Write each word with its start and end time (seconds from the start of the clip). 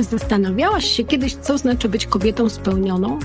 Czy 0.00 0.04
zastanawiałaś 0.04 0.84
się 0.84 1.04
kiedyś, 1.04 1.34
co 1.34 1.58
znaczy 1.58 1.88
być 1.88 2.06
kobietą 2.06 2.48
spełnioną? 2.48 3.18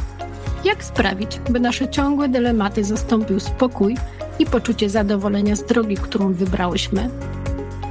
Jak 0.66 0.84
sprawić, 0.84 1.40
by 1.50 1.60
nasze 1.60 1.90
ciągłe 1.90 2.30
dylematy 2.30 2.84
zastąpił 2.84 3.40
spokój 3.40 3.98
i 4.40 4.46
poczucie 4.46 4.90
zadowolenia 4.90 5.56
z 5.56 5.66
drogi, 5.66 5.96
którą 5.96 6.34
wybrałyśmy? 6.34 7.10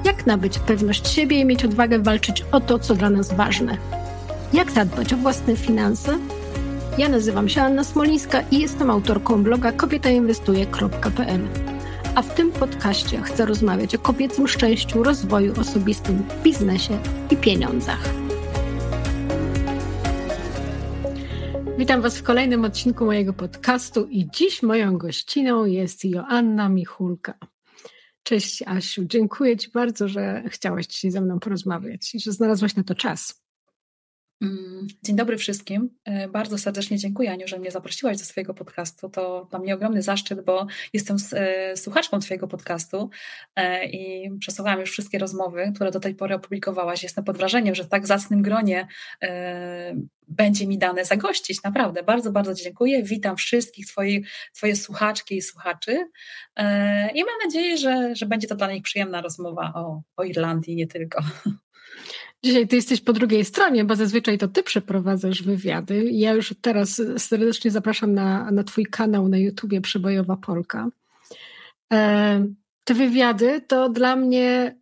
Jak 0.05 0.27
nabyć 0.27 0.59
pewność 0.59 1.09
siebie 1.09 1.41
i 1.41 1.45
mieć 1.45 1.65
odwagę 1.65 1.99
walczyć 1.99 2.45
o 2.53 2.61
to, 2.61 2.79
co 2.79 2.95
dla 2.95 3.11
nas 3.11 3.35
ważne? 3.35 3.77
Jak 4.53 4.71
zadbać 4.71 5.13
o 5.13 5.17
własne 5.17 5.57
finanse? 5.57 6.19
Ja 6.99 7.09
nazywam 7.09 7.49
się 7.49 7.63
Anna 7.63 7.85
Smolińska 7.85 8.43
i 8.51 8.61
jestem 8.61 8.91
autorką 8.91 9.43
bloga 9.43 9.73
kobietainwestuje.pl. 9.73 11.41
A 12.15 12.23
w 12.23 12.35
tym 12.35 12.53
podcaście 12.53 13.23
chcę 13.23 13.47
rozmawiać 13.47 13.95
o 13.95 13.99
kobiecym 13.99 14.49
szczęściu, 14.49 15.03
rozwoju 15.03 15.61
osobistym, 15.61 16.23
biznesie 16.43 16.99
i 17.31 17.37
pieniądzach. 17.37 18.24
Witam 21.79 22.03
Was 22.03 22.19
w 22.19 22.23
kolejnym 22.23 22.65
odcinku 22.65 23.05
mojego 23.05 23.33
podcastu 23.33 24.07
i 24.07 24.31
dziś 24.31 24.63
moją 24.63 24.99
gościną 24.99 25.65
jest 25.65 26.05
Joanna 26.05 26.69
Michulka. 26.69 27.39
Cześć 28.23 28.63
Asiu, 28.67 29.05
dziękuję 29.05 29.57
Ci 29.57 29.71
bardzo, 29.71 30.09
że 30.09 30.43
chciałaś 30.49 30.87
dzisiaj 30.87 31.11
ze 31.11 31.21
mną 31.21 31.41
porozmawiać 31.41 32.15
i 32.15 32.21
że 32.21 32.33
znalazłaś 32.33 32.77
na 32.77 32.85
to 32.85 32.95
czas. 32.95 33.44
Mm, 34.45 34.87
dzień 35.03 35.17
dobry 35.17 35.37
wszystkim. 35.37 35.91
E, 36.05 36.29
bardzo 36.29 36.59
serdecznie 36.59 36.99
dziękuję, 36.99 37.33
Aniu, 37.33 37.49
że 37.49 37.59
mnie 37.59 37.71
zaprosiłaś 37.71 38.19
do 38.19 38.25
swojego 38.25 38.55
podcastu. 38.55 39.09
To 39.09 39.47
dla 39.51 39.59
mnie 39.59 39.75
ogromny 39.75 40.03
zaszczyt, 40.03 40.45
bo 40.45 40.67
jestem 40.93 41.17
e, 41.33 41.77
słuchaczką 41.77 42.19
Twojego 42.19 42.49
podcastu 42.49 43.11
e, 43.57 43.87
i 43.87 44.31
przesłuchałam 44.39 44.81
już 44.81 44.91
wszystkie 44.91 45.19
rozmowy, 45.19 45.73
które 45.75 45.91
do 45.91 46.01
tej 46.01 46.15
pory 46.15 46.35
opublikowałaś. 46.35 47.03
Jestem 47.03 47.25
pod 47.25 47.37
wrażeniem, 47.37 47.75
że 47.75 47.85
w 47.85 47.89
tak 47.89 48.07
zacnym 48.07 48.43
gronie 48.43 48.89
będzie 50.29 50.67
mi 50.67 50.79
dane 50.79 51.05
zagościć. 51.05 51.63
Naprawdę, 51.63 52.03
bardzo, 52.03 52.33
bardzo 52.33 52.55
dziękuję. 52.55 53.03
Witam 53.03 53.37
wszystkich 53.37 53.87
Twoje, 53.87 54.21
twoje 54.53 54.77
słuchaczki 54.77 55.37
i 55.37 55.43
słuchaczy 55.43 55.93
i 57.15 57.25
mam 57.25 57.39
nadzieję, 57.45 57.79
że, 57.79 58.17
że 58.17 58.27
będzie 58.27 58.49
to 58.49 58.55
dla 58.55 58.73
nich 58.73 58.83
przyjemna 58.83 59.21
rozmowa 59.21 59.73
o, 59.75 60.03
o 60.17 60.25
Irlandii, 60.25 60.77
nie 60.77 60.87
tylko. 60.87 61.23
Dzisiaj 62.45 62.69
ty 62.69 62.77
jesteś 62.77 63.01
po 63.01 63.13
drugiej 63.13 63.45
stronie, 63.45 63.85
bo 63.85 63.97
zazwyczaj 63.97 64.39
to 64.39 64.49
ty 64.49 64.63
przeprowadzasz 64.63 65.43
wywiady. 65.43 66.05
Ja 66.13 66.33
już 66.33 66.55
teraz 66.61 67.03
serdecznie 67.19 67.71
zapraszam 67.71 68.15
na, 68.15 68.51
na 68.51 68.65
twój 68.65 68.87
kanał 68.87 69.29
na 69.29 69.39
YouTubie 69.39 69.81
Przebojowa 69.81 70.37
Polka. 70.37 70.89
E, 71.93 72.47
te 72.85 72.95
wywiady 72.95 73.61
to 73.61 73.89
dla 73.89 74.17
mnie 74.17 74.77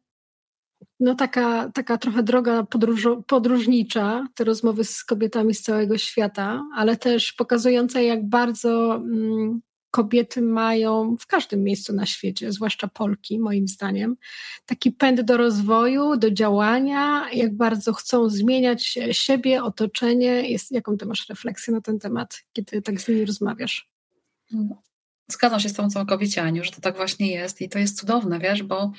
no 1.01 1.15
taka, 1.15 1.71
taka 1.75 1.99
trochę 1.99 2.23
droga 2.23 2.63
podróż, 2.63 3.09
podróżnicza, 3.27 4.27
te 4.35 4.45
rozmowy 4.45 4.85
z 4.85 5.05
kobietami 5.05 5.55
z 5.55 5.63
całego 5.63 5.99
świata, 5.99 6.63
ale 6.75 6.97
też 6.97 7.33
pokazująca, 7.33 8.01
jak 8.01 8.29
bardzo 8.29 8.95
mm, 8.95 9.61
kobiety 9.93 10.43
mają 10.43 11.17
w 11.21 11.27
każdym 11.27 11.63
miejscu 11.63 11.93
na 11.93 12.07
świecie, 12.07 12.53
zwłaszcza 12.53 12.89
Polki, 12.89 13.39
moim 13.39 13.69
zdaniem, 13.69 14.17
taki 14.67 14.93
pęd 14.93 15.21
do 15.21 15.37
rozwoju, 15.37 16.17
do 16.17 16.31
działania, 16.31 17.31
jak 17.33 17.57
bardzo 17.57 17.93
chcą 17.93 18.29
zmieniać 18.29 18.99
siebie, 19.13 19.63
otoczenie. 19.63 20.51
Jest, 20.51 20.73
jaką 20.73 20.97
ty 20.97 21.07
masz 21.07 21.29
refleksję 21.29 21.75
na 21.75 21.81
ten 21.81 21.99
temat, 21.99 22.43
kiedy 22.53 22.83
tak 22.83 23.01
z 23.01 23.09
nimi 23.09 23.25
rozmawiasz? 23.25 23.89
Zgadzam 25.33 25.61
się 25.61 25.69
z 25.69 25.73
tą 25.73 25.91
całkowicie, 25.91 26.43
Aniu, 26.43 26.65
że 26.65 26.71
to 26.71 26.81
tak 26.81 26.97
właśnie 26.97 27.33
jest 27.33 27.61
i 27.61 27.69
to 27.69 27.79
jest 27.79 28.01
cudowne, 28.01 28.39
wiesz, 28.39 28.63
bo 28.63 28.93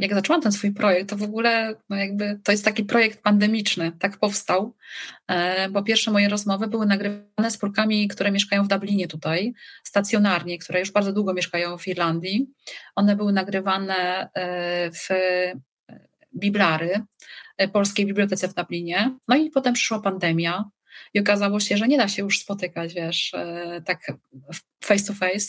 jak 0.00 0.14
zaczęłam 0.14 0.42
ten 0.42 0.52
swój 0.52 0.72
projekt, 0.72 1.10
to 1.10 1.16
w 1.16 1.22
ogóle 1.22 1.74
no 1.88 1.96
jakby 1.96 2.40
to 2.44 2.52
jest 2.52 2.64
taki 2.64 2.84
projekt 2.84 3.22
pandemiczny, 3.22 3.92
tak 3.98 4.18
powstał, 4.18 4.76
e, 5.28 5.68
bo 5.70 5.82
pierwsze 5.82 6.10
moje 6.10 6.28
rozmowy 6.28 6.66
były 6.66 6.86
nagrywane 6.86 7.50
z 7.50 7.58
Polkami, 7.58 8.08
które 8.08 8.30
mieszkają 8.30 8.64
w 8.64 8.68
Dublinie 8.68 9.08
tutaj, 9.08 9.52
stacjonarnie, 9.84 10.58
które 10.58 10.80
już 10.80 10.90
bardzo 10.90 11.12
długo 11.12 11.34
mieszkają 11.34 11.78
w 11.78 11.88
Irlandii. 11.88 12.46
One 12.94 13.16
były 13.16 13.32
nagrywane 13.32 14.28
e, 14.34 14.90
w 14.90 15.08
Biblary, 16.36 17.00
e, 17.58 17.68
Polskiej 17.68 18.06
Bibliotece 18.06 18.48
w 18.48 18.54
Dublinie. 18.54 19.18
No 19.28 19.36
i 19.36 19.50
potem 19.50 19.74
przyszła 19.74 20.00
pandemia, 20.00 20.64
i 21.14 21.20
okazało 21.20 21.60
się, 21.60 21.76
że 21.76 21.88
nie 21.88 21.98
da 21.98 22.08
się 22.08 22.22
już 22.22 22.38
spotykać, 22.38 22.94
wiesz, 22.94 23.34
e, 23.34 23.82
tak 23.86 23.98
face 24.84 25.04
to 25.04 25.12
face. 25.12 25.46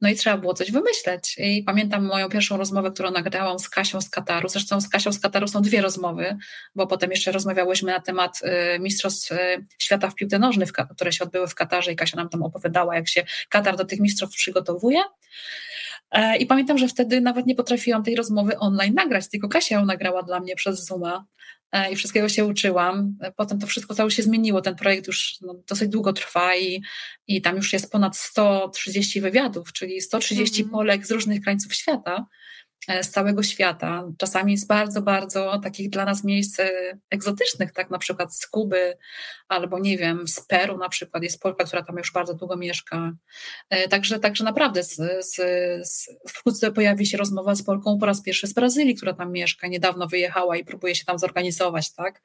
No 0.00 0.08
i 0.08 0.14
trzeba 0.14 0.38
było 0.38 0.54
coś 0.54 0.70
wymyśleć. 0.72 1.36
I 1.38 1.62
pamiętam 1.62 2.04
moją 2.04 2.28
pierwszą 2.28 2.56
rozmowę, 2.56 2.90
którą 2.90 3.10
nagrałam 3.10 3.58
z 3.58 3.68
Kasią 3.68 4.00
z 4.00 4.10
Kataru. 4.10 4.48
Zresztą 4.48 4.80
z 4.80 4.88
Kasią 4.88 5.12
z 5.12 5.20
Kataru 5.20 5.48
są 5.48 5.62
dwie 5.62 5.82
rozmowy, 5.82 6.36
bo 6.74 6.86
potem 6.86 7.10
jeszcze 7.10 7.32
rozmawiałyśmy 7.32 7.92
na 7.92 8.00
temat 8.00 8.40
e, 8.42 8.78
Mistrzostw 8.78 9.32
e, 9.32 9.58
Świata 9.78 10.10
w 10.10 10.14
piłce 10.14 10.38
nożnej, 10.38 10.68
które 10.94 11.12
się 11.12 11.24
odbyły 11.24 11.48
w 11.48 11.54
Katarze 11.54 11.92
i 11.92 11.96
Kasia 11.96 12.16
nam 12.16 12.28
tam 12.28 12.42
opowiadała, 12.42 12.96
jak 12.96 13.08
się 13.08 13.24
Katar 13.48 13.76
do 13.76 13.84
tych 13.84 14.00
mistrzostw 14.00 14.36
przygotowuje. 14.36 15.02
I 16.38 16.46
pamiętam, 16.46 16.78
że 16.78 16.88
wtedy 16.88 17.20
nawet 17.20 17.46
nie 17.46 17.54
potrafiłam 17.54 18.02
tej 18.02 18.16
rozmowy 18.16 18.58
online 18.58 18.94
nagrać, 18.94 19.28
tylko 19.28 19.48
Kasia 19.48 19.74
ją 19.74 19.84
nagrała 19.84 20.22
dla 20.22 20.40
mnie 20.40 20.56
przez 20.56 20.86
Zooma. 20.86 21.24
E, 21.72 21.92
i 21.92 21.96
wszystkiego 21.96 22.28
się 22.28 22.44
uczyłam. 22.44 23.16
E, 23.20 23.32
potem 23.32 23.58
to 23.58 23.66
wszystko 23.66 23.94
cały 23.94 24.10
się 24.10 24.22
zmieniło. 24.22 24.60
Ten 24.60 24.76
projekt 24.76 25.06
już 25.06 25.36
no, 25.40 25.54
dosyć 25.68 25.88
długo 25.88 26.12
trwa 26.12 26.56
i, 26.56 26.82
i 27.26 27.42
tam 27.42 27.56
już 27.56 27.72
jest 27.72 27.92
ponad 27.92 28.16
130 28.16 29.20
wywiadów, 29.20 29.72
czyli 29.72 30.00
130 30.00 30.62
mm. 30.62 30.72
Polek 30.72 31.06
z 31.06 31.10
różnych 31.10 31.40
krańców 31.40 31.74
świata. 31.74 32.26
E, 32.88 33.02
z 33.04 33.10
całego 33.10 33.42
świata, 33.42 34.04
czasami 34.18 34.58
z 34.58 34.64
bardzo, 34.64 35.02
bardzo 35.02 35.60
takich 35.62 35.90
dla 35.90 36.04
nas 36.04 36.24
miejsc 36.24 36.60
e, 36.60 36.70
egzotycznych, 37.10 37.72
tak 37.72 37.90
na 37.90 37.98
przykład 37.98 38.36
z 38.36 38.46
Kuby 38.46 38.96
albo 39.48 39.78
nie 39.78 39.98
wiem, 39.98 40.28
z 40.28 40.40
Peru 40.40 40.78
na 40.78 40.88
przykład, 40.88 41.22
jest 41.22 41.42
Polka, 41.42 41.64
która 41.64 41.82
tam 41.82 41.96
już 41.96 42.12
bardzo 42.12 42.34
długo 42.34 42.56
mieszka. 42.56 43.12
E, 43.70 43.88
także, 43.88 44.18
także 44.18 44.44
naprawdę 44.44 44.82
z, 44.82 44.96
z, 45.20 45.34
z, 45.88 46.10
wkrótce 46.28 46.72
pojawi 46.72 47.06
się 47.06 47.16
rozmowa 47.16 47.54
z 47.54 47.62
Polką 47.62 47.98
po 47.98 48.06
raz 48.06 48.22
pierwszy 48.22 48.46
z 48.46 48.52
Brazylii, 48.52 48.94
która 48.94 49.12
tam 49.12 49.32
mieszka, 49.32 49.66
niedawno 49.66 50.06
wyjechała 50.06 50.56
i 50.56 50.64
próbuje 50.64 50.94
się 50.94 51.04
tam 51.04 51.18
zorganizować, 51.18 51.92
tak? 51.92 52.22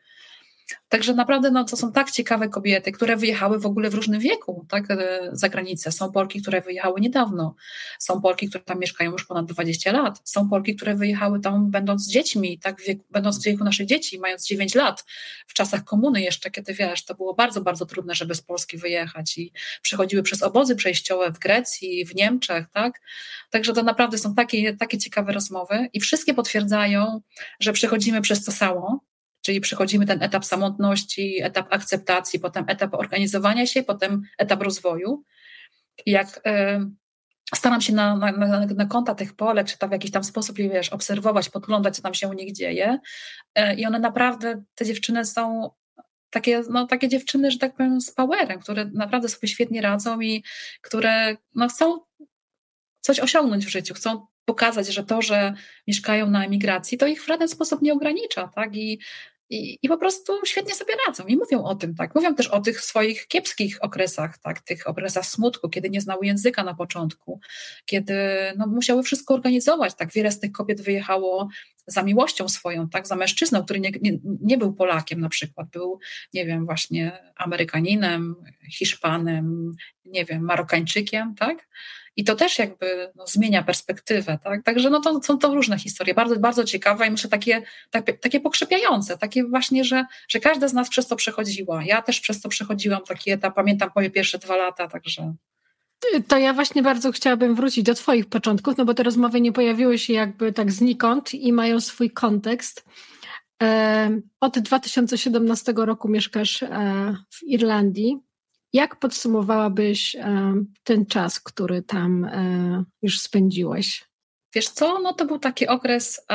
Także 0.90 1.14
naprawdę 1.14 1.52
no, 1.52 1.64
to 1.64 1.78
są 1.78 1.92
tak 1.92 2.12
ciekawe 2.12 2.50
kobiety, 2.50 2.92
które 2.92 3.18
wyjechały 3.18 3.60
w 3.60 3.66
ogóle 3.66 3.90
w 3.90 3.94
różnym 3.94 4.20
wieku 4.20 4.66
tak, 4.70 4.92
e, 4.92 5.30
za 5.32 5.50
granicę. 5.50 5.92
Są 5.92 6.12
Polki, 6.12 6.42
które 6.42 6.62
wyjechały 6.62 7.02
niedawno. 7.02 7.56
Są 8.00 8.22
Polki, 8.22 8.50
które 8.50 8.64
tam 8.64 8.80
mieszkają 8.80 9.12
już 9.12 9.26
ponad 9.26 9.46
20 9.46 9.92
lat. 9.92 10.22
Są 10.24 10.50
Polki, 10.50 10.76
które 10.76 10.96
wyjechały 10.96 11.40
tam 11.40 11.72
będąc 11.72 12.08
dziećmi, 12.08 12.60
tak, 12.60 12.82
wieku, 12.82 13.06
będąc 13.10 13.40
w 13.40 13.46
wieku 13.46 13.64
naszych 13.64 13.86
dzieci, 13.86 14.20
mając 14.20 14.48
9 14.48 14.76
lat. 14.76 15.06
W 15.48 15.54
czasach 15.54 15.84
komuny 15.84 16.22
jeszcze, 16.22 16.52
kiedy 16.52 16.74
wiesz, 16.74 17.06
to 17.06 17.16
było 17.16 17.34
bardzo, 17.34 17.62
bardzo 17.62 17.86
trudne, 17.86 18.16
żeby 18.16 18.36
z 18.36 18.42
Polski 18.42 18.78
wyjechać 18.78 19.38
i 19.38 19.52
przechodziły 19.82 20.24
przez 20.24 20.44
obozy 20.44 20.76
przejściowe 20.76 21.32
w 21.32 21.40
Grecji, 21.40 22.06
w 22.06 22.16
Niemczech, 22.16 22.66
tak. 22.74 23.02
Także 23.50 23.74
to 23.74 23.84
naprawdę 23.84 24.18
są 24.18 24.36
takie, 24.36 24.74
takie 24.74 24.98
ciekawe 24.98 25.34
rozmowy 25.34 25.90
i 25.94 26.00
wszystkie 26.00 26.34
potwierdzają, 26.34 27.22
że 27.60 27.74
przechodzimy 27.74 28.22
przez 28.22 28.46
to 28.46 28.52
samo, 28.52 29.07
Czyli 29.48 29.62
przechodzimy 29.62 30.06
ten 30.06 30.24
etap 30.24 30.46
samotności, 30.46 31.44
etap 31.44 31.68
akceptacji, 31.74 32.40
potem 32.40 32.66
etap 32.68 32.94
organizowania 32.94 33.68
się, 33.68 33.84
potem 33.84 34.22
etap 34.38 34.62
rozwoju. 34.62 35.24
Jak 36.06 36.42
y, 36.48 37.52
staram 37.56 37.82
się 37.82 37.94
na, 37.94 38.16
na, 38.16 38.32
na, 38.66 38.86
konta 38.86 39.16
tych 39.16 39.36
Polek, 39.36 39.68
czy 39.68 39.78
tam 39.78 39.90
w 39.90 39.92
jakiś 39.94 40.12
tam 40.12 40.24
sposób 40.24 40.60
je 40.60 40.70
wiesz, 40.70 40.90
obserwować, 40.90 41.50
podglądać, 41.50 41.96
co 41.96 42.02
tam 42.02 42.14
się 42.14 42.28
u 42.28 42.34
nich 42.34 42.54
dzieje. 42.54 43.00
Y, 43.60 43.74
I 43.74 43.86
one 43.86 44.00
naprawdę, 44.00 44.64
te 44.76 44.86
dziewczyny 44.86 45.26
są 45.26 45.70
takie, 46.30 46.62
no, 46.70 46.88
takie 46.88 47.10
dziewczyny, 47.10 47.52
że 47.52 47.58
tak 47.58 47.76
powiem, 47.76 48.02
z 48.02 48.12
powerem, 48.12 48.60
które 48.60 48.86
naprawdę 48.94 49.30
sobie 49.30 49.48
świetnie 49.48 49.82
radzą 49.82 50.22
i 50.22 50.44
które 50.82 51.38
no, 51.56 51.68
chcą 51.70 52.00
coś 53.02 53.20
osiągnąć 53.20 53.66
w 53.66 53.70
życiu, 53.70 53.94
chcą 53.94 54.28
pokazać, 54.46 54.88
że 54.88 55.04
to, 55.04 55.22
że 55.22 55.54
mieszkają 55.88 56.30
na 56.30 56.46
emigracji, 56.46 56.98
to 56.98 57.08
ich 57.08 57.24
w 57.24 57.28
żaden 57.28 57.48
sposób 57.48 57.82
nie 57.82 57.94
ogranicza, 57.94 58.48
tak? 58.56 58.76
I 58.76 59.00
i, 59.50 59.80
I 59.82 59.88
po 59.88 59.98
prostu 59.98 60.34
świetnie 60.46 60.76
sobie 60.76 60.94
radzą 61.08 61.26
i 61.26 61.38
mówią 61.38 61.64
o 61.64 61.76
tym, 61.76 61.96
tak. 61.96 62.16
Mówią 62.16 62.36
też 62.36 62.48
o 62.48 62.62
tych 62.62 62.82
swoich 62.82 63.28
kiepskich 63.28 63.78
okresach, 63.82 64.38
tak, 64.38 64.62
tych 64.62 64.88
okresach 64.88 65.26
smutku, 65.26 65.70
kiedy 65.70 65.90
nie 65.90 66.02
znały 66.02 66.26
języka 66.26 66.64
na 66.64 66.74
początku, 66.74 67.40
kiedy 67.86 68.14
no, 68.58 68.68
musiały 68.68 69.04
wszystko 69.04 69.34
organizować. 69.34 69.96
Tak, 69.96 70.14
wiele 70.14 70.32
z 70.32 70.40
tych 70.40 70.52
kobiet 70.52 70.82
wyjechało 70.82 71.50
za 71.88 72.04
miłością 72.04 72.50
swoją, 72.50 72.90
tak, 72.90 73.08
za 73.08 73.16
mężczyzną, 73.16 73.64
który 73.64 73.80
nie, 73.80 73.92
nie, 74.02 74.20
nie 74.24 74.58
był 74.58 74.74
Polakiem 74.74 75.20
na 75.20 75.30
przykład, 75.30 75.70
był, 75.70 76.00
nie 76.34 76.46
wiem, 76.46 76.66
właśnie 76.66 77.34
Amerykaninem, 77.36 78.36
Hiszpanem, 78.72 79.72
nie 80.06 80.26
wiem, 80.26 80.42
Marokańczykiem, 80.42 81.36
tak 81.36 81.68
i 82.18 82.24
to 82.24 82.36
też 82.36 82.60
jakby 82.60 83.12
no, 83.16 83.28
zmienia 83.28 83.64
perspektywę, 83.64 84.40
tak? 84.44 84.64
Także 84.64 84.90
no 84.90 85.00
to 85.00 85.24
są 85.24 85.38
to 85.38 85.54
różne 85.54 85.80
historie, 85.80 86.14
bardzo, 86.14 86.40
bardzo 86.40 86.64
ciekawe 86.64 87.08
i 87.08 87.12
myślę 87.12 87.30
takie, 87.30 87.62
takie, 87.92 88.14
takie 88.14 88.40
pokrzepiające, 88.40 89.18
takie 89.18 89.44
właśnie, 89.44 89.84
że, 89.84 90.06
że 90.28 90.40
każda 90.40 90.68
z 90.68 90.74
nas 90.74 90.90
przez 90.90 91.08
to 91.08 91.16
przechodziła. 91.16 91.84
Ja 91.84 92.02
też 92.02 92.20
przez 92.20 92.42
to 92.42 92.50
przechodziłam 92.50 93.02
taki 93.08 93.32
etap, 93.32 93.56
pamiętam 93.56 93.90
moje 93.96 94.10
pierwsze 94.10 94.38
dwa 94.38 94.56
lata, 94.56 94.88
także... 94.88 95.34
To 96.28 96.38
ja 96.38 96.54
właśnie 96.54 96.84
bardzo 96.84 97.12
chciałabym 97.12 97.56
wrócić 97.56 97.84
do 97.84 97.94
Twoich 97.94 98.26
początków, 98.26 98.78
no 98.78 98.86
bo 98.86 98.94
te 98.94 99.04
rozmowy 99.04 99.42
nie 99.42 99.52
pojawiły 99.52 99.98
się 99.98 100.14
jakby 100.14 100.54
tak 100.54 100.72
znikąd 100.72 101.34
i 101.34 101.54
mają 101.54 101.82
swój 101.82 102.12
kontekst. 102.12 102.86
Od 104.40 104.60
2017 104.60 105.74
roku 105.76 106.10
mieszkasz 106.10 106.64
w 107.30 107.44
Irlandii. 107.44 108.27
Jak 108.74 109.00
podsumowałabyś 109.00 110.16
ten 110.84 111.06
czas, 111.06 111.40
który 111.40 111.82
tam 111.82 112.30
już 113.02 113.20
spędziłeś? 113.20 114.06
Wiesz 114.56 114.70
co, 114.70 115.00
no 115.00 115.14
to 115.14 115.26
był 115.26 115.40
taki 115.40 115.68
okres 115.68 116.26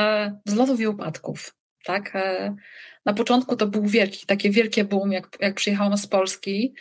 wzlotów 0.45 0.79
i 0.79 0.87
upadków. 0.87 1.55
Tak? 1.83 2.13
Na 3.05 3.13
początku 3.13 3.55
to 3.55 3.67
był 3.67 3.85
wielki, 3.85 4.25
takie 4.25 4.49
wielkie 4.49 4.83
boom, 4.83 5.11
jak, 5.11 5.37
jak 5.39 5.55
przyjechałam 5.55 5.97
z 5.97 6.07
Polski. 6.07 6.75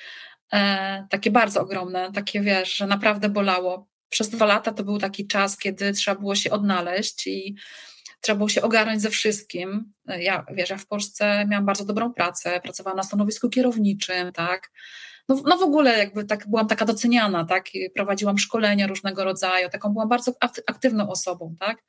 Takie 1.10 1.30
bardzo 1.30 1.60
ogromne, 1.60 2.12
takie 2.12 2.40
wiesz, 2.40 2.76
że 2.76 2.86
naprawdę 2.86 3.28
bolało. 3.28 3.88
Przez 4.08 4.28
dwa 4.30 4.46
lata 4.46 4.72
to 4.72 4.84
był 4.84 4.98
taki 4.98 5.26
czas, 5.26 5.58
kiedy 5.58 5.92
trzeba 5.92 6.20
było 6.20 6.34
się 6.34 6.50
odnaleźć 6.50 7.26
i 7.26 7.56
trzeba 8.20 8.36
było 8.36 8.48
się 8.48 8.62
ogarnąć 8.62 9.02
ze 9.02 9.10
wszystkim. 9.10 9.92
Ja, 10.06 10.46
wiesz, 10.54 10.70
ja 10.70 10.76
w 10.76 10.86
Polsce 10.86 11.46
miałam 11.48 11.66
bardzo 11.66 11.84
dobrą 11.84 12.12
pracę, 12.12 12.60
pracowałam 12.60 12.96
na 12.96 13.02
stanowisku 13.02 13.48
kierowniczym, 13.50 14.32
tak. 14.32 14.70
No, 15.28 15.42
no 15.44 15.58
w 15.58 15.62
ogóle 15.62 15.98
jakby 15.98 16.24
tak 16.24 16.48
byłam 16.48 16.68
taka 16.68 16.84
doceniana, 16.84 17.44
tak, 17.44 17.74
I 17.74 17.90
prowadziłam 17.90 18.38
szkolenia 18.38 18.86
różnego 18.86 19.24
rodzaju, 19.24 19.68
taką 19.68 19.92
byłam 19.92 20.08
bardzo 20.08 20.32
aktywną 20.66 21.10
osobą, 21.10 21.56
tak. 21.60 21.84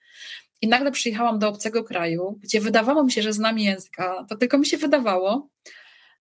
I 0.62 0.68
nagle 0.68 0.92
przyjechałam 0.92 1.40
do 1.40 1.50
obcego 1.50 1.84
kraju, 1.84 2.40
gdzie 2.42 2.62
wydawało 2.62 3.04
mi 3.04 3.12
się, 3.12 3.22
że 3.22 3.34
znam 3.34 3.60
języka, 3.60 4.26
to 4.30 4.36
tylko 4.36 4.58
mi 4.58 4.66
się 4.66 4.78
wydawało. 4.78 5.50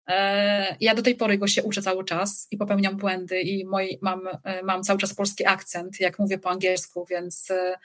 E, 0.07 0.75
ja 0.79 0.95
do 0.95 1.01
tej 1.01 1.15
pory 1.15 1.37
go 1.37 1.47
się 1.47 1.63
uczę 1.63 1.81
cały 1.81 2.05
czas 2.05 2.47
i 2.51 2.57
popełniam 2.57 2.97
błędy 2.97 3.41
i 3.41 3.65
moi, 3.65 3.99
mam, 4.01 4.21
e, 4.43 4.63
mam 4.63 4.83
cały 4.83 4.99
czas 4.99 5.13
polski 5.13 5.45
akcent, 5.45 5.99
jak 5.99 6.19
mówię 6.19 6.37
po 6.37 6.49
angielsku, 6.49 7.05
więc 7.09 7.51
e, 7.51 7.77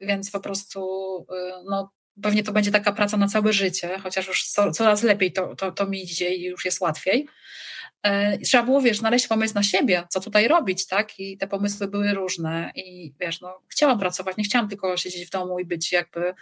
więc 0.00 0.30
po 0.30 0.40
prostu 0.40 0.80
no, 1.70 1.92
pewnie 2.22 2.42
to 2.42 2.52
będzie 2.52 2.70
taka 2.70 2.92
praca 2.92 3.16
na 3.16 3.28
całe 3.28 3.52
życie, 3.52 3.98
chociaż 3.98 4.28
już 4.28 4.44
coraz 4.72 5.02
lepiej 5.02 5.32
to, 5.32 5.56
to, 5.56 5.72
to 5.72 5.86
mi 5.86 6.02
idzie 6.02 6.34
i 6.34 6.44
już 6.44 6.64
jest 6.64 6.80
łatwiej. 6.80 7.28
E, 8.02 8.38
trzeba 8.38 8.64
było, 8.64 8.80
wiesz, 8.80 8.98
znaleźć 8.98 9.28
pomysł 9.28 9.54
na 9.54 9.62
siebie, 9.62 10.06
co 10.08 10.20
tutaj 10.20 10.48
robić, 10.48 10.86
tak? 10.86 11.20
I 11.20 11.38
te 11.38 11.46
pomysły 11.46 11.88
były 11.88 12.14
różne 12.14 12.70
i 12.74 13.14
wiesz, 13.20 13.40
no, 13.40 13.62
chciałam 13.68 13.98
pracować, 13.98 14.36
nie 14.36 14.44
chciałam 14.44 14.68
tylko 14.68 14.96
siedzieć 14.96 15.26
w 15.26 15.30
domu 15.30 15.58
i 15.58 15.64
być 15.64 15.92
jakby 15.92 16.34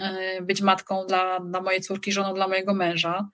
e, 0.00 0.42
być 0.42 0.62
matką 0.62 1.06
dla, 1.06 1.40
dla 1.40 1.60
mojej 1.60 1.80
córki, 1.80 2.12
żoną 2.12 2.34
dla 2.34 2.48
mojego 2.48 2.74
męża. 2.74 3.28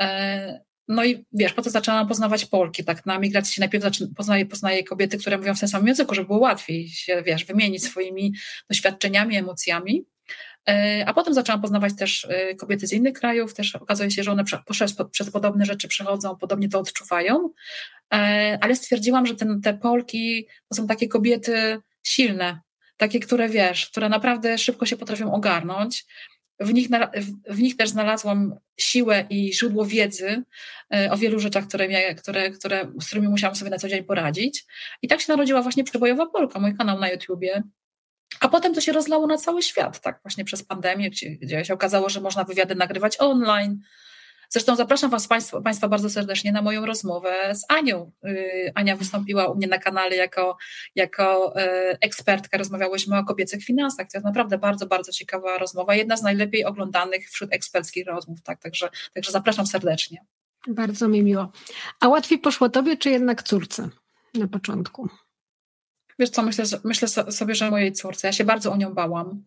E, 0.00 0.60
no 0.88 1.04
i 1.04 1.24
wiesz, 1.32 1.52
po 1.52 1.62
to 1.62 1.70
zaczęłam 1.70 2.08
poznawać 2.08 2.44
Polki, 2.44 2.84
tak 2.84 3.06
na 3.06 3.18
migracji 3.18 3.54
się 3.54 3.60
najpierw 3.60 3.84
poznaje, 4.16 4.46
poznaje 4.46 4.84
kobiety, 4.84 5.18
które 5.18 5.38
mówią 5.38 5.54
w 5.54 5.60
tym 5.60 5.68
samym 5.68 5.88
języku, 5.88 6.14
żeby 6.14 6.26
było 6.26 6.38
łatwiej 6.38 6.88
się, 6.88 7.22
wiesz, 7.26 7.44
wymienić 7.44 7.84
swoimi 7.84 8.34
doświadczeniami, 8.68 9.36
emocjami. 9.36 10.04
E, 10.68 11.04
a 11.06 11.14
potem 11.14 11.34
zaczęłam 11.34 11.62
poznawać 11.62 11.96
też 11.96 12.26
e, 12.30 12.54
kobiety 12.54 12.86
z 12.86 12.92
innych 12.92 13.12
krajów, 13.12 13.54
też 13.54 13.76
okazuje 13.76 14.10
się, 14.10 14.22
że 14.22 14.32
one 14.32 14.44
przez, 14.44 14.94
przez 15.10 15.30
podobne 15.30 15.64
rzeczy 15.64 15.88
przechodzą, 15.88 16.36
podobnie 16.36 16.68
to 16.68 16.78
odczuwają, 16.78 17.50
e, 18.14 18.58
ale 18.60 18.76
stwierdziłam, 18.76 19.26
że 19.26 19.34
ten, 19.34 19.60
te 19.60 19.74
Polki 19.74 20.46
to 20.68 20.74
są 20.76 20.86
takie 20.86 21.08
kobiety 21.08 21.78
silne, 22.02 22.60
takie, 22.96 23.20
które 23.20 23.48
wiesz, 23.48 23.86
które 23.86 24.08
naprawdę 24.08 24.58
szybko 24.58 24.86
się 24.86 24.96
potrafią 24.96 25.32
ogarnąć, 25.32 26.04
w 26.60 26.74
nich, 26.74 26.88
w 27.48 27.60
nich 27.60 27.76
też 27.76 27.90
znalazłam 27.90 28.56
siłę 28.78 29.26
i 29.30 29.54
źródło 29.54 29.86
wiedzy 29.86 30.42
o 31.10 31.16
wielu 31.16 31.38
rzeczach, 31.38 31.68
które, 31.68 32.14
które, 32.14 32.50
które, 32.50 32.92
z 33.00 33.06
którymi 33.06 33.28
musiałam 33.28 33.56
sobie 33.56 33.70
na 33.70 33.78
co 33.78 33.88
dzień 33.88 34.04
poradzić. 34.04 34.64
I 35.02 35.08
tak 35.08 35.20
się 35.20 35.32
narodziła 35.32 35.62
właśnie 35.62 35.84
Przebojowa 35.84 36.26
Polka, 36.26 36.60
mój 36.60 36.76
kanał 36.76 37.00
na 37.00 37.10
YouTubie. 37.10 37.62
A 38.40 38.48
potem 38.48 38.74
to 38.74 38.80
się 38.80 38.92
rozlało 38.92 39.26
na 39.26 39.38
cały 39.38 39.62
świat, 39.62 40.00
tak 40.00 40.20
właśnie 40.22 40.44
przez 40.44 40.62
pandemię, 40.62 41.10
gdzie, 41.10 41.64
się 41.64 41.74
okazało, 41.74 42.08
że 42.08 42.20
można 42.20 42.44
wywiady 42.44 42.74
nagrywać 42.74 43.16
online, 43.20 43.80
Zresztą 44.52 44.76
zapraszam 44.76 45.10
Was 45.10 45.28
Państwa, 45.28 45.60
Państwa 45.60 45.88
bardzo 45.88 46.10
serdecznie 46.10 46.52
na 46.52 46.62
moją 46.62 46.86
rozmowę 46.86 47.54
z 47.54 47.64
Anią. 47.68 48.12
Y, 48.24 48.72
Ania 48.74 48.96
wystąpiła 48.96 49.46
u 49.46 49.56
mnie 49.56 49.66
na 49.66 49.78
kanale 49.78 50.16
jako, 50.16 50.56
jako 50.94 51.54
y, 51.60 51.98
ekspertka, 52.00 52.58
rozmawiałyśmy 52.58 53.18
o 53.18 53.24
kobiecych 53.24 53.64
finansach. 53.64 54.06
To 54.10 54.18
jest 54.18 54.24
naprawdę 54.24 54.58
bardzo, 54.58 54.86
bardzo 54.86 55.12
ciekawa 55.12 55.58
rozmowa, 55.58 55.94
jedna 55.94 56.16
z 56.16 56.22
najlepiej 56.22 56.64
oglądanych 56.64 57.30
wśród 57.30 57.54
eksperckich 57.54 58.06
rozmów, 58.06 58.42
tak, 58.42 58.60
także, 58.60 58.88
także 59.14 59.32
zapraszam 59.32 59.66
serdecznie. 59.66 60.24
Bardzo 60.68 61.08
mi 61.08 61.22
miło. 61.22 61.52
A 62.00 62.08
łatwiej 62.08 62.38
poszło 62.38 62.68
Tobie, 62.68 62.96
czy 62.96 63.10
jednak 63.10 63.42
córce 63.42 63.88
na 64.34 64.48
początku? 64.48 65.08
Wiesz 66.18 66.30
co, 66.30 66.42
myślę, 66.42 66.64
myślę 66.84 67.08
sobie, 67.08 67.54
że 67.54 67.70
mojej 67.70 67.92
córce. 67.92 68.28
Ja 68.28 68.32
się 68.32 68.44
bardzo 68.44 68.72
o 68.72 68.76
nią 68.76 68.94
bałam, 68.94 69.44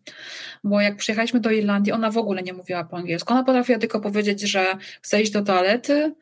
bo 0.64 0.80
jak 0.80 0.96
przyjechaliśmy 0.96 1.40
do 1.40 1.50
Irlandii, 1.50 1.92
ona 1.92 2.10
w 2.10 2.18
ogóle 2.18 2.42
nie 2.42 2.52
mówiła 2.52 2.84
po 2.84 2.96
angielsku. 2.96 3.32
Ona 3.32 3.44
potrafiła 3.44 3.78
tylko 3.78 4.00
powiedzieć, 4.00 4.40
że 4.40 4.78
chce 5.02 5.22
iść 5.22 5.32
do 5.32 5.42
toalety, 5.42 6.14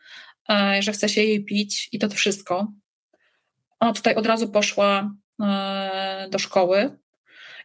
e, 0.50 0.82
że 0.82 0.93
chce 0.93 1.08
się 1.08 1.23
jej 1.23 1.44
pić 1.44 1.88
i 1.93 1.99
to 1.99 2.08
wszystko. 2.08 2.73
Ona 3.81 3.93
tutaj 3.93 4.14
od 4.14 4.26
razu 4.26 4.49
poszła 4.49 5.14
e, 5.43 6.29
do 6.31 6.38
szkoły 6.38 6.99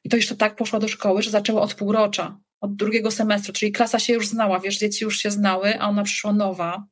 i 0.04 0.10
to 0.10 0.18
jeszcze 0.18 0.36
tak 0.36 0.56
poszła 0.56 0.80
do 0.80 0.88
szkoły, 0.88 1.22
że 1.22 1.32
zaczęła 1.32 1.62
od 1.62 1.74
półrocza, 1.74 2.38
od 2.62 2.76
drugiego 2.76 3.12
semestru, 3.12 3.54
czyli 3.54 3.72
klasa 3.72 4.00
się 4.00 4.14
już 4.14 4.28
znała, 4.28 4.60
wiesz, 4.60 4.78
dzieci 4.78 5.04
już 5.04 5.18
się 5.18 5.32
znały, 5.32 5.80
a 5.80 5.90
ona 5.90 6.04
przyszła 6.04 6.34
nowa. 6.34 6.84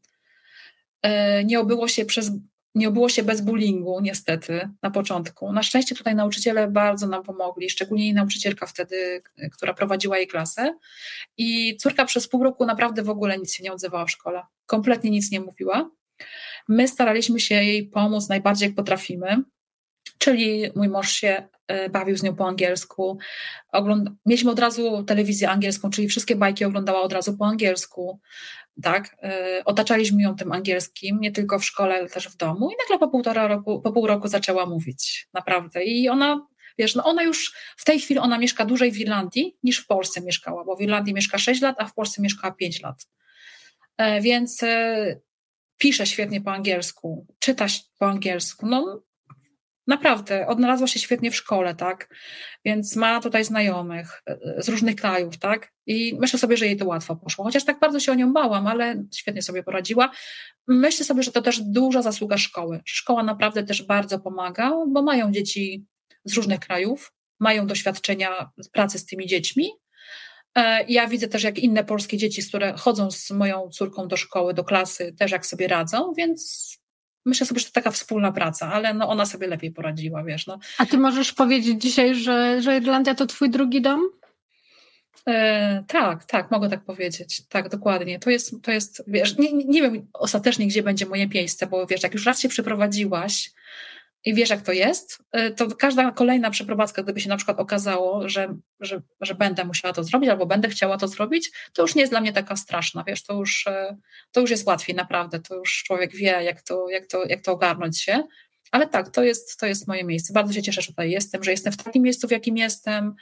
E, 1.02 1.44
nie 1.44 1.60
obyło 1.60 1.88
się 1.88 2.06
przez 2.06 2.32
nie 2.78 2.88
obyło 2.88 3.10
się 3.10 3.24
bez 3.24 3.42
bullyingu, 3.42 4.00
niestety, 4.02 4.70
na 4.84 4.92
początku. 4.92 5.52
Na 5.54 5.64
szczęście 5.64 5.96
tutaj 5.96 6.16
nauczyciele 6.16 6.68
bardzo 6.68 7.08
nam 7.08 7.24
pomogli, 7.24 7.70
szczególnie 7.70 8.14
nauczycielka 8.14 8.66
wtedy, 8.66 9.22
która 9.52 9.74
prowadziła 9.74 10.18
jej 10.18 10.28
klasę. 10.28 10.78
I 11.38 11.78
córka 11.78 12.06
przez 12.06 12.28
pół 12.28 12.44
roku 12.44 12.66
naprawdę 12.66 13.04
w 13.04 13.10
ogóle 13.10 13.38
nic 13.38 13.54
się 13.54 13.64
nie 13.64 13.74
odzywała 13.74 14.06
w 14.06 14.12
szkole. 14.12 14.44
Kompletnie 14.66 15.10
nic 15.10 15.32
nie 15.32 15.40
mówiła. 15.40 15.90
My 16.68 16.88
staraliśmy 16.88 17.40
się 17.40 17.56
jej 17.56 17.90
pomóc 17.90 18.30
najbardziej 18.30 18.68
jak 18.68 18.76
potrafimy. 18.76 19.44
Czyli 20.18 20.72
mój 20.76 20.90
mąż 20.90 21.12
się 21.12 21.48
e, 21.68 21.90
bawił 21.90 22.18
z 22.18 22.24
nią 22.24 22.36
po 22.36 22.48
angielsku. 22.48 23.18
Ogląd... 23.72 24.10
Mieliśmy 24.26 24.52
od 24.52 24.60
razu 24.60 25.04
telewizję 25.04 25.50
angielską, 25.50 25.90
czyli 25.90 26.08
wszystkie 26.08 26.36
bajki 26.36 26.66
oglądała 26.66 27.02
od 27.02 27.14
razu 27.14 27.38
po 27.38 27.46
angielsku 27.46 28.20
tak, 28.82 29.16
y, 29.60 29.64
otaczaliśmy 29.66 30.24
ją 30.24 30.36
tym 30.36 30.52
angielskim, 30.52 31.20
nie 31.20 31.32
tylko 31.32 31.60
w 31.60 31.66
szkole, 31.66 31.96
ale 31.96 32.10
też 32.10 32.28
w 32.28 32.38
domu 32.38 32.72
i 32.72 32.76
nagle 32.84 33.00
po 33.00 33.12
półtora 33.12 33.48
roku, 33.48 33.82
po 33.82 33.92
pół 33.92 34.08
roku 34.08 34.28
zaczęła 34.28 34.66
mówić, 34.66 35.28
naprawdę. 35.34 35.84
I 35.84 36.10
ona, 36.10 36.48
wiesz, 36.78 36.96
no 36.96 37.04
ona 37.04 37.24
już 37.24 37.56
w 37.78 37.86
tej 37.86 38.00
chwili 38.00 38.20
ona 38.20 38.38
mieszka 38.38 38.66
dłużej 38.66 38.92
w 38.92 39.00
Irlandii 39.00 39.58
niż 39.64 39.80
w 39.80 39.88
Polsce 39.88 40.22
mieszkała, 40.22 40.66
bo 40.66 40.76
w 40.76 40.82
Irlandii 40.82 41.14
mieszka 41.14 41.38
6 41.38 41.62
lat, 41.62 41.76
a 41.80 41.86
w 41.86 41.94
Polsce 41.94 42.22
mieszkała 42.22 42.54
5 42.54 42.82
lat. 42.82 43.08
E, 43.98 44.22
więc 44.22 44.64
e, 44.64 45.20
pisze 45.78 46.06
świetnie 46.06 46.42
po 46.42 46.52
angielsku, 46.52 47.28
czyta 47.40 47.66
po 48.00 48.06
angielsku, 48.06 48.68
no 48.68 49.02
Naprawdę, 49.88 50.48
odnalazła 50.48 50.88
się 50.88 51.00
świetnie 51.00 51.32
w 51.32 51.36
szkole, 51.36 51.76
tak? 51.76 52.16
Więc 52.66 52.96
ma 52.96 53.22
tutaj 53.22 53.44
znajomych 53.44 54.22
e, 54.26 54.38
z 54.58 54.70
różnych 54.70 54.96
krajów, 54.96 55.38
tak? 55.38 55.72
I 55.86 56.18
myślę 56.20 56.40
sobie, 56.40 56.58
że 56.58 56.66
jej 56.66 56.78
to 56.78 56.86
łatwo 56.86 57.16
poszło. 57.16 57.46
Chociaż 57.46 57.66
tak 57.66 57.80
bardzo 57.80 58.00
się 58.00 58.12
o 58.12 58.16
nią 58.16 58.34
bałam, 58.34 58.68
ale 58.68 59.04
świetnie 59.16 59.42
sobie 59.42 59.64
poradziła. 59.64 60.12
Myślę 60.68 61.06
sobie, 61.06 61.24
że 61.24 61.32
to 61.32 61.42
też 61.42 61.62
duża 61.62 62.02
zasługa 62.02 62.38
szkoły. 62.38 62.82
Szkoła 62.86 63.24
naprawdę 63.24 63.64
też 63.64 63.84
bardzo 63.84 64.20
pomaga, 64.20 64.72
bo 64.88 65.02
mają 65.02 65.32
dzieci 65.32 65.86
z 66.26 66.34
różnych 66.34 66.60
krajów, 66.60 67.14
mają 67.40 67.68
doświadczenia 67.68 68.52
pracy 68.72 69.00
z 69.00 69.06
tymi 69.06 69.28
dziećmi. 69.28 69.70
E, 70.56 70.86
ja 70.88 71.08
widzę 71.08 71.28
też, 71.28 71.44
jak 71.44 71.60
inne 71.60 71.84
polskie 71.84 72.18
dzieci, 72.18 72.48
które 72.48 72.74
chodzą 72.74 73.12
z 73.12 73.32
moją 73.32 73.70
córką 73.70 74.08
do 74.08 74.18
szkoły, 74.18 74.54
do 74.54 74.64
klasy, 74.64 75.14
też 75.20 75.32
jak 75.32 75.46
sobie 75.46 75.68
radzą, 75.68 76.14
więc 76.18 76.72
myślę 77.28 77.48
sobie, 77.48 77.60
że 77.60 77.66
to 77.66 77.72
taka 77.72 77.92
wspólna 77.92 78.32
praca, 78.32 78.74
ale 78.74 78.94
no 78.94 79.10
ona 79.10 79.26
sobie 79.26 79.48
lepiej 79.48 79.72
poradziła, 79.72 80.24
wiesz. 80.24 80.48
No. 80.48 80.60
A 80.78 80.86
ty 80.86 80.98
możesz 80.98 81.34
powiedzieć 81.34 81.82
dzisiaj, 81.82 82.16
że, 82.16 82.62
że 82.62 82.78
Irlandia 82.78 83.16
to 83.16 83.26
twój 83.26 83.50
drugi 83.50 83.82
dom? 83.82 84.10
E, 85.28 85.84
tak, 85.88 86.26
tak, 86.26 86.52
mogę 86.52 86.70
tak 86.70 86.84
powiedzieć. 86.84 87.42
Tak, 87.50 87.70
dokładnie. 87.70 88.20
To 88.20 88.30
jest, 88.30 88.54
to 88.62 88.72
jest 88.72 89.04
wiesz, 89.08 89.38
nie, 89.38 89.54
nie 89.54 89.82
wiem 89.82 90.08
ostatecznie, 90.14 90.68
gdzie 90.68 90.84
będzie 90.84 91.06
moje 91.06 91.28
miejsce, 91.28 91.68
bo 91.68 91.88
wiesz, 91.88 92.04
jak 92.04 92.14
już 92.14 92.26
raz 92.26 92.40
się 92.40 92.50
przeprowadziłaś, 92.50 93.52
i 94.26 94.34
wiesz, 94.34 94.50
jak 94.50 94.62
to 94.62 94.72
jest, 94.72 95.18
y, 95.38 95.52
to 95.52 95.68
każda 95.68 96.12
kolejna 96.12 96.52
przeprowadzka, 96.52 97.04
gdyby 97.04 97.20
się 97.20 97.30
na 97.30 97.38
przykład 97.38 97.60
okazało, 97.60 98.30
że, 98.30 98.58
że, 98.80 99.02
że 99.22 99.36
będę 99.36 99.66
musiała 99.66 99.94
to 99.94 100.04
zrobić 100.04 100.30
albo 100.30 100.46
będę 100.46 100.70
chciała 100.70 100.98
to 100.98 101.08
zrobić, 101.08 101.52
to 101.74 101.82
już 101.82 101.96
nie 101.96 102.02
jest 102.02 102.14
dla 102.14 102.22
mnie 102.22 102.34
taka 102.34 102.56
straszna, 102.56 103.04
wiesz, 103.08 103.24
to 103.24 103.34
już, 103.34 103.68
y, 103.68 103.98
to 104.32 104.42
już 104.42 104.50
jest 104.52 104.68
łatwiej 104.68 104.96
naprawdę, 104.96 105.40
to 105.40 105.56
już 105.56 105.84
człowiek 105.84 106.16
wie, 106.16 106.44
jak 106.44 106.62
to, 106.62 106.90
jak 106.90 107.08
to, 107.08 107.26
jak 107.26 107.42
to 107.42 107.52
ogarnąć 107.52 108.02
się. 108.02 108.24
ale 108.72 108.88
tak, 108.88 109.10
to 109.10 109.24
jest, 109.24 109.60
to 109.60 109.66
jest 109.66 109.88
moje 109.88 110.04
miejsce. 110.04 110.34
Bardzo 110.34 110.54
się 110.54 110.62
cieszę, 110.62 110.82
że 110.82 110.88
tutaj 110.88 111.12
jestem, 111.12 111.44
że 111.44 111.52
jestem 111.52 111.74
w 111.74 111.84
takim 111.84 112.04
miejscu, 112.04 112.28
w 112.28 112.32
jakim 112.32 112.58
jestem. 112.58 113.16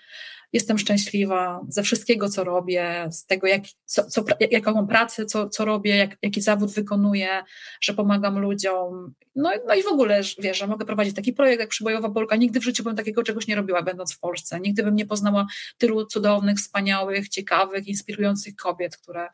Jestem 0.55 0.77
szczęśliwa 0.77 1.61
ze 1.69 1.83
wszystkiego, 1.83 2.29
co 2.29 2.43
robię, 2.43 3.07
z 3.11 3.25
tego, 3.25 3.47
jak, 3.47 3.63
co, 3.85 4.03
co, 4.03 4.23
jaką 4.51 4.87
pracę, 4.87 5.25
co, 5.25 5.49
co 5.49 5.65
robię, 5.65 5.95
jak, 5.97 6.17
jaki 6.21 6.41
zawód 6.41 6.71
wykonuję, 6.71 7.43
że 7.81 7.93
pomagam 7.93 8.39
ludziom. 8.39 9.13
No, 9.35 9.51
no 9.67 9.75
i 9.75 9.83
w 9.83 9.87
ogóle, 9.87 10.21
wiesz, 10.39 10.57
że 10.57 10.67
mogę 10.67 10.85
prowadzić 10.85 11.15
taki 11.15 11.33
projekt 11.33 11.59
jak 11.59 11.69
Przybojowa 11.69 12.09
Polka. 12.09 12.35
Nigdy 12.35 12.59
w 12.59 12.63
życiu 12.63 12.83
bym 12.83 12.95
takiego 12.95 13.23
czegoś 13.23 13.47
nie 13.47 13.55
robiła, 13.55 13.81
będąc 13.81 14.13
w 14.15 14.19
Polsce. 14.19 14.59
Nigdy 14.59 14.83
bym 14.83 14.95
nie 14.95 15.05
poznała 15.05 15.47
tylu 15.77 16.05
cudownych, 16.05 16.57
wspaniałych, 16.57 17.29
ciekawych, 17.29 17.87
inspirujących 17.87 18.55
kobiet, 18.55 18.97
które, 18.97 19.29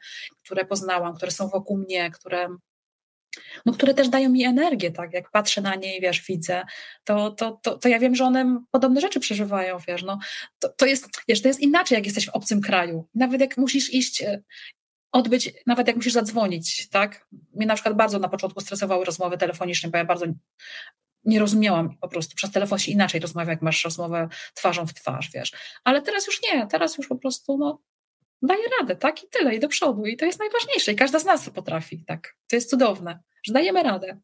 które 0.45 0.65
poznałam, 0.65 1.15
które 1.15 1.31
są 1.31 1.47
wokół 1.47 1.77
mnie, 1.77 2.11
które 2.11 2.47
no, 3.65 3.73
które 3.73 3.93
też 3.93 4.09
dają 4.09 4.29
mi 4.29 4.43
energię, 4.43 4.91
tak, 4.91 5.13
jak 5.13 5.31
patrzę 5.31 5.61
na 5.61 5.75
nie 5.75 5.97
i 5.97 6.01
wiesz, 6.01 6.21
widzę, 6.27 6.63
to, 7.03 7.31
to, 7.31 7.59
to, 7.63 7.77
to 7.77 7.89
ja 7.89 7.99
wiem, 7.99 8.15
że 8.15 8.25
one 8.25 8.63
podobne 8.71 9.01
rzeczy 9.01 9.19
przeżywają, 9.19 9.77
wiesz, 9.87 10.03
no, 10.03 10.19
to, 10.59 10.69
to 10.69 10.85
jest, 10.85 11.07
wiesz, 11.27 11.41
to 11.41 11.47
jest 11.47 11.59
inaczej, 11.59 11.95
jak 11.95 12.05
jesteś 12.05 12.25
w 12.25 12.29
obcym 12.29 12.61
kraju, 12.61 13.07
nawet 13.15 13.41
jak 13.41 13.57
musisz 13.57 13.93
iść, 13.93 14.21
e, 14.21 14.41
odbyć, 15.11 15.53
nawet 15.67 15.87
jak 15.87 15.95
musisz 15.95 16.13
zadzwonić, 16.13 16.89
tak, 16.89 17.27
mnie 17.53 17.65
na 17.65 17.73
przykład 17.73 17.95
bardzo 17.95 18.19
na 18.19 18.29
początku 18.29 18.61
stresowały 18.61 19.05
rozmowy 19.05 19.37
telefoniczne, 19.37 19.89
bo 19.89 19.97
ja 19.97 20.05
bardzo 20.05 20.25
nie 21.25 21.39
rozumiałam 21.39 21.97
po 21.97 22.07
prostu, 22.07 22.35
przez 22.35 22.51
telefon 22.51 22.79
się 22.79 22.91
inaczej 22.91 23.21
rozmawia, 23.21 23.51
jak 23.51 23.61
masz 23.61 23.83
rozmowę 23.83 24.27
twarzą 24.53 24.87
w 24.87 24.93
twarz, 24.93 25.29
wiesz, 25.33 25.51
ale 25.83 26.01
teraz 26.01 26.27
już 26.27 26.41
nie, 26.43 26.67
teraz 26.67 26.97
już 26.97 27.07
po 27.07 27.15
prostu, 27.15 27.57
no, 27.57 27.81
daje 28.41 28.63
radę, 28.79 28.95
tak? 28.95 29.23
I 29.23 29.27
tyle, 29.27 29.55
i 29.55 29.59
do 29.59 29.67
przodu. 29.67 30.05
I 30.05 30.17
to 30.17 30.25
jest 30.25 30.39
najważniejsze. 30.39 30.91
I 30.91 30.95
każda 30.95 31.19
z 31.19 31.25
nas 31.25 31.45
to 31.45 31.51
potrafi, 31.51 32.03
tak? 32.05 32.35
To 32.47 32.55
jest 32.55 32.69
cudowne, 32.69 33.19
że 33.43 33.53
dajemy 33.53 33.83
radę. 33.83 34.19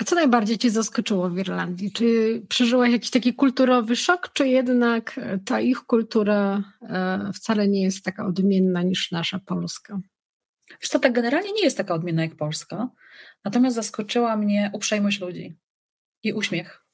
A 0.00 0.04
co 0.04 0.14
najbardziej 0.14 0.58
Cię 0.58 0.70
zaskoczyło 0.70 1.30
w 1.30 1.38
Irlandii? 1.38 1.92
Czy 1.92 2.42
przeżyłaś 2.48 2.92
jakiś 2.92 3.10
taki 3.10 3.34
kulturowy 3.34 3.96
szok, 3.96 4.30
czy 4.32 4.48
jednak 4.48 5.20
ta 5.44 5.60
ich 5.60 5.78
kultura 5.78 6.62
e, 6.82 7.30
wcale 7.34 7.68
nie 7.68 7.82
jest 7.82 8.04
taka 8.04 8.26
odmienna 8.26 8.82
niż 8.82 9.10
nasza 9.10 9.38
polska? 9.38 10.00
Wiesz 10.80 10.90
to 10.90 10.98
tak 10.98 11.12
generalnie 11.12 11.52
nie 11.52 11.62
jest 11.62 11.76
taka 11.76 11.94
odmienna 11.94 12.22
jak 12.22 12.36
Polska, 12.36 12.88
natomiast 13.44 13.76
zaskoczyła 13.76 14.36
mnie 14.36 14.70
uprzejmość 14.74 15.20
ludzi 15.20 15.56
i 16.22 16.32
uśmiech. 16.32 16.84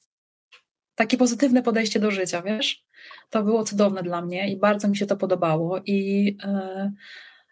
Takie 0.95 1.17
pozytywne 1.17 1.63
podejście 1.63 1.99
do 1.99 2.11
życia, 2.11 2.41
wiesz? 2.41 2.84
To 3.29 3.43
było 3.43 3.63
cudowne 3.63 4.03
dla 4.03 4.21
mnie 4.21 4.51
i 4.51 4.57
bardzo 4.57 4.87
mi 4.87 4.97
się 4.97 5.05
to 5.05 5.17
podobało 5.17 5.79
i, 5.85 6.25
yy, 6.25 6.91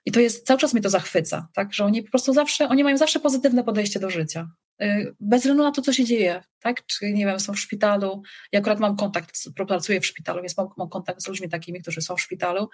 i 0.05 0.11
to 0.11 0.19
jest, 0.19 0.47
cały 0.47 0.59
czas 0.59 0.73
mnie 0.73 0.81
to 0.81 0.89
zachwyca, 0.89 1.47
tak, 1.53 1.73
że 1.73 1.85
oni 1.85 2.03
po 2.03 2.09
prostu 2.09 2.33
zawsze, 2.33 2.69
oni 2.69 2.83
mają 2.83 2.97
zawsze 2.97 3.19
pozytywne 3.19 3.63
podejście 3.63 3.99
do 3.99 4.09
życia, 4.09 4.47
yy, 4.79 5.15
bez 5.19 5.41
względu 5.41 5.63
na 5.63 5.71
to, 5.71 5.81
co 5.81 5.93
się 5.93 6.05
dzieje, 6.05 6.43
tak, 6.59 6.85
czy 6.85 7.11
nie 7.11 7.25
wiem, 7.25 7.39
są 7.39 7.53
w 7.53 7.59
szpitalu, 7.59 8.21
ja 8.51 8.59
akurat 8.59 8.79
mam 8.79 8.95
kontakt, 8.95 9.37
pracuję 9.67 10.01
w 10.01 10.05
szpitalu, 10.05 10.41
więc 10.41 10.57
mam, 10.57 10.67
mam 10.77 10.89
kontakt 10.89 11.21
z 11.21 11.27
ludźmi 11.27 11.49
takimi, 11.49 11.81
którzy 11.81 12.01
są 12.01 12.15
w 12.15 12.21
szpitalu. 12.21 12.69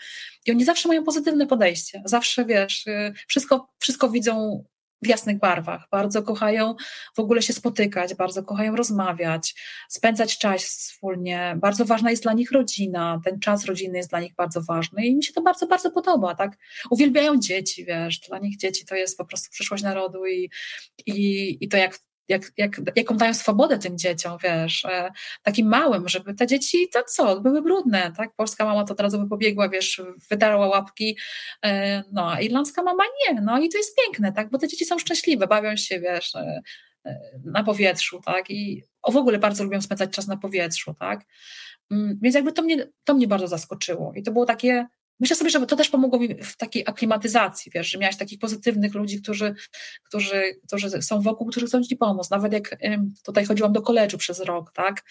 I 0.46 0.52
oni 0.52 0.66
zawsze 0.66 0.88
mają 0.88 1.04
pozytywne 1.04 1.48
podejście, 1.48 2.02
zawsze, 2.06 2.46
wiesz, 2.46 2.86
yy, 2.86 3.14
wszystko, 3.28 3.70
wszystko 3.80 4.10
widzą 4.10 4.64
w 5.02 5.08
jasnych 5.08 5.40
barwach. 5.40 5.88
Bardzo 5.92 6.24
kochają 6.24 6.76
w 7.16 7.20
ogóle 7.20 7.42
się 7.42 7.54
spotykać, 7.54 8.16
bardzo 8.16 8.44
kochają 8.44 8.76
rozmawiać, 8.76 9.56
spędzać 9.90 10.38
czas 10.38 10.64
wspólnie. 10.64 11.56
Bardzo 11.62 11.86
ważna 11.86 12.10
jest 12.10 12.24
dla 12.24 12.34
nich 12.34 12.52
rodzina, 12.52 13.22
ten 13.26 13.40
czas 13.40 13.66
rodziny 13.66 13.98
jest 13.98 14.10
dla 14.10 14.20
nich 14.20 14.36
bardzo 14.36 14.62
ważny 14.62 15.06
i 15.06 15.16
mi 15.16 15.24
się 15.24 15.34
to 15.34 15.42
bardzo, 15.42 15.68
bardzo 15.68 15.92
podoba, 15.92 16.36
tak? 16.36 16.58
Uwielbiają 16.90 17.40
dzieci, 17.40 17.86
wiesz, 17.86 18.20
dla 18.20 18.40
nich 18.40 18.58
dzieci 18.58 18.86
to 18.86 18.96
jest 18.96 19.18
po 19.18 19.26
prostu 19.26 19.52
przyszłość 19.52 19.84
narodu 19.84 20.26
i, 20.26 20.50
i, 21.06 21.58
i 21.62 21.68
to 21.68 21.78
jak 21.78 22.00
jak, 22.30 22.42
jak, 22.58 22.82
jaką 22.96 23.18
dają 23.18 23.34
swobodę 23.34 23.80
tym 23.80 23.98
dzieciom, 23.98 24.38
wiesz, 24.44 24.86
e, 24.86 25.12
takim 25.44 25.68
małym, 25.68 26.10
żeby 26.10 26.34
te 26.34 26.48
dzieci, 26.48 26.90
to 26.94 27.04
co, 27.04 27.42
były 27.42 27.62
brudne, 27.62 28.14
tak? 28.18 28.36
Polska 28.36 28.66
mama 28.66 28.84
to 28.84 28.94
od 28.94 29.00
razu 29.00 29.20
by 29.20 29.30
pobiegła, 29.30 29.70
wiesz, 29.70 30.02
wydarła 30.30 30.68
łapki, 30.68 31.18
e, 31.66 32.04
no, 32.12 32.32
a 32.32 32.42
irlandzka 32.42 32.84
mama 32.84 33.04
nie, 33.04 33.42
no 33.42 33.60
i 33.60 33.70
to 33.70 33.78
jest 33.78 33.98
piękne, 33.98 34.34
tak? 34.34 34.50
Bo 34.50 34.58
te 34.58 34.68
dzieci 34.68 34.86
są 34.86 35.00
szczęśliwe, 35.00 35.48
bawią 35.48 35.76
się, 35.76 36.00
wiesz, 36.00 36.36
e, 36.36 36.62
na 37.46 37.64
powietrzu, 37.64 38.22
tak? 38.26 38.50
I 38.50 38.84
w 39.12 39.16
ogóle 39.16 39.40
bardzo 39.40 39.64
lubią 39.64 39.82
spędzać 39.82 40.10
czas 40.10 40.28
na 40.28 40.38
powietrzu, 40.38 40.94
tak? 41.00 41.26
Mm, 41.92 42.20
więc 42.22 42.36
jakby 42.36 42.52
to 42.52 42.62
mnie, 42.62 42.88
to 43.04 43.14
mnie 43.14 43.28
bardzo 43.28 43.48
zaskoczyło 43.48 44.14
i 44.16 44.24
to 44.24 44.32
było 44.32 44.46
takie, 44.46 44.88
Myślę 45.20 45.36
sobie, 45.36 45.50
że 45.50 45.66
to 45.66 45.76
też 45.76 45.90
pomogło 45.90 46.20
mi 46.20 46.36
w 46.44 46.58
takiej 46.58 46.84
aklimatyzacji, 46.88 47.72
wiesz, 47.76 47.90
że 47.90 47.98
miałeś 47.98 48.18
takich 48.18 48.40
pozytywnych 48.40 48.94
ludzi, 48.94 49.22
którzy, 49.22 49.56
którzy, 50.04 50.60
którzy 50.68 51.02
są 51.02 51.22
wokół, 51.22 51.48
którzy 51.48 51.66
chcą 51.66 51.84
ci 51.84 51.96
pomóc. 51.96 52.30
Nawet 52.30 52.54
jak 52.54 52.78
tutaj 53.26 53.46
chodziłam 53.46 53.74
do 53.74 53.82
koledżu 53.82 54.18
przez 54.18 54.40
rok, 54.40 54.72
tak, 54.74 55.04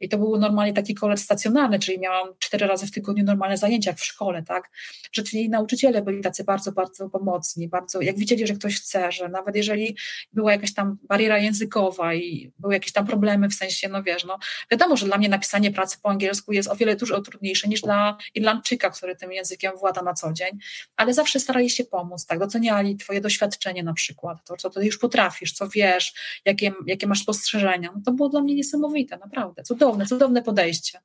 i 0.00 0.08
to 0.08 0.18
był 0.18 0.38
normalnie 0.38 0.72
taki 0.72 0.94
koledż 0.94 1.22
stacjonarny, 1.22 1.78
czyli 1.78 1.98
miałam 1.98 2.28
cztery 2.38 2.66
razy 2.66 2.86
w 2.86 2.90
tygodniu 2.90 3.24
normalne 3.24 3.56
zajęcia 3.56 3.90
jak 3.90 3.98
w 3.98 4.04
szkole, 4.04 4.42
tak, 4.42 4.70
czyli 5.10 5.48
nauczyciele 5.48 6.02
byli 6.02 6.22
tacy 6.22 6.44
bardzo, 6.44 6.72
bardzo 6.72 7.10
pomocni, 7.10 7.68
bardzo, 7.68 8.00
jak 8.00 8.18
widzieli, 8.18 8.46
że 8.46 8.54
ktoś 8.54 8.76
chce, 8.76 9.12
że 9.12 9.28
nawet 9.28 9.56
jeżeli 9.56 9.96
była 10.32 10.52
jakaś 10.52 10.74
tam 10.74 10.98
bariera 11.02 11.38
językowa 11.38 12.14
i 12.14 12.52
były 12.58 12.74
jakieś 12.74 12.92
tam 12.92 13.06
problemy, 13.06 13.48
w 13.48 13.54
sensie, 13.54 13.88
no 13.88 14.02
wiesz, 14.02 14.24
no 14.24 14.38
wiadomo, 14.70 14.96
że 14.96 15.06
dla 15.06 15.18
mnie 15.18 15.28
napisanie 15.28 15.70
pracy 15.70 15.98
po 16.02 16.08
angielsku 16.08 16.52
jest 16.52 16.68
o 16.68 16.76
wiele 16.76 16.96
dużo 16.96 17.20
trudniejsze 17.20 17.68
niż 17.68 17.80
dla 17.80 18.16
Irlandczyka, 18.34 18.90
który 18.90 19.16
tym 19.16 19.32
językiem 19.32 19.55
językiem 19.62 19.80
włada 19.80 20.02
na 20.02 20.14
co 20.14 20.32
dzień, 20.32 20.58
ale 20.96 21.14
zawsze 21.14 21.40
starali 21.40 21.70
się 21.70 21.84
pomóc, 21.84 22.26
tak, 22.26 22.38
doceniali 22.38 22.96
twoje 22.96 23.20
doświadczenie 23.20 23.82
na 23.82 23.94
przykład, 23.94 24.38
to, 24.44 24.56
co 24.56 24.70
ty 24.70 24.84
już 24.84 24.98
potrafisz, 24.98 25.52
co 25.52 25.68
wiesz, 25.68 26.14
jakie, 26.44 26.72
jakie 26.86 27.06
masz 27.06 27.22
spostrzeżenia, 27.22 27.92
no 27.94 28.00
to 28.04 28.12
było 28.12 28.28
dla 28.28 28.40
mnie 28.40 28.54
niesamowite, 28.54 29.18
naprawdę, 29.18 29.62
cudowne, 29.62 30.06
cudowne 30.06 30.42
podejście. 30.42 31.00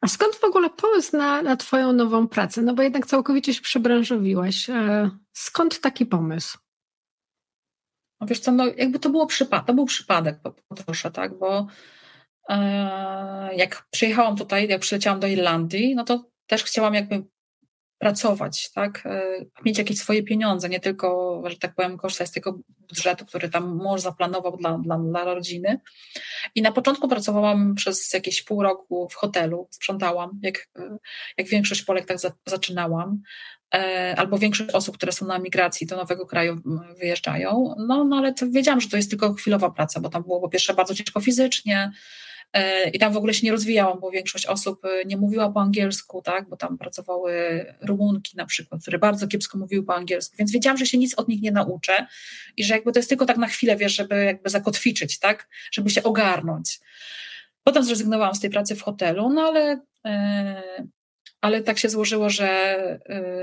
A 0.00 0.08
skąd 0.08 0.34
w 0.34 0.44
ogóle 0.44 0.70
pomysł 0.70 1.16
na, 1.16 1.42
na 1.42 1.56
twoją 1.56 1.92
nową 1.92 2.28
pracę? 2.28 2.62
No 2.62 2.74
bo 2.74 2.82
jednak 2.82 3.06
całkowicie 3.06 3.54
się 3.54 3.62
przebranżowiłaś. 3.62 4.70
E, 4.70 5.10
skąd 5.32 5.80
taki 5.80 6.06
pomysł? 6.06 6.58
No 8.20 8.26
wiesz 8.26 8.40
co, 8.40 8.52
no 8.52 8.66
jakby 8.66 8.98
to 8.98 9.10
było 9.10 9.26
przypadek, 9.26 9.66
to 9.66 9.74
był 9.74 9.86
przypadek 9.86 10.38
proszę, 10.86 11.10
tak, 11.10 11.38
bo 11.38 11.66
e, 12.48 13.54
jak 13.56 13.86
przyjechałam 13.90 14.36
tutaj, 14.36 14.68
jak 14.68 14.80
przyleciałam 14.80 15.20
do 15.20 15.26
Irlandii, 15.26 15.94
no 15.94 16.04
to 16.04 16.24
też 16.46 16.64
chciałam 16.64 16.94
jakby 16.94 17.24
pracować, 17.98 18.70
tak? 18.72 19.02
E, 19.06 19.22
mieć 19.64 19.78
jakieś 19.78 19.98
swoje 19.98 20.22
pieniądze, 20.22 20.68
nie 20.68 20.80
tylko, 20.80 21.42
że 21.46 21.56
tak 21.56 21.74
powiem, 21.74 21.96
korzystać 21.96 22.28
z 22.28 22.32
tego 22.32 22.58
budżetu, 22.88 23.26
który 23.26 23.48
tam 23.48 23.76
mąż 23.76 24.00
zaplanował 24.00 24.56
dla, 24.56 24.78
dla, 24.78 24.98
dla 24.98 25.24
rodziny. 25.24 25.80
I 26.54 26.62
na 26.62 26.72
początku 26.72 27.08
pracowałam 27.08 27.74
przez 27.74 28.12
jakieś 28.12 28.42
pół 28.42 28.62
roku 28.62 29.08
w 29.08 29.14
hotelu, 29.14 29.68
sprzątałam, 29.70 30.40
jak, 30.42 30.68
jak 31.38 31.48
większość 31.48 31.82
Polek 31.82 32.06
tak 32.06 32.20
za, 32.20 32.32
zaczynałam, 32.46 33.22
e, 33.74 34.14
albo 34.18 34.38
większość 34.38 34.70
osób, 34.70 34.96
które 34.96 35.12
są 35.12 35.26
na 35.26 35.38
migracji 35.38 35.86
do 35.86 35.96
nowego 35.96 36.26
kraju 36.26 36.60
wyjeżdżają, 36.98 37.74
no, 37.88 38.04
no 38.04 38.16
ale 38.16 38.34
wiedziałam, 38.50 38.80
że 38.80 38.88
to 38.88 38.96
jest 38.96 39.10
tylko 39.10 39.34
chwilowa 39.34 39.70
praca, 39.70 40.00
bo 40.00 40.08
tam 40.08 40.22
było 40.22 40.40
po 40.40 40.48
pierwsze 40.48 40.74
bardzo 40.74 40.94
ciężko 40.94 41.20
fizycznie, 41.20 41.92
E, 42.35 42.35
I 42.92 42.98
tam 42.98 43.12
w 43.12 43.16
ogóle 43.16 43.34
się 43.34 43.46
nie 43.46 43.52
rozwijałam, 43.52 44.00
bo 44.00 44.10
większość 44.10 44.46
osób 44.46 44.84
e, 44.84 45.04
nie 45.04 45.16
mówiła 45.16 45.50
po 45.50 45.60
angielsku, 45.60 46.22
tak, 46.22 46.48
bo 46.48 46.56
tam 46.56 46.78
pracowały 46.78 47.64
Rumunki 47.82 48.36
na 48.36 48.46
przykład, 48.46 48.82
które 48.82 48.98
bardzo 48.98 49.28
kiepsko 49.28 49.58
mówiły 49.58 49.84
po 49.84 49.94
angielsku, 49.94 50.36
więc 50.38 50.52
wiedziałam, 50.52 50.76
że 50.76 50.86
się 50.86 50.98
nic 50.98 51.14
od 51.14 51.28
nich 51.28 51.42
nie 51.42 51.52
nauczę 51.52 52.06
i 52.56 52.64
że 52.64 52.74
jakby 52.74 52.92
to 52.92 52.98
jest 52.98 53.08
tylko 53.08 53.26
tak 53.26 53.36
na 53.36 53.46
chwilę, 53.46 53.76
wiesz, 53.76 53.96
żeby 53.96 54.24
jakby 54.24 54.50
zakotwiczyć, 54.50 55.18
tak, 55.18 55.48
żeby 55.72 55.90
się 55.90 56.02
ogarnąć. 56.02 56.80
Potem 57.64 57.84
zrezygnowałam 57.84 58.34
z 58.34 58.40
tej 58.40 58.50
pracy 58.50 58.76
w 58.76 58.82
hotelu, 58.82 59.30
no 59.30 59.42
ale 59.42 59.80
e, 60.04 60.86
ale 61.46 61.62
tak 61.62 61.78
się 61.78 61.88
złożyło, 61.88 62.30
że 62.30 62.78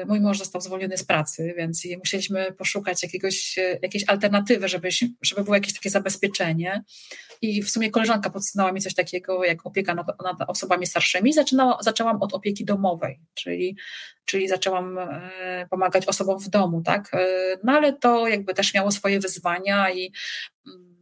y, 0.02 0.06
mój 0.06 0.22
mąż 0.22 0.38
został 0.38 0.62
zwolniony 0.62 0.98
z 0.98 1.04
pracy, 1.04 1.54
więc 1.58 1.88
musieliśmy 1.98 2.52
poszukać 2.52 3.04
jakiegoś, 3.04 3.58
y, 3.58 3.80
jakiejś 3.82 4.04
alternatywy, 4.08 4.68
żeby, 4.68 4.90
żeby 5.22 5.44
było 5.44 5.56
jakieś 5.56 5.74
takie 5.74 5.90
zabezpieczenie. 5.90 6.84
I 7.42 7.64
w 7.64 7.70
sumie 7.70 7.92
koleżanka 7.92 8.30
podsunęła 8.30 8.72
mi 8.72 8.82
coś 8.82 8.94
takiego 8.94 9.46
jak 9.46 9.66
opieka 9.66 9.96
nad, 9.96 10.08
nad 10.24 10.50
osobami 10.50 10.86
starszymi. 10.88 11.34
Zaczynała, 11.34 11.78
zaczęłam 11.82 12.22
od 12.22 12.34
opieki 12.34 12.66
domowej, 12.66 13.20
czyli, 13.34 13.78
czyli 14.26 14.48
zaczęłam 14.48 14.98
y, 14.98 15.04
pomagać 15.70 16.06
osobom 16.06 16.40
w 16.40 16.50
domu, 16.50 16.82
tak? 16.82 17.12
No 17.64 17.74
ale 17.74 17.94
to 17.94 18.28
jakby 18.28 18.54
też 18.54 18.74
miało 18.74 18.92
swoje 18.92 19.20
wyzwania 19.20 19.92
i 19.92 20.12
mm, 20.68 20.94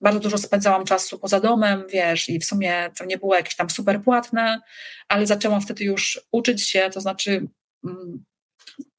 bardzo 0.00 0.20
dużo 0.20 0.38
spędzałam 0.38 0.84
czasu 0.84 1.18
poza 1.18 1.40
domem, 1.40 1.84
wiesz, 1.92 2.28
i 2.28 2.38
w 2.38 2.44
sumie 2.44 2.90
to 2.98 3.04
nie 3.04 3.18
było 3.18 3.34
jakieś 3.34 3.56
tam 3.56 3.70
super 3.70 4.02
płatne, 4.02 4.60
ale 5.08 5.26
zaczęłam 5.26 5.60
wtedy 5.60 5.84
już 5.84 6.20
uczyć 6.32 6.62
się, 6.62 6.90
to 6.92 7.00
znaczy 7.00 7.48
mm, 7.84 8.24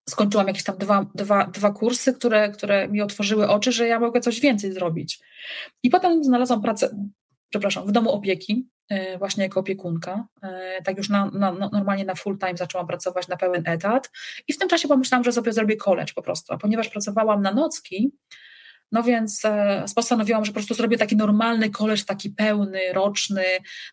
skończyłam 0.09 0.47
jakieś 0.47 0.63
tam 0.63 0.77
dwa, 0.77 1.05
dwa, 1.15 1.47
dwa 1.47 1.71
kursy, 1.71 2.13
które, 2.13 2.49
które 2.49 2.87
mi 2.87 3.01
otworzyły 3.01 3.47
oczy, 3.47 3.71
że 3.71 3.87
ja 3.87 3.99
mogę 3.99 4.21
coś 4.21 4.39
więcej 4.39 4.73
zrobić. 4.73 5.19
I 5.83 5.89
potem 5.89 6.23
znalazłam 6.23 6.61
pracę, 6.61 7.07
przepraszam, 7.49 7.87
w 7.87 7.91
domu 7.91 8.11
opieki, 8.11 8.69
y, 8.91 9.17
właśnie 9.17 9.43
jako 9.43 9.59
opiekunka. 9.59 10.27
Y, 10.43 10.83
tak 10.83 10.97
już 10.97 11.09
na, 11.09 11.25
na, 11.25 11.51
normalnie 11.51 12.05
na 12.05 12.15
full 12.15 12.37
time 12.37 12.57
zaczęłam 12.57 12.87
pracować 12.87 13.27
na 13.27 13.37
pełen 13.37 13.63
etat 13.65 14.11
i 14.47 14.53
w 14.53 14.57
tym 14.57 14.69
czasie 14.69 14.87
pomyślałam, 14.87 15.23
że 15.23 15.31
sobie 15.31 15.53
zrobię 15.53 15.77
college 15.77 16.13
po 16.15 16.21
prostu, 16.21 16.53
a 16.53 16.57
ponieważ 16.57 16.89
pracowałam 16.89 17.41
na 17.41 17.53
nocki, 17.53 18.11
No 18.91 19.03
więc 19.03 19.45
e, 19.45 19.85
postanowiłam, 19.95 20.45
że 20.45 20.51
po 20.51 20.53
prostu 20.53 20.73
zrobię 20.73 20.97
taki 20.97 21.15
normalny 21.15 21.69
koleż, 21.69 22.05
taki 22.05 22.29
pełny, 22.29 22.79
roczny, 22.93 23.43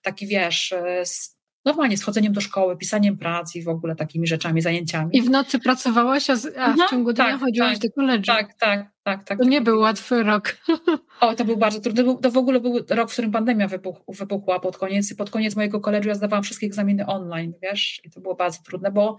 taki 0.02 0.26
wiesz, 0.26 0.72
e, 0.72 1.06
z, 1.06 1.38
normalnie 1.64 1.96
z 1.96 2.02
chodzeniem 2.02 2.32
do 2.32 2.40
szkoły, 2.40 2.76
pisaniem 2.76 3.18
prac 3.18 3.56
i 3.56 3.62
w 3.62 3.68
ogóle 3.68 3.96
takimi 3.96 4.26
rzeczami, 4.26 4.60
zajęciami. 4.60 5.16
I 5.16 5.22
w 5.22 5.30
nocy 5.30 5.58
pracowałaś, 5.58 6.30
a, 6.30 6.36
w 6.36 6.76
no, 6.76 6.88
ciągu 6.90 7.12
dnia 7.12 7.24
tak, 7.24 7.40
chodziłaś 7.40 7.78
tak, 7.78 7.90
do 7.90 7.94
koledżu. 7.94 8.32
Tak, 8.32 8.54
tak, 8.54 8.90
tak, 9.02 9.24
tak. 9.24 9.38
To 9.38 9.44
nie 9.44 9.60
był 9.60 9.80
łatwy 9.80 10.22
rok. 10.22 10.56
O, 11.20 11.34
to 11.34 11.44
był 11.44 11.56
bardzo 11.56 11.80
trudny. 11.80 12.04
To 12.22 12.30
w 12.30 12.36
ogóle 12.36 12.60
był 12.60 12.78
rok, 12.90 13.10
w 13.10 13.12
którym 13.12 13.32
pandemia 13.32 13.68
wypuch, 13.68 13.96
wypuchła 14.08 14.60
pod 14.60 14.78
koniec 14.78 15.10
i 15.10 15.16
pod 15.16 15.30
koniec 15.30 15.56
mojego 15.56 15.80
koledżu 15.80 16.08
ja 16.08 16.14
zdawałam 16.14 16.42
wszystkie 16.42 16.66
egzaminy 16.66 17.06
online, 17.06 17.52
wiesz, 17.62 18.00
i 18.04 18.10
to 18.10 18.20
było 18.20 18.34
bardzo 18.34 18.62
trudne, 18.62 18.90
bo 18.90 19.16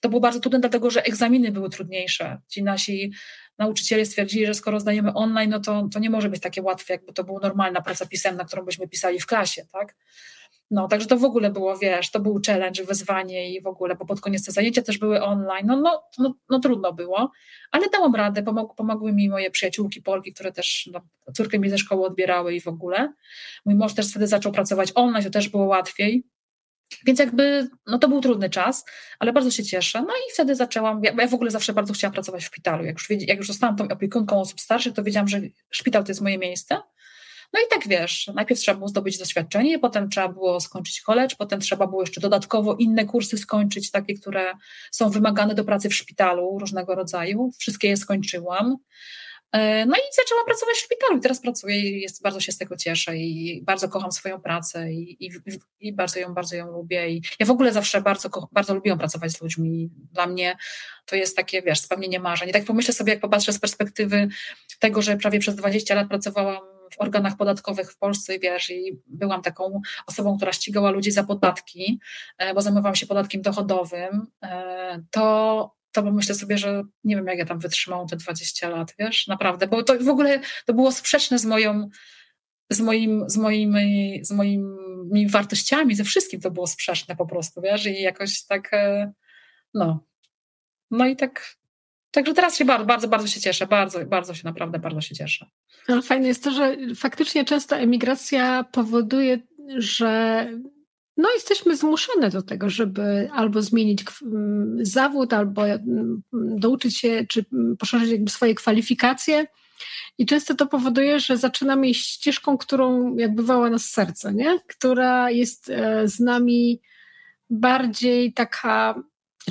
to 0.00 0.08
było 0.08 0.20
bardzo 0.20 0.40
trudne, 0.40 0.60
dlatego 0.60 0.90
że 0.90 1.02
egzaminy 1.02 1.52
były 1.52 1.70
trudniejsze. 1.70 2.40
Ci 2.48 2.62
nasi 2.62 3.12
nauczyciele 3.58 4.04
stwierdzili, 4.04 4.46
że 4.46 4.54
skoro 4.54 4.80
zdajemy 4.80 5.14
online, 5.14 5.50
no 5.50 5.60
to, 5.60 5.88
to 5.92 5.98
nie 5.98 6.10
może 6.10 6.28
być 6.28 6.42
takie 6.42 6.62
łatwe, 6.62 6.94
jakby 6.94 7.12
to 7.12 7.24
była 7.24 7.40
normalna 7.40 7.82
praca 7.82 8.06
pisemna, 8.06 8.44
którą 8.44 8.64
byśmy 8.64 8.88
pisali 8.88 9.20
w 9.20 9.26
klasie, 9.26 9.66
tak? 9.72 9.94
No, 10.70 10.88
także 10.88 11.06
to 11.06 11.16
w 11.16 11.24
ogóle 11.24 11.50
było, 11.50 11.78
wiesz, 11.78 12.10
to 12.10 12.20
był 12.20 12.40
challenge, 12.46 12.84
wyzwanie 12.84 13.54
i 13.54 13.60
w 13.60 13.66
ogóle, 13.66 13.94
bo 13.94 14.06
pod 14.06 14.20
koniec 14.20 14.44
te 14.46 14.52
zajęcia 14.52 14.82
też 14.82 14.98
były 14.98 15.22
online, 15.22 15.66
no, 15.66 15.76
no, 15.76 16.02
no, 16.18 16.34
no 16.50 16.60
trudno 16.60 16.92
było, 16.92 17.30
ale 17.70 17.88
dałam 17.90 18.14
radę, 18.14 18.42
pomog, 18.42 18.74
pomogły 18.74 19.12
mi 19.12 19.28
moje 19.28 19.50
przyjaciółki 19.50 20.02
Polki, 20.02 20.32
które 20.32 20.52
też, 20.52 20.90
no, 20.92 21.00
córkę 21.34 21.58
mi 21.58 21.70
ze 21.70 21.78
szkoły 21.78 22.06
odbierały 22.06 22.54
i 22.54 22.60
w 22.60 22.68
ogóle. 22.68 23.12
Mój 23.64 23.74
mąż 23.74 23.94
też 23.94 24.10
wtedy 24.10 24.26
zaczął 24.26 24.52
pracować 24.52 24.92
online, 24.94 25.24
to 25.24 25.30
też 25.30 25.48
było 25.48 25.64
łatwiej, 25.64 26.24
więc 27.06 27.18
jakby, 27.18 27.68
no 27.86 27.98
to 27.98 28.08
był 28.08 28.20
trudny 28.20 28.50
czas, 28.50 28.84
ale 29.18 29.32
bardzo 29.32 29.50
się 29.50 29.64
cieszę. 29.64 30.02
No 30.02 30.14
i 30.14 30.32
wtedy 30.34 30.54
zaczęłam, 30.54 31.04
ja, 31.04 31.12
ja 31.18 31.28
w 31.28 31.34
ogóle 31.34 31.50
zawsze 31.50 31.72
bardzo 31.72 31.94
chciałam 31.94 32.12
pracować 32.12 32.42
w 32.42 32.46
szpitalu. 32.46 32.84
Jak 32.84 32.94
już, 32.98 33.10
jak 33.10 33.38
już 33.38 33.46
zostałam 33.46 33.76
tą 33.76 33.88
opiekunką 33.88 34.40
osób 34.40 34.60
starszych, 34.60 34.94
to 34.94 35.02
wiedziałam, 35.02 35.28
że 35.28 35.40
szpital 35.70 36.04
to 36.04 36.10
jest 36.10 36.20
moje 36.20 36.38
miejsce. 36.38 36.78
No 37.52 37.60
i 37.60 37.68
tak 37.70 37.88
wiesz, 37.88 38.30
najpierw 38.34 38.60
trzeba 38.60 38.76
było 38.76 38.88
zdobyć 38.88 39.18
doświadczenie, 39.18 39.78
potem 39.78 40.10
trzeba 40.10 40.28
było 40.28 40.60
skończyć 40.60 41.00
college, 41.00 41.36
potem 41.38 41.60
trzeba 41.60 41.86
było 41.86 42.02
jeszcze 42.02 42.20
dodatkowo 42.20 42.74
inne 42.74 43.04
kursy 43.04 43.38
skończyć, 43.38 43.90
takie, 43.90 44.14
które 44.14 44.52
są 44.90 45.10
wymagane 45.10 45.54
do 45.54 45.64
pracy 45.64 45.88
w 45.88 45.94
szpitalu 45.94 46.58
różnego 46.58 46.94
rodzaju. 46.94 47.50
Wszystkie 47.58 47.88
je 47.88 47.96
skończyłam. 47.96 48.76
E, 49.52 49.86
no 49.86 49.96
i 49.96 50.00
zaczęłam 50.12 50.46
pracować 50.46 50.76
w 50.76 50.84
szpitalu 50.84 51.18
i 51.18 51.20
teraz 51.20 51.40
pracuję 51.40 51.80
i 51.80 52.00
jest, 52.00 52.22
bardzo 52.22 52.40
się 52.40 52.52
z 52.52 52.58
tego 52.58 52.76
cieszę 52.76 53.16
i 53.16 53.62
bardzo 53.62 53.88
kocham 53.88 54.12
swoją 54.12 54.40
pracę 54.40 54.92
i, 54.92 55.26
i, 55.26 55.30
i, 55.80 55.92
bardzo, 55.92 56.20
ją, 56.20 56.34
bardzo 56.34 56.56
ją 56.56 56.72
lubię. 56.72 57.10
I 57.10 57.22
ja 57.40 57.46
w 57.46 57.50
ogóle 57.50 57.72
zawsze 57.72 58.00
bardzo, 58.00 58.48
bardzo 58.52 58.74
lubiłam 58.74 58.98
pracować 58.98 59.32
z 59.32 59.42
ludźmi. 59.42 59.90
Dla 60.12 60.26
mnie 60.26 60.56
to 61.06 61.16
jest 61.16 61.36
takie, 61.36 61.62
wiesz, 61.62 61.80
spełnienie 61.80 62.20
marzeń. 62.20 62.48
I 62.48 62.52
tak 62.52 62.64
pomyślę 62.64 62.94
sobie, 62.94 63.12
jak 63.12 63.20
popatrzę 63.20 63.52
z 63.52 63.58
perspektywy 63.58 64.28
tego, 64.78 65.02
że 65.02 65.16
prawie 65.16 65.38
przez 65.38 65.54
20 65.54 65.94
lat 65.94 66.08
pracowałam 66.08 66.76
w 66.90 67.00
organach 67.00 67.36
podatkowych 67.36 67.92
w 67.92 67.98
Polsce, 67.98 68.38
wiesz, 68.38 68.70
i 68.70 68.98
byłam 69.06 69.42
taką 69.42 69.80
osobą, 70.06 70.36
która 70.36 70.52
ścigała 70.52 70.90
ludzi 70.90 71.10
za 71.10 71.24
podatki, 71.24 72.00
e, 72.38 72.54
bo 72.54 72.60
zajmowałam 72.60 72.94
się 72.94 73.06
podatkiem 73.06 73.42
dochodowym, 73.42 74.26
e, 74.42 75.02
to 75.96 76.02
to 76.02 76.12
myślę 76.12 76.34
sobie, 76.34 76.58
że 76.58 76.82
nie 77.04 77.16
wiem, 77.16 77.26
jak 77.26 77.38
ja 77.38 77.44
tam 77.44 77.58
wytrzymałam 77.58 78.08
te 78.08 78.16
20 78.16 78.68
lat, 78.68 78.94
wiesz, 78.98 79.26
naprawdę, 79.26 79.66
bo 79.66 79.82
to 79.82 79.98
w 79.98 80.08
ogóle 80.08 80.40
to 80.66 80.74
było 80.74 80.92
sprzeczne 80.92 81.38
z 81.38 81.44
moją, 81.44 81.88
z 82.70 82.80
moim, 82.80 83.24
z 83.30 83.36
moimi, 83.36 84.20
z 84.22 84.30
moimi 84.30 85.28
wartościami, 85.28 85.94
ze 85.94 86.04
wszystkim 86.04 86.40
to 86.40 86.50
było 86.50 86.66
sprzeczne 86.66 87.16
po 87.16 87.26
prostu, 87.26 87.60
wiesz, 87.60 87.86
i 87.86 88.02
jakoś 88.02 88.44
tak, 88.44 88.68
e, 88.72 89.12
no, 89.74 90.06
no 90.90 91.06
i 91.06 91.16
tak, 91.16 91.56
także 92.10 92.34
teraz 92.34 92.56
się 92.56 92.64
bardzo, 92.64 92.86
bardzo, 92.86 93.08
bardzo 93.08 93.28
się 93.28 93.40
cieszę, 93.40 93.66
bardzo, 93.66 94.06
bardzo 94.06 94.34
się, 94.34 94.42
naprawdę 94.44 94.78
bardzo 94.78 95.00
się 95.00 95.14
cieszę. 95.14 95.46
Ale 95.88 96.02
fajne 96.02 96.28
jest 96.28 96.44
to, 96.44 96.50
że 96.50 96.76
faktycznie 96.96 97.44
często 97.44 97.76
emigracja 97.76 98.64
powoduje, 98.64 99.38
że 99.76 100.46
no, 101.16 101.28
jesteśmy 101.34 101.76
zmuszone 101.76 102.30
do 102.30 102.42
tego, 102.42 102.70
żeby 102.70 103.30
albo 103.32 103.62
zmienić 103.62 104.04
zawód, 104.80 105.32
albo 105.32 105.62
douczyć 106.32 106.98
się, 106.98 107.26
czy 107.28 107.44
poszerzyć 107.78 108.10
jakby 108.10 108.30
swoje 108.30 108.54
kwalifikacje. 108.54 109.46
I 110.18 110.26
często 110.26 110.54
to 110.54 110.66
powoduje, 110.66 111.20
że 111.20 111.36
zaczynamy 111.36 111.88
iść 111.88 112.10
ścieżką, 112.10 112.58
którą 112.58 113.16
jakby 113.16 113.42
woła 113.42 113.70
nas 113.70 113.84
serce, 113.84 114.34
nie? 114.34 114.58
która 114.66 115.30
jest 115.30 115.70
e, 115.70 116.08
z 116.08 116.20
nami 116.20 116.80
bardziej 117.50 118.32
taka, 118.32 119.02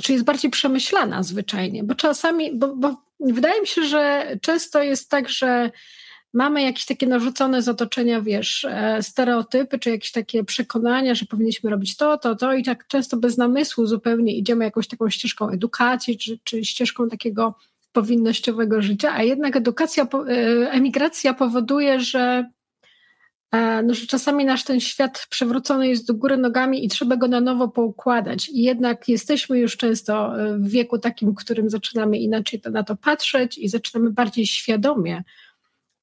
czy 0.02 0.12
jest 0.12 0.24
bardziej 0.24 0.50
przemyślana 0.50 1.22
zwyczajnie, 1.22 1.84
bo 1.84 1.94
czasami, 1.94 2.58
bo, 2.58 2.76
bo 2.76 3.02
wydaje 3.20 3.60
mi 3.60 3.66
się, 3.66 3.84
że 3.84 4.26
często 4.42 4.82
jest 4.82 5.10
tak, 5.10 5.28
że 5.28 5.70
mamy 6.36 6.62
jakieś 6.62 6.86
takie 6.86 7.06
narzucone 7.06 7.62
z 7.62 7.68
otoczenia, 7.68 8.20
wiesz, 8.20 8.64
e, 8.64 9.02
stereotypy, 9.02 9.78
czy 9.78 9.90
jakieś 9.90 10.12
takie 10.12 10.44
przekonania, 10.44 11.14
że 11.14 11.26
powinniśmy 11.26 11.70
robić 11.70 11.96
to, 11.96 12.18
to, 12.18 12.36
to 12.36 12.52
i 12.52 12.62
tak 12.62 12.86
często 12.86 13.16
bez 13.16 13.38
namysłu 13.38 13.86
zupełnie 13.86 14.36
idziemy 14.36 14.64
jakąś 14.64 14.88
taką 14.88 15.10
ścieżką 15.10 15.48
edukacji, 15.48 16.18
czy, 16.18 16.38
czy 16.44 16.64
ścieżką 16.64 17.08
takiego 17.08 17.54
powinnościowego 17.92 18.82
życia, 18.82 19.12
a 19.14 19.22
jednak 19.22 19.56
edukacja, 19.56 20.02
e, 20.04 20.06
emigracja 20.70 21.34
powoduje, 21.34 22.00
że, 22.00 22.50
e, 23.52 23.82
no, 23.82 23.94
że 23.94 24.06
czasami 24.06 24.44
nasz 24.44 24.64
ten 24.64 24.80
świat 24.80 25.26
przewrócony 25.30 25.88
jest 25.88 26.06
do 26.06 26.14
góry 26.14 26.36
nogami 26.36 26.84
i 26.84 26.88
trzeba 26.88 27.16
go 27.16 27.28
na 27.28 27.40
nowo 27.40 27.68
poukładać. 27.68 28.48
I 28.48 28.62
jednak 28.62 29.08
jesteśmy 29.08 29.58
już 29.58 29.76
często 29.76 30.32
w 30.58 30.68
wieku 30.68 30.98
takim, 30.98 31.30
w 31.30 31.36
którym 31.36 31.70
zaczynamy 31.70 32.18
inaczej 32.18 32.60
na 32.70 32.82
to 32.82 32.96
patrzeć 32.96 33.58
i 33.58 33.68
zaczynamy 33.68 34.10
bardziej 34.10 34.46
świadomie 34.46 35.22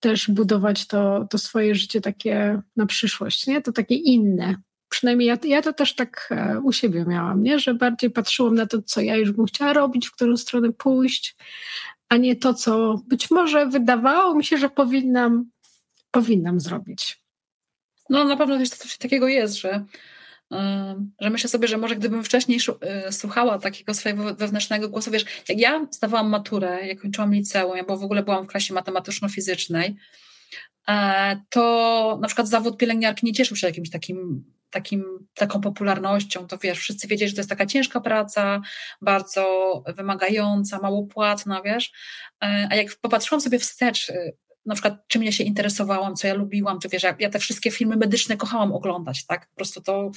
też 0.03 0.31
budować 0.31 0.87
to, 0.87 1.27
to 1.29 1.37
swoje 1.37 1.75
życie 1.75 2.01
takie 2.01 2.61
na 2.75 2.85
przyszłość, 2.85 3.47
nie? 3.47 3.61
To 3.61 3.71
takie 3.71 3.95
inne. 3.95 4.55
Przynajmniej 4.89 5.27
ja, 5.27 5.37
ja 5.43 5.61
to 5.61 5.73
też 5.73 5.95
tak 5.95 6.29
e, 6.31 6.59
u 6.59 6.71
siebie 6.71 7.05
miałam, 7.07 7.43
nie? 7.43 7.59
Że 7.59 7.73
bardziej 7.73 8.09
patrzyłam 8.09 8.55
na 8.55 8.65
to, 8.65 8.81
co 8.81 9.01
ja 9.01 9.15
już 9.15 9.31
bym 9.31 9.45
chciała 9.45 9.73
robić, 9.73 10.07
w 10.07 10.11
którą 10.11 10.37
stronę 10.37 10.73
pójść, 10.73 11.35
a 12.09 12.17
nie 12.17 12.35
to, 12.35 12.53
co 12.53 13.01
być 13.07 13.31
może 13.31 13.65
wydawało 13.65 14.35
mi 14.35 14.45
się, 14.45 14.57
że 14.57 14.69
powinnam, 14.69 15.49
powinnam 16.11 16.59
zrobić. 16.59 17.23
No 18.09 18.25
na 18.25 18.37
pewno 18.37 18.57
też 18.57 18.69
coś 18.69 18.97
takiego 18.97 19.27
jest, 19.27 19.55
że 19.55 19.85
że 21.21 21.29
myślę 21.29 21.49
sobie, 21.49 21.67
że 21.67 21.77
może 21.77 21.95
gdybym 21.95 22.23
wcześniej 22.23 22.59
y, 23.07 23.11
słuchała 23.11 23.59
takiego 23.59 23.93
swojego 23.93 24.35
wewnętrznego 24.35 24.89
głosu, 24.89 25.11
wiesz, 25.11 25.25
jak 25.49 25.59
ja 25.59 25.87
zdawałam 25.91 26.29
maturę, 26.29 26.87
jak 26.87 27.01
kończyłam 27.01 27.33
liceum, 27.33 27.77
ja 27.77 27.83
bo 27.83 27.97
w 27.97 28.03
ogóle 28.03 28.23
byłam 28.23 28.43
w 28.43 28.47
klasie 28.47 28.73
matematyczno-fizycznej, 28.73 29.95
e, 30.89 31.41
to 31.49 32.19
na 32.21 32.27
przykład 32.27 32.47
zawód 32.47 32.77
pielęgniarki 32.77 33.25
nie 33.25 33.33
cieszył 33.33 33.57
się 33.57 33.67
jakimś 33.67 33.89
takim, 33.89 34.43
takim, 34.69 35.27
taką 35.33 35.61
popularnością, 35.61 36.47
to 36.47 36.57
wiesz, 36.57 36.79
wszyscy 36.79 37.07
wiedzieli, 37.07 37.29
że 37.29 37.35
to 37.35 37.39
jest 37.39 37.49
taka 37.49 37.65
ciężka 37.65 38.01
praca, 38.01 38.61
bardzo 39.01 39.43
wymagająca, 39.97 40.79
mało 40.79 41.03
płatna, 41.03 41.61
wiesz, 41.61 41.91
e, 42.43 42.67
a 42.71 42.75
jak 42.75 42.95
popatrzyłam 43.01 43.41
sobie 43.41 43.59
wstecz, 43.59 44.09
y, 44.09 44.37
na 44.65 44.73
przykład 44.73 45.07
czym 45.07 45.23
ja 45.23 45.31
się 45.31 45.43
interesowałam, 45.43 46.15
co 46.15 46.27
ja 46.27 46.33
lubiłam, 46.33 46.79
to 46.79 46.89
wiesz, 46.89 47.03
ja, 47.03 47.15
ja 47.19 47.29
te 47.29 47.39
wszystkie 47.39 47.71
filmy 47.71 47.95
medyczne 47.95 48.37
kochałam 48.37 48.73
oglądać, 48.73 49.25
tak? 49.25 49.49
Po 49.49 49.55
prostu 49.55 49.81
to 49.81 50.11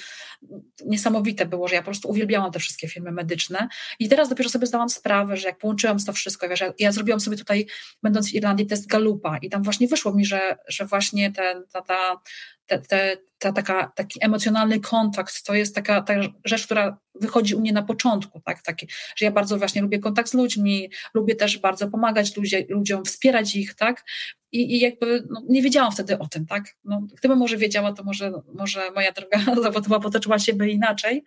niesamowite 0.87 1.47
było, 1.47 1.69
że 1.69 1.75
ja 1.75 1.81
po 1.81 1.85
prostu 1.85 2.09
uwielbiałam 2.09 2.53
te 2.53 2.59
wszystkie 2.59 2.89
filmy 2.89 3.13
medyczne 3.13 3.69
i 3.99 4.09
teraz 4.09 4.29
dopiero 4.29 4.49
sobie 4.49 4.67
zdałam 4.67 4.89
sprawę, 4.89 5.37
że 5.37 5.49
jak 5.49 5.59
połączyłam 5.59 5.99
to 5.99 6.13
wszystko, 6.13 6.49
wiesz, 6.49 6.61
ja, 6.61 6.73
ja 6.79 6.93
zrobiłam 6.93 7.21
sobie 7.21 7.37
tutaj, 7.37 7.67
będąc 8.03 8.31
w 8.31 8.35
Irlandii, 8.35 8.67
test 8.67 8.87
Galupa 8.87 9.39
i 9.39 9.51
tam 9.51 9.63
właśnie 9.63 9.89
wyszło 9.89 10.15
mi, 10.15 10.25
że, 10.25 10.57
że 10.69 10.87
właśnie 10.87 11.33
ten, 11.33 11.65
ta, 11.73 11.83
ta 11.83 12.21
te, 12.67 12.79
te, 12.79 13.17
ta, 13.39 13.53
taka, 13.53 13.93
taki 13.95 14.25
emocjonalny 14.25 14.81
kontakt 14.81 15.43
to 15.43 15.55
jest 15.55 15.75
taka 15.75 16.03
ta 16.03 16.15
rzecz, 16.45 16.65
która 16.65 16.99
wychodzi 17.15 17.55
u 17.55 17.61
mnie 17.61 17.73
na 17.73 17.83
początku, 17.83 18.41
tak? 18.41 18.63
Taki, 18.63 18.89
że 19.17 19.25
ja 19.25 19.33
bardzo 19.33 19.59
właśnie 19.59 19.83
lubię 19.83 19.99
kontakt 19.99 20.31
z 20.31 20.35
ludźmi, 20.35 20.91
lubię 21.15 21.37
też 21.37 21.59
bardzo 21.59 21.91
pomagać 21.91 22.37
ludzie, 22.37 22.67
ludziom, 22.69 23.05
wspierać 23.05 23.57
ich, 23.57 23.75
tak? 23.75 24.05
I, 24.53 24.77
i 24.77 24.81
jakby 24.81 25.27
no, 25.31 25.43
nie 25.49 25.63
wiedziałam 25.63 25.93
wtedy 25.93 26.19
o 26.19 26.27
tym, 26.27 26.47
tak? 26.47 26.65
No, 26.85 27.03
gdybym 27.19 27.39
może 27.39 27.57
wiedziała, 27.57 27.93
to 27.93 28.05
może, 28.05 28.33
może 28.55 28.91
moja 28.91 29.13
droga 29.13 29.39
zawodowa 29.63 30.01
potoczyła 30.01 30.39
się 30.39 30.53
by 30.53 30.71
inaczej, 30.71 31.25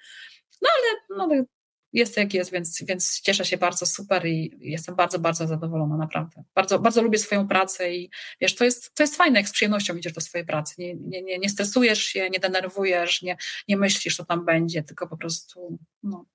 no 0.61 0.69
ale, 0.75 1.17
no, 1.17 1.45
jest 1.93 2.17
jak 2.17 2.33
jest, 2.33 2.51
więc, 2.51 2.83
więc 2.83 3.21
cieszę 3.21 3.45
się 3.45 3.57
bardzo, 3.57 3.85
super 3.85 4.25
i 4.25 4.57
jestem 4.59 4.95
bardzo, 4.95 5.19
bardzo 5.19 5.47
zadowolona, 5.47 5.97
naprawdę. 5.97 6.43
Bardzo, 6.55 6.79
bardzo 6.79 7.01
lubię 7.01 7.17
swoją 7.17 7.47
pracę 7.47 7.95
i 7.95 8.09
wiesz, 8.41 8.55
to 8.55 8.65
jest, 8.65 8.95
to 8.95 9.03
jest 9.03 9.15
fajne, 9.15 9.39
jak 9.39 9.49
z 9.49 9.51
przyjemnością 9.51 9.95
idziesz 9.95 10.13
do 10.13 10.21
swojej 10.21 10.47
pracy. 10.47 10.75
Nie, 10.77 10.95
nie, 10.95 11.21
nie, 11.21 11.39
nie 11.39 11.49
stresujesz 11.49 12.03
się, 12.03 12.29
nie 12.29 12.39
denerwujesz, 12.39 13.21
nie, 13.21 13.37
nie 13.67 13.77
myślisz, 13.77 14.15
co 14.15 14.25
tam 14.25 14.45
będzie, 14.45 14.83
tylko 14.83 15.07
po 15.07 15.17
prostu, 15.17 15.79
no. 16.03 16.25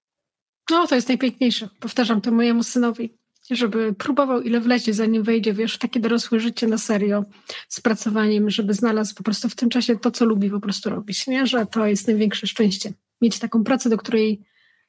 No, 0.71 0.87
to 0.87 0.95
jest 0.95 1.09
najpiękniejsze. 1.09 1.69
Powtarzam 1.81 2.21
to 2.21 2.31
mojemu 2.31 2.63
synowi, 2.63 3.19
żeby 3.51 3.95
próbował 3.95 4.43
ile 4.43 4.61
wlezie, 4.61 4.95
zanim 4.95 5.23
wejdzie, 5.23 5.53
wiesz, 5.53 5.75
w 5.75 5.79
takie 5.79 6.01
dorosłe 6.01 6.41
życie 6.41 6.67
na 6.67 6.79
serio 6.79 7.25
z 7.69 7.81
pracowaniem, 7.81 8.51
żeby 8.51 8.75
znalazł 8.75 9.15
po 9.15 9.23
prostu 9.23 9.49
w 9.49 9.55
tym 9.55 9.69
czasie 9.69 9.99
to, 9.99 10.11
co 10.11 10.25
lubi 10.25 10.51
po 10.51 10.61
prostu 10.61 10.91
robić, 10.91 11.27
nie? 11.27 11.47
Że 11.47 11.67
to 11.67 11.87
jest 11.87 12.07
największe 12.07 12.47
szczęście. 12.47 12.93
Mieć 13.21 13.39
taką 13.39 13.65
pracę, 13.65 13.91
do 13.91 13.97
której 13.97 14.41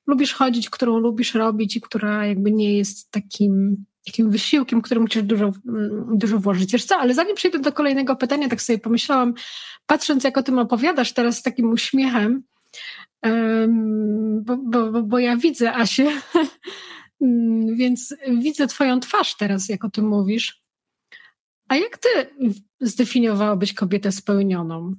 lubisz 0.07 0.33
chodzić, 0.33 0.69
którą 0.69 0.97
lubisz 0.97 1.33
robić 1.33 1.75
i 1.75 1.81
która 1.81 2.25
jakby 2.25 2.51
nie 2.51 2.77
jest 2.77 3.11
takim, 3.11 3.85
takim 4.05 4.31
wysiłkiem, 4.31 4.81
który 4.81 4.99
musisz 4.99 5.23
dużo, 5.23 5.53
mm, 5.67 6.17
dużo 6.17 6.39
włożyć. 6.39 6.71
Wiesz 6.71 6.85
co, 6.85 6.97
ale 6.97 7.13
zanim 7.13 7.35
przejdę 7.35 7.59
do 7.59 7.71
kolejnego 7.71 8.15
pytania, 8.15 8.49
tak 8.49 8.61
sobie 8.61 8.79
pomyślałam, 8.79 9.33
patrząc 9.85 10.23
jak 10.23 10.37
o 10.37 10.43
tym 10.43 10.59
opowiadasz 10.59 11.13
teraz 11.13 11.37
z 11.37 11.41
takim 11.41 11.71
uśmiechem, 11.71 12.43
bo, 14.41 14.57
bo, 14.57 15.03
bo 15.03 15.19
ja 15.19 15.37
widzę 15.37 15.75
Asię, 15.75 16.11
więc 17.79 18.15
widzę 18.27 18.67
twoją 18.67 18.99
twarz 18.99 19.35
teraz, 19.37 19.69
jak 19.69 19.85
o 19.85 19.89
tym 19.89 20.07
mówisz. 20.07 20.65
A 21.67 21.75
jak 21.75 21.97
ty 21.97 22.09
zdefiniowałabyś 22.81 23.73
kobietę 23.73 24.11
spełnioną? 24.11 24.95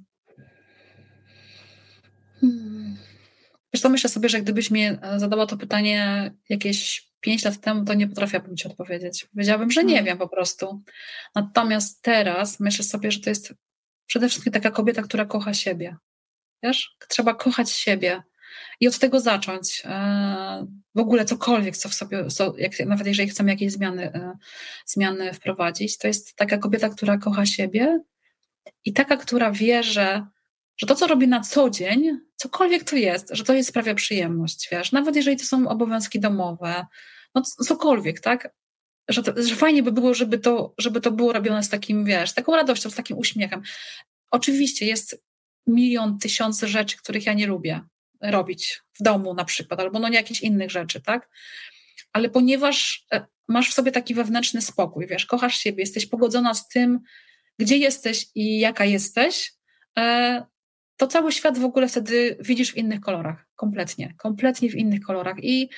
Hmm. 2.41 2.76
Wiesz 3.73 3.81
co, 3.81 3.89
myślę 3.89 4.09
sobie, 4.09 4.29
że 4.29 4.41
gdybyś 4.41 4.71
mi 4.71 4.87
zadała 5.17 5.45
to 5.45 5.57
pytanie 5.57 6.31
jakieś 6.49 7.07
pięć 7.19 7.43
lat 7.43 7.57
temu, 7.57 7.85
to 7.85 7.93
nie 7.93 8.07
potrafiłabym 8.07 8.57
ci 8.57 8.67
odpowiedzieć. 8.67 9.25
Powiedziałabym, 9.25 9.71
że 9.71 9.83
nie 9.83 9.93
hmm. 9.93 10.05
wiem 10.05 10.17
po 10.17 10.27
prostu. 10.27 10.83
Natomiast 11.35 12.01
teraz 12.01 12.59
myślę 12.59 12.85
sobie, 12.85 13.11
że 13.11 13.19
to 13.19 13.29
jest 13.29 13.53
przede 14.05 14.29
wszystkim 14.29 14.53
taka 14.53 14.71
kobieta, 14.71 15.01
która 15.01 15.25
kocha 15.25 15.53
siebie. 15.53 15.95
Wiesz? 16.63 16.95
Trzeba 17.07 17.33
kochać 17.33 17.71
siebie 17.71 18.23
i 18.79 18.87
od 18.87 18.99
tego 18.99 19.19
zacząć. 19.19 19.83
E, 19.85 20.67
w 20.95 20.99
ogóle 20.99 21.25
cokolwiek, 21.25 21.77
co 21.77 21.89
w 21.89 21.93
sobie, 21.93 22.27
co, 22.27 22.53
jak, 22.57 22.79
nawet 22.79 23.07
jeżeli 23.07 23.29
chcemy 23.29 23.51
jakieś 23.51 23.71
zmiany, 23.71 24.13
e, 24.13 24.37
zmiany 24.85 25.33
wprowadzić, 25.33 25.97
to 25.97 26.07
jest 26.07 26.35
taka 26.35 26.57
kobieta, 26.57 26.89
która 26.89 27.17
kocha 27.17 27.45
siebie 27.45 27.99
i 28.85 28.93
taka, 28.93 29.17
która 29.17 29.51
wie, 29.51 29.83
że, 29.83 30.25
że 30.77 30.87
to, 30.87 30.95
co 30.95 31.07
robi 31.07 31.27
na 31.27 31.39
co 31.39 31.69
dzień, 31.69 32.19
cokolwiek 32.35 32.83
to 32.83 32.95
jest, 32.95 33.29
że 33.31 33.43
to 33.43 33.53
jej 33.53 33.63
sprawia 33.63 33.95
przyjemność, 33.95 34.67
wiesz, 34.71 34.91
nawet 34.91 35.15
jeżeli 35.15 35.37
to 35.37 35.45
są 35.45 35.67
obowiązki 35.67 36.19
domowe, 36.19 36.85
no 37.35 37.41
cokolwiek, 37.41 38.19
tak? 38.19 38.49
Że, 39.09 39.23
to, 39.23 39.43
że 39.43 39.55
fajnie 39.55 39.83
by 39.83 39.91
było, 39.91 40.13
żeby 40.13 40.39
to, 40.39 40.73
żeby 40.77 41.01
to 41.01 41.11
było 41.11 41.33
robione 41.33 41.63
z 41.63 41.69
takim, 41.69 42.05
wiesz, 42.05 42.29
z 42.29 42.33
taką 42.33 42.55
radością, 42.55 42.89
z 42.89 42.95
takim 42.95 43.17
uśmiechem. 43.17 43.61
Oczywiście 44.31 44.85
jest 44.85 45.23
milion, 45.67 46.19
tysiące 46.19 46.67
rzeczy, 46.67 46.97
których 46.97 47.25
ja 47.25 47.33
nie 47.33 47.47
lubię 47.47 47.81
robić 48.21 48.81
w 48.99 49.03
domu 49.03 49.33
na 49.33 49.45
przykład, 49.45 49.79
albo 49.79 49.99
no 49.99 50.09
nie 50.09 50.15
jakichś 50.15 50.41
innych 50.41 50.71
rzeczy, 50.71 51.01
tak? 51.01 51.29
Ale 52.13 52.29
ponieważ 52.29 53.05
e, 53.13 53.25
masz 53.47 53.69
w 53.69 53.73
sobie 53.73 53.91
taki 53.91 54.13
wewnętrzny 54.13 54.61
spokój, 54.61 55.07
wiesz, 55.07 55.25
kochasz 55.25 55.57
siebie, 55.57 55.83
jesteś 55.83 56.05
pogodzona 56.05 56.53
z 56.53 56.67
tym, 56.67 56.99
gdzie 57.59 57.77
jesteś 57.77 58.25
i 58.35 58.59
jaka 58.59 58.85
jesteś, 58.85 59.53
e, 59.97 60.45
to 60.97 61.07
cały 61.07 61.31
świat 61.31 61.57
w 61.57 61.65
ogóle 61.65 61.87
wtedy 61.87 62.37
widzisz 62.39 62.71
w 62.71 62.77
innych 62.77 63.01
kolorach, 63.01 63.45
kompletnie, 63.55 64.13
kompletnie 64.17 64.69
w 64.69 64.75
innych 64.75 65.01
kolorach 65.01 65.37
i, 65.43 65.69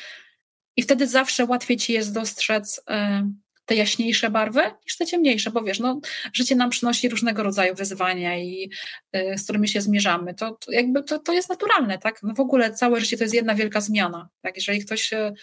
i 0.77 0.81
wtedy 0.81 1.07
zawsze 1.07 1.45
łatwiej 1.45 1.77
ci 1.77 1.93
jest 1.93 2.13
dostrzec 2.13 2.81
e, 2.89 3.29
te 3.69 3.75
jaśniejsze 3.75 4.29
barwy 4.29 4.61
niż 4.85 4.97
te 4.97 5.05
ciemniejsze, 5.05 5.51
bo 5.51 5.63
wiesz, 5.63 5.79
no, 5.79 6.01
życie 6.33 6.55
nam 6.55 6.69
przynosi 6.69 7.09
różnego 7.09 7.43
rodzaju 7.43 7.75
wyzwania 7.75 8.39
i 8.39 8.69
y, 9.15 9.37
z 9.37 9.43
którymi 9.43 9.67
się 9.67 9.81
zmierzamy. 9.81 10.33
To, 10.33 10.51
to 10.51 10.71
jakby 10.71 11.03
to, 11.03 11.19
to 11.19 11.33
jest 11.33 11.49
naturalne, 11.49 11.97
tak? 11.97 12.23
No 12.23 12.33
w 12.33 12.39
ogóle 12.39 12.73
całe 12.73 13.01
życie 13.01 13.17
to 13.17 13.23
jest 13.23 13.33
jedna 13.33 13.55
wielka 13.55 13.81
zmiana. 13.81 14.29
Tak? 14.41 14.55
Jeżeli 14.55 14.85
ktoś 14.85 15.13
y, 15.13 15.33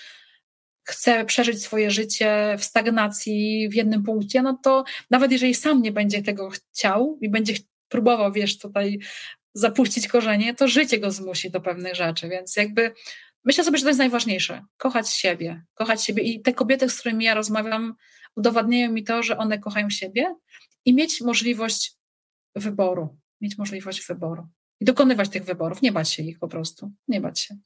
chce 0.82 1.24
przeżyć 1.24 1.62
swoje 1.62 1.90
życie 1.90 2.56
w 2.58 2.64
stagnacji 2.64 3.68
w 3.68 3.74
jednym 3.74 4.02
punkcie, 4.02 4.42
no 4.42 4.58
to 4.62 4.84
nawet 5.10 5.32
jeżeli 5.32 5.54
sam 5.54 5.82
nie 5.82 5.92
będzie 5.92 6.22
tego 6.22 6.50
chciał 6.50 7.18
i 7.20 7.28
będzie 7.28 7.54
próbował, 7.88 8.32
wiesz, 8.32 8.58
tutaj 8.58 8.98
zapuścić 9.56 10.08
korzenie, 10.08 10.54
to 10.54 10.68
życie 10.68 10.98
go 10.98 11.10
zmusi 11.10 11.50
do 11.50 11.60
pewnych 11.60 11.94
rzeczy, 11.94 12.28
więc 12.28 12.56
jakby 12.56 12.94
Myślę 13.46 13.64
sobie, 13.64 13.78
że 13.78 13.82
to 13.82 13.90
jest 13.90 13.98
najważniejsze. 13.98 14.64
Kochać 14.76 15.10
siebie. 15.10 15.64
Kochać 15.74 16.04
siebie. 16.04 16.22
I 16.22 16.42
te 16.42 16.54
kobiety, 16.54 16.88
z 16.88 17.00
którymi 17.00 17.24
ja 17.24 17.34
rozmawiam, 17.34 17.94
udowadniają 18.36 18.92
mi 18.92 19.04
to, 19.04 19.22
że 19.22 19.38
one 19.38 19.58
kochają 19.58 19.90
siebie 19.90 20.34
i 20.84 20.94
mieć 20.94 21.20
możliwość 21.20 21.96
wyboru. 22.54 23.18
Mieć 23.40 23.58
możliwość 23.58 24.06
wyboru. 24.06 24.46
I 24.80 24.84
dokonywać 24.84 25.28
tych 25.28 25.44
wyborów. 25.44 25.82
Nie 25.82 25.92
bać 25.92 26.12
się 26.12 26.22
ich 26.22 26.38
po 26.38 26.48
prostu. 26.48 26.92
Nie 27.08 27.20
bać 27.20 27.40
się. 27.40 27.56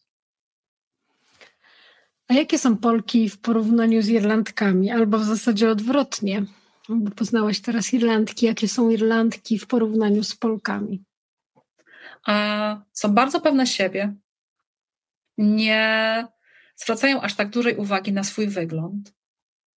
A 2.28 2.34
jakie 2.34 2.58
są 2.58 2.76
Polki 2.76 3.28
w 3.28 3.40
porównaniu 3.40 4.02
z 4.02 4.08
Irlandkami? 4.08 4.90
Albo 4.90 5.18
w 5.18 5.24
zasadzie 5.24 5.70
odwrotnie. 5.70 6.44
Bo 6.88 7.10
poznałaś 7.10 7.60
teraz 7.60 7.94
Irlandki. 7.94 8.46
Jakie 8.46 8.68
są 8.68 8.90
Irlandki 8.90 9.58
w 9.58 9.66
porównaniu 9.66 10.24
z 10.24 10.36
Polkami? 10.36 11.04
A 12.26 12.76
są 12.92 13.14
bardzo 13.14 13.40
pewne 13.40 13.66
siebie, 13.66 14.14
nie 15.38 16.26
zwracają 16.76 17.20
aż 17.20 17.34
tak 17.34 17.50
dużej 17.50 17.76
uwagi 17.76 18.12
na 18.12 18.24
swój 18.24 18.48
wygląd. 18.48 19.14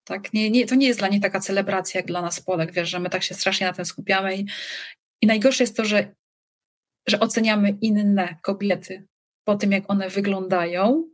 Tak? 0.03 0.33
Nie, 0.33 0.51
nie, 0.51 0.65
to 0.65 0.75
nie 0.75 0.87
jest 0.87 0.99
dla 0.99 1.07
nich 1.07 1.21
taka 1.21 1.39
celebracja 1.39 1.99
jak 1.99 2.07
dla 2.07 2.21
nas 2.21 2.41
Polek, 2.41 2.71
wiesz, 2.71 2.89
że 2.89 2.99
my 2.99 3.09
tak 3.09 3.23
się 3.23 3.35
strasznie 3.35 3.67
na 3.67 3.73
tym 3.73 3.85
skupiamy 3.85 4.35
i, 4.35 4.45
i 5.21 5.27
najgorsze 5.27 5.63
jest 5.63 5.77
to, 5.77 5.85
że, 5.85 6.15
że 7.07 7.19
oceniamy 7.19 7.77
inne 7.81 8.37
kobiety 8.41 9.07
po 9.43 9.55
tym, 9.55 9.71
jak 9.71 9.83
one 9.87 10.09
wyglądają. 10.09 11.09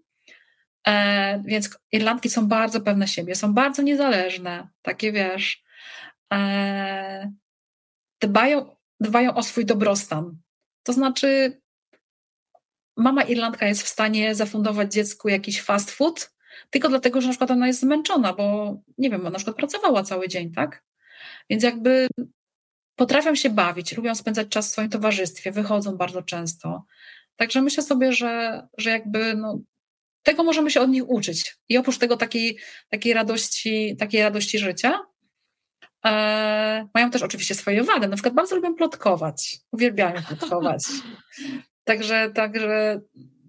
E, 0.87 1.43
więc 1.45 1.79
Irlandki 1.91 2.29
są 2.29 2.47
bardzo 2.47 2.81
pewne 2.81 3.07
siebie, 3.07 3.35
są 3.35 3.53
bardzo 3.53 3.81
niezależne, 3.81 4.67
takie 4.81 5.11
wiesz, 5.11 5.63
e, 6.33 7.31
dbają, 8.21 8.75
dbają 8.99 9.33
o 9.33 9.43
swój 9.43 9.65
dobrostan. 9.65 10.37
To 10.89 10.93
znaczy, 10.93 11.61
mama 12.97 13.23
Irlandka 13.23 13.67
jest 13.67 13.83
w 13.83 13.87
stanie 13.87 14.35
zafundować 14.35 14.93
dziecku 14.93 15.29
jakiś 15.29 15.61
fast 15.61 15.91
food, 15.91 16.31
tylko 16.69 16.89
dlatego, 16.89 17.21
że 17.21 17.27
na 17.27 17.31
przykład 17.31 17.51
ona 17.51 17.67
jest 17.67 17.79
zmęczona, 17.79 18.33
bo 18.33 18.77
nie 18.97 19.09
wiem, 19.09 19.21
ona 19.21 19.29
na 19.29 19.35
przykład 19.35 19.57
pracowała 19.57 20.03
cały 20.03 20.27
dzień, 20.27 20.51
tak? 20.51 20.83
Więc 21.49 21.63
jakby 21.63 22.07
potrafią 22.95 23.35
się 23.35 23.49
bawić, 23.49 23.97
lubią 23.97 24.15
spędzać 24.15 24.47
czas 24.47 24.67
w 24.67 24.71
swoim 24.71 24.89
towarzystwie, 24.89 25.51
wychodzą 25.51 25.97
bardzo 25.97 26.21
często. 26.21 26.85
Także 27.35 27.61
myślę 27.61 27.83
sobie, 27.83 28.13
że, 28.13 28.61
że 28.77 28.89
jakby 28.89 29.35
no, 29.35 29.59
tego 30.23 30.43
możemy 30.43 30.71
się 30.71 30.81
od 30.81 30.89
nich 30.89 31.09
uczyć. 31.09 31.57
I 31.69 31.77
oprócz 31.77 31.97
tego 31.97 32.17
takiej, 32.17 32.57
takiej, 32.89 33.13
radości, 33.13 33.95
takiej 33.99 34.21
radości 34.21 34.59
życia, 34.59 34.99
e, 36.05 36.87
mają 36.93 37.09
też 37.09 37.23
oczywiście 37.23 37.55
swoje 37.55 37.83
wady. 37.83 38.07
Na 38.07 38.15
przykład 38.15 38.33
bardzo 38.33 38.55
lubią 38.55 38.75
plotkować, 38.75 39.57
uwielbiają 39.71 40.21
plotkować. 40.27 40.83
Także, 41.83 42.31
także, 42.35 43.01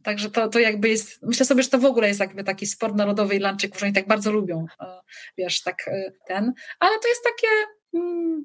także 0.02 0.30
to, 0.30 0.48
to 0.48 0.58
jakby 0.58 0.88
jest, 0.88 1.22
myślę 1.22 1.46
sobie, 1.46 1.62
że 1.62 1.68
to 1.68 1.78
w 1.78 1.84
ogóle 1.84 2.08
jest 2.08 2.20
jakby 2.20 2.44
taki 2.44 2.66
sport 2.66 2.94
narodowy 2.94 3.36
Irlandczyków, 3.36 3.80
że 3.80 3.86
oni 3.86 3.94
tak 3.94 4.08
bardzo 4.08 4.32
lubią, 4.32 4.66
e, 4.80 5.00
wiesz, 5.38 5.62
tak 5.62 5.88
e, 5.88 6.12
ten, 6.26 6.52
ale 6.80 6.98
to 6.98 7.08
jest 7.08 7.24
takie, 7.24 7.48
mm, 7.94 8.44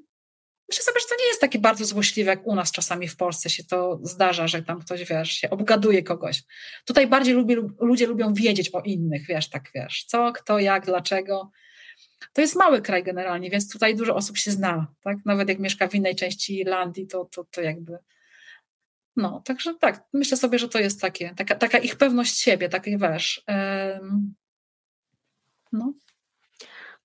myślę 0.70 0.84
sobie, 0.84 1.00
że 1.00 1.06
to 1.10 1.16
nie 1.20 1.28
jest 1.28 1.42
takie 1.42 1.60
bardzo 1.60 1.86
złośliwe, 1.86 2.32
jak 2.32 2.48
u 2.48 2.56
nas 2.56 2.72
czasami 2.72 3.08
w 3.08 3.18
Polsce 3.18 3.50
się 3.50 3.64
to 3.64 4.00
zdarza, 4.04 4.48
że 4.48 4.64
tam 4.64 4.82
ktoś, 4.82 5.04
wiesz, 5.04 5.32
się 5.32 5.50
obgaduje 5.50 6.04
kogoś. 6.04 6.44
Tutaj 6.86 7.08
bardziej 7.08 7.36
ludzie 7.80 8.08
lubią 8.08 8.34
wiedzieć 8.34 8.70
o 8.74 8.82
innych, 8.82 9.28
wiesz, 9.28 9.50
tak, 9.50 9.72
wiesz, 9.76 10.06
co, 10.08 10.34
kto, 10.34 10.60
jak, 10.60 10.86
dlaczego. 10.86 11.52
To 12.34 12.42
jest 12.42 12.56
mały 12.56 12.82
kraj 12.82 13.04
generalnie, 13.04 13.50
więc 13.50 13.72
tutaj 13.72 13.96
dużo 13.96 14.16
osób 14.16 14.38
się 14.38 14.52
zna, 14.52 14.88
tak? 15.02 15.18
Nawet 15.26 15.50
jak 15.50 15.60
mieszka 15.60 15.88
w 15.88 15.96
innej 15.96 16.16
części 16.16 16.60
Irlandii, 16.60 17.08
to, 17.08 17.26
to, 17.26 17.44
to 17.44 17.62
jakby 17.62 17.98
no, 19.16 19.42
także 19.46 19.74
tak, 19.74 20.04
myślę 20.14 20.38
sobie, 20.38 20.60
że 20.60 20.70
to 20.70 20.80
jest 20.80 21.02
takie, 21.02 21.34
taka, 21.36 21.56
taka 21.56 21.78
ich 21.78 21.96
pewność 21.96 22.38
siebie, 22.40 22.70
taki 22.70 22.98
wiesz. 22.98 23.44
Um, 23.48 24.36
no. 25.72 25.94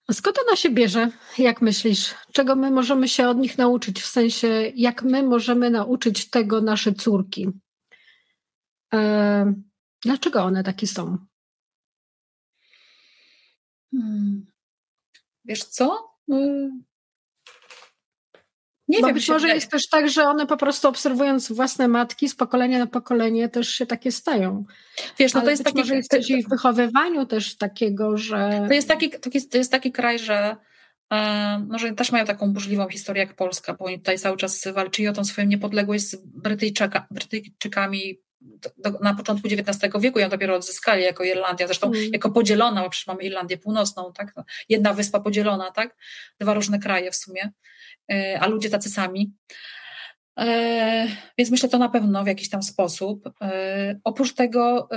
A 0.09 0.13
skąd 0.13 0.39
ona 0.47 0.57
się 0.57 0.71
bierze, 0.71 1.11
jak 1.39 1.63
myślisz? 1.63 2.15
Czego 2.33 2.57
my 2.57 2.71
możemy 2.71 3.09
się 3.09 3.29
od 3.29 3.39
nich 3.39 3.59
nauczyć? 3.59 4.03
W 4.03 4.07
sensie, 4.07 4.73
jak 4.75 5.03
my 5.03 5.23
możemy 5.23 5.71
nauczyć 5.71 6.31
tego 6.31 6.61
nasze 6.61 6.93
córki? 6.93 7.49
E, 8.95 9.55
dlaczego 10.03 10.43
one 10.43 10.65
takie 10.65 10.87
są? 10.87 11.19
Hmm. 13.91 14.50
Wiesz 15.45 15.65
co? 15.65 16.15
Y, 16.33 16.71
nie 18.91 19.01
Bo 19.01 19.07
wiem, 19.07 19.15
być 19.15 19.29
może 19.29 19.49
jest 19.49 19.71
też 19.71 19.89
tak, 19.89 20.09
że 20.09 20.25
one 20.25 20.47
po 20.47 20.57
prostu 20.57 20.89
obserwując 20.89 21.53
własne 21.53 21.89
matki 21.89 22.29
z 22.29 22.35
pokolenia 22.35 22.79
na 22.79 22.87
pokolenie 22.87 23.49
też 23.49 23.69
się 23.69 23.87
takie 23.87 24.13
stają. 24.13 24.65
Wiesz, 25.19 25.35
no 25.35 25.41
to 25.41 25.51
jest 25.51 25.65
taki, 25.65 25.79
może 25.79 25.97
jest 25.97 26.11
coś 26.11 26.33
w 26.47 26.49
wychowywaniu 26.49 27.27
też 27.27 27.57
takiego, 27.57 28.17
że... 28.19 28.65
To 28.69 28.75
jest 28.75 28.89
taki, 28.89 29.11
to 29.51 29.59
jest 29.59 29.73
taki 29.73 29.93
kraj, 29.93 30.19
że 30.19 30.57
e, 31.13 31.67
no, 31.69 31.79
że 31.79 31.93
też 31.93 32.13
mają 32.13 32.25
taką 32.25 32.53
burzliwą 32.53 32.89
historię 32.89 33.23
jak 33.23 33.35
Polska, 33.35 33.75
bo 33.75 33.85
oni 33.85 33.99
tutaj 33.99 34.19
cały 34.19 34.37
czas 34.37 34.69
walczyli 34.75 35.09
o 35.09 35.13
tą 35.13 35.25
swoją 35.25 35.47
niepodległość 35.47 36.05
z 36.05 36.17
Brytyjczyka, 36.17 37.07
Brytyjczykami 37.11 38.21
do, 38.41 38.91
na 39.03 39.15
początku 39.15 39.49
XIX 39.49 39.93
wieku 40.01 40.19
ją 40.19 40.29
dopiero 40.29 40.55
odzyskali 40.55 41.03
jako 41.03 41.25
Irlandia, 41.25 41.67
zresztą 41.67 41.87
mm. 41.87 42.13
jako 42.13 42.31
podzielona, 42.31 42.83
bo 42.83 42.91
przecież 42.91 43.07
mamy 43.07 43.23
Irlandię 43.23 43.59
Północną, 43.59 44.13
tak? 44.13 44.35
jedna 44.69 44.95
wyspa 44.95 45.21
podzielona, 45.21 45.71
tak? 45.71 45.97
dwa 46.41 46.55
różne 46.55 46.79
kraje 46.79 47.11
w 47.11 47.17
sumie. 47.17 47.53
E, 48.13 48.41
a 48.41 48.47
ludzie 48.47 48.71
tacy 48.71 48.91
sami. 48.91 49.35
E, 50.39 51.07
więc 51.39 51.51
myślę 51.51 51.69
to 51.69 51.79
na 51.79 51.89
pewno 51.89 52.25
w 52.25 52.27
jakiś 52.27 52.49
tam 52.49 52.63
sposób. 52.63 53.31
E, 53.41 54.01
oprócz 54.05 54.35
tego 54.35 54.89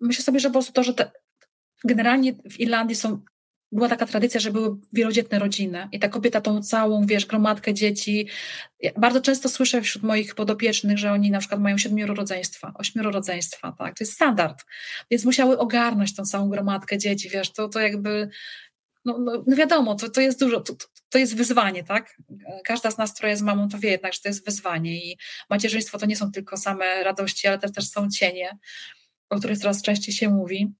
myślę 0.00 0.24
sobie, 0.24 0.40
że 0.40 0.48
po 0.48 0.52
prostu 0.52 0.72
to, 0.72 0.82
że 0.82 0.94
te, 0.94 1.10
generalnie 1.84 2.34
w 2.50 2.60
Irlandii 2.60 2.96
są 2.96 3.20
była 3.74 3.88
taka 3.88 4.06
tradycja, 4.06 4.40
że 4.40 4.50
były 4.50 4.76
wielodzietne 4.92 5.38
rodziny 5.38 5.88
i 5.92 5.98
ta 5.98 6.08
kobieta 6.08 6.40
tą 6.40 6.62
całą, 6.62 7.06
wiesz, 7.06 7.26
gromadkę 7.26 7.74
dzieci. 7.74 8.28
Ja 8.80 8.90
bardzo 8.96 9.20
często 9.20 9.48
słyszę 9.48 9.82
wśród 9.82 10.04
moich 10.04 10.34
podopiecznych, 10.34 10.98
że 10.98 11.12
oni 11.12 11.30
na 11.30 11.38
przykład 11.38 11.60
mają 11.60 11.78
siedmioro 11.78 12.14
rodzeństwa, 12.14 12.72
ośmioro 12.74 13.10
rodzeństwa, 13.10 13.74
tak, 13.78 13.94
to 13.98 14.04
jest 14.04 14.12
standard. 14.12 14.64
Więc 15.10 15.24
musiały 15.24 15.58
ogarnąć 15.58 16.16
tą 16.16 16.24
całą 16.24 16.48
gromadkę 16.50 16.98
dzieci, 16.98 17.28
wiesz, 17.28 17.52
to, 17.52 17.68
to 17.68 17.80
jakby, 17.80 18.28
no, 19.04 19.18
no, 19.18 19.44
no 19.46 19.56
wiadomo, 19.56 19.94
to, 19.94 20.10
to 20.10 20.20
jest 20.20 20.40
dużo, 20.40 20.60
to, 20.60 20.74
to 21.08 21.18
jest 21.18 21.36
wyzwanie, 21.36 21.84
tak? 21.84 22.16
Każda 22.64 22.90
z 22.90 22.98
nas, 22.98 23.14
która 23.14 23.28
jest 23.28 23.42
mamą, 23.42 23.68
to 23.68 23.78
wie 23.78 23.90
jednak, 23.90 24.14
że 24.14 24.20
to 24.20 24.28
jest 24.28 24.44
wyzwanie 24.44 24.96
i 24.96 25.18
macierzyństwo 25.50 25.98
to 25.98 26.06
nie 26.06 26.16
są 26.16 26.32
tylko 26.32 26.56
same 26.56 27.02
radości, 27.04 27.48
ale 27.48 27.58
też, 27.58 27.72
też 27.72 27.88
są 27.88 28.08
cienie, 28.10 28.58
o 29.30 29.38
których 29.38 29.58
coraz 29.58 29.82
częściej 29.82 30.14
się 30.14 30.28
mówi. 30.28 30.74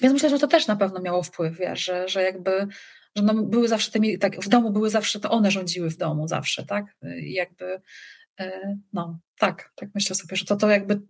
Więc 0.00 0.12
myślę, 0.12 0.30
że 0.30 0.38
to 0.38 0.46
też 0.46 0.66
na 0.66 0.76
pewno 0.76 1.00
miało 1.00 1.22
wpływ, 1.22 1.58
wiesz, 1.58 1.84
że, 1.84 2.08
że 2.08 2.22
jakby 2.22 2.68
że 3.16 3.22
no 3.22 3.34
były 3.34 3.68
zawsze 3.68 3.90
te, 3.90 4.18
tak, 4.20 4.40
w 4.40 4.48
domu 4.48 4.70
były 4.70 4.90
zawsze, 4.90 5.20
to 5.20 5.30
one 5.30 5.50
rządziły 5.50 5.90
w 5.90 5.96
domu 5.96 6.28
zawsze, 6.28 6.66
tak? 6.66 6.96
I 7.22 7.32
jakby, 7.32 7.80
e, 8.40 8.76
no, 8.92 9.18
tak, 9.38 9.72
tak 9.74 9.88
myślę 9.94 10.16
sobie, 10.16 10.36
że 10.36 10.44
to, 10.44 10.56
to 10.56 10.70
jakby 10.70 11.00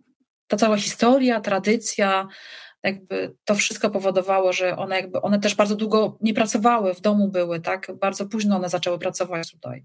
ta 0.47 0.57
cała 0.57 0.77
historia, 0.77 1.41
tradycja, 1.41 2.27
jakby 2.83 3.35
to 3.45 3.55
wszystko 3.55 3.89
powodowało, 3.89 4.53
że 4.53 4.77
one 4.77 4.95
jakby, 4.95 5.21
one 5.21 5.39
też 5.39 5.55
bardzo 5.55 5.75
długo 5.75 6.17
nie 6.21 6.33
pracowały, 6.33 6.93
w 6.93 7.01
domu 7.01 7.27
były, 7.27 7.61
tak? 7.61 7.91
Bardzo 8.01 8.25
późno 8.25 8.55
one 8.55 8.69
zaczęły 8.69 8.99
pracować 8.99 9.51
tutaj. 9.51 9.83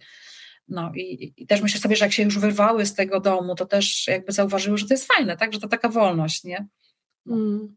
No 0.69 0.93
i, 0.95 1.33
i 1.37 1.47
też 1.47 1.63
myślę 1.63 1.81
sobie, 1.81 1.97
że 1.97 2.05
jak 2.05 2.13
się 2.13 2.23
już 2.23 2.39
wyrwały 2.39 2.87
z 2.87 2.95
tego 2.95 3.21
domu, 3.21 3.55
to 3.55 3.67
też 3.67 4.07
jakby 4.07 4.33
zauważyły, 4.33 4.79
że 4.79 4.87
to 4.87 4.95
jest 4.95 5.13
fajne, 5.13 5.37
tak? 5.37 5.53
Że 5.53 5.61
to 5.61 5.69
taka 5.69 5.89
wolność, 5.89 6.45
nie? 6.45 6.69
Mm. 7.27 7.77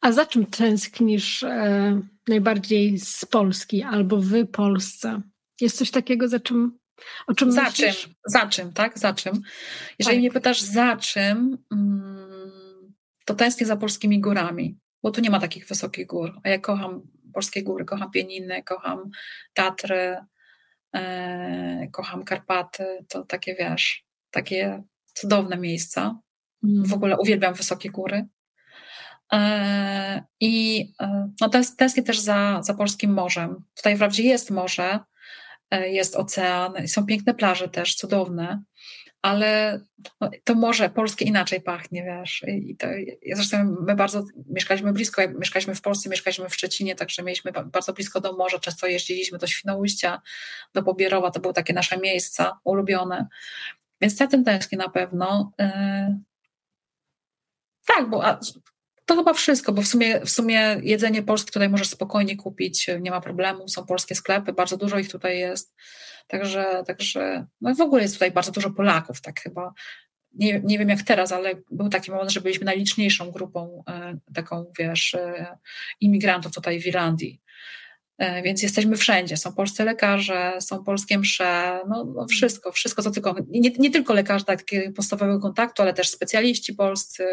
A 0.00 0.12
za 0.12 0.26
czym 0.26 0.46
tęsknisz 0.46 1.42
e, 1.42 2.00
najbardziej 2.28 2.98
z 2.98 3.24
Polski 3.24 3.82
albo 3.82 4.16
w 4.16 4.46
Polsce? 4.46 5.22
Jest 5.60 5.76
coś 5.76 5.90
takiego, 5.90 6.28
za 6.28 6.40
czym 6.40 6.80
o 7.26 7.34
czym 7.34 7.52
Za 7.52 7.62
myślisz? 7.62 8.02
czym? 8.02 8.14
Za 8.26 8.46
czym, 8.46 8.72
tak? 8.72 8.98
Za 8.98 9.14
czym? 9.14 9.42
Jeżeli 9.98 10.16
tak. 10.16 10.20
mnie 10.20 10.30
pytasz 10.30 10.60
za 10.60 10.96
czym, 10.96 11.58
mm, 11.72 12.94
to 13.24 13.34
tęsknię 13.34 13.66
za 13.66 13.76
polskimi 13.76 14.20
górami, 14.20 14.78
bo 15.02 15.10
tu 15.10 15.20
nie 15.20 15.30
ma 15.30 15.40
takich 15.40 15.66
wysokich 15.66 16.06
gór. 16.06 16.40
A 16.44 16.48
ja 16.48 16.58
kocham 16.58 17.02
polskie 17.32 17.62
góry, 17.62 17.84
kocham 17.84 18.10
Pieniny, 18.10 18.62
kocham 18.62 19.10
Tatry, 19.54 20.16
e, 20.94 21.88
kocham 21.92 22.24
Karpaty. 22.24 22.84
To 23.08 23.24
takie, 23.24 23.54
wiesz, 23.54 24.04
takie 24.30 24.82
cudowne 25.14 25.56
miejsca. 25.56 26.20
Mm. 26.64 26.84
W 26.84 26.92
ogóle 26.92 27.18
uwielbiam 27.18 27.54
wysokie 27.54 27.90
góry. 27.90 28.26
E, 29.32 30.22
I 30.40 30.84
e, 31.00 31.30
no, 31.40 31.48
tęsknię 31.76 32.02
też 32.02 32.18
za, 32.18 32.60
za 32.62 32.74
polskim 32.74 33.12
morzem. 33.12 33.64
Tutaj 33.74 33.96
wprawdzie 33.96 34.22
jest 34.22 34.50
morze, 34.50 35.00
e, 35.70 35.88
jest 35.88 36.16
ocean, 36.16 36.88
są 36.88 37.06
piękne 37.06 37.34
plaże 37.34 37.68
też, 37.68 37.94
cudowne, 37.94 38.62
ale 39.22 39.80
no, 40.20 40.30
to 40.44 40.54
morze 40.54 40.90
polskie 40.90 41.24
inaczej 41.24 41.60
pachnie, 41.60 42.04
wiesz. 42.04 42.44
I 42.48 42.76
to, 42.76 42.86
zresztą 43.32 43.76
my 43.86 43.94
bardzo 43.94 44.24
mieszkaliśmy 44.46 44.92
blisko, 44.92 45.22
mieszkaliśmy 45.38 45.74
w 45.74 45.80
Polsce, 45.80 46.10
mieszkaliśmy 46.10 46.48
w 46.48 46.54
Szczecinie, 46.54 46.94
także 46.94 47.22
mieliśmy 47.22 47.52
bardzo 47.52 47.92
blisko 47.92 48.20
do 48.20 48.32
morza, 48.32 48.58
często 48.58 48.86
jeździliśmy 48.86 49.38
do 49.38 49.46
Świnoujścia, 49.46 50.22
do 50.74 50.82
Pobierowa, 50.82 51.30
to 51.30 51.40
były 51.40 51.54
takie 51.54 51.72
nasze 51.72 51.98
miejsca 51.98 52.60
ulubione. 52.64 53.26
Więc 54.00 54.20
ja 54.20 54.26
tym 54.26 54.44
tęsknię 54.44 54.78
na 54.78 54.88
pewno. 54.88 55.52
Tak, 57.86 58.10
bo 58.10 58.24
to 59.10 59.16
chyba 59.16 59.32
wszystko, 59.32 59.72
bo 59.72 59.82
w 59.82 59.86
sumie, 59.86 60.20
w 60.20 60.30
sumie 60.30 60.80
jedzenie 60.82 61.22
polskie 61.22 61.52
tutaj 61.52 61.68
możesz 61.68 61.88
spokojnie 61.88 62.36
kupić, 62.36 62.86
nie 63.00 63.10
ma 63.10 63.20
problemu, 63.20 63.68
są 63.68 63.86
polskie 63.86 64.14
sklepy, 64.14 64.52
bardzo 64.52 64.76
dużo 64.76 64.98
ich 64.98 65.10
tutaj 65.10 65.38
jest. 65.38 65.74
Także, 66.26 66.82
także 66.86 67.46
no 67.60 67.74
w 67.74 67.80
ogóle 67.80 68.02
jest 68.02 68.14
tutaj 68.14 68.30
bardzo 68.30 68.52
dużo 68.52 68.70
Polaków, 68.70 69.20
tak 69.20 69.40
chyba. 69.40 69.72
Nie, 70.34 70.60
nie 70.60 70.78
wiem 70.78 70.88
jak 70.88 71.02
teraz, 71.02 71.32
ale 71.32 71.54
był 71.70 71.88
taki 71.88 72.10
moment, 72.10 72.30
że 72.30 72.40
byliśmy 72.40 72.64
najliczniejszą 72.64 73.30
grupą 73.30 73.82
e, 73.88 74.18
taką, 74.34 74.72
wiesz, 74.78 75.14
e, 75.14 75.56
imigrantów 76.00 76.52
tutaj 76.52 76.80
w 76.80 76.86
Irlandii. 76.86 77.40
E, 78.20 78.42
więc 78.42 78.62
jesteśmy 78.62 78.96
wszędzie. 78.96 79.36
Są 79.36 79.52
polscy 79.52 79.84
lekarze, 79.84 80.52
są 80.60 80.84
polskie 80.84 81.18
msze, 81.18 81.80
no, 81.88 82.04
no 82.04 82.26
wszystko, 82.26 82.72
wszystko 82.72 83.02
co 83.02 83.10
tylko. 83.10 83.34
Nie, 83.48 83.70
nie 83.70 83.90
tylko 83.90 84.14
lekarze 84.14 84.44
takiego 84.44 84.92
podstawowego 84.92 85.40
kontaktu, 85.40 85.82
ale 85.82 85.94
też 85.94 86.08
specjaliści 86.08 86.74
polscy. 86.74 87.26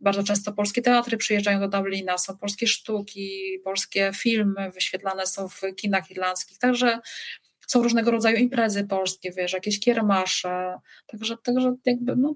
Bardzo 0.00 0.22
często 0.22 0.52
polskie 0.52 0.82
teatry 0.82 1.16
przyjeżdżają 1.16 1.60
do 1.60 1.68
Dublina, 1.68 2.18
są 2.18 2.38
polskie 2.38 2.66
sztuki, 2.66 3.30
polskie 3.64 4.10
filmy 4.14 4.70
wyświetlane 4.70 5.26
są 5.26 5.48
w 5.48 5.60
kinach 5.76 6.10
irlandzkich. 6.10 6.58
Także 6.58 6.98
są 7.66 7.82
różnego 7.82 8.10
rodzaju 8.10 8.36
imprezy 8.36 8.84
polskie, 8.84 9.32
wiesz, 9.32 9.52
jakieś 9.52 9.80
kiermasze. 9.80 10.74
Także, 11.06 11.36
także 11.42 11.74
jakby, 11.86 12.16
no, 12.16 12.34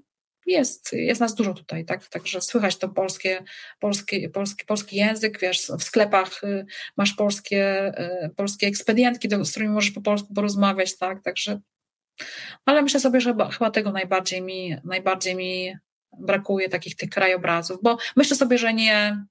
jest, 0.51 0.93
jest 0.93 1.21
nas 1.21 1.35
dużo 1.35 1.53
tutaj, 1.53 1.85
tak? 1.85 2.07
Także 2.07 2.41
słychać 2.41 2.77
to 2.77 2.89
polskie, 2.89 3.43
polskie, 3.79 4.29
polski, 4.29 4.65
polski 4.65 4.95
język, 4.95 5.39
wiesz, 5.39 5.71
w 5.79 5.83
sklepach 5.83 6.43
y, 6.43 6.65
masz 6.97 7.13
polskie, 7.13 7.91
y, 8.25 8.29
polskie 8.29 8.67
ekspedientki, 8.67 9.29
z 9.41 9.51
którymi 9.51 9.73
możesz 9.73 9.91
po 9.91 10.01
polsku 10.01 10.33
porozmawiać, 10.33 10.97
tak? 10.97 11.23
Także, 11.23 11.59
ale 12.65 12.81
myślę 12.81 12.99
sobie, 12.99 13.21
że 13.21 13.35
chyba 13.51 13.71
tego 13.71 13.91
najbardziej 13.91 14.41
mi, 14.41 14.77
najbardziej 14.83 15.35
mi 15.35 15.75
brakuje, 16.19 16.69
takich 16.69 16.95
tych 16.95 17.09
krajobrazów, 17.09 17.79
bo 17.83 17.97
myślę 18.15 18.37
sobie, 18.37 18.57
że 18.57 18.73
nie, 18.73 19.25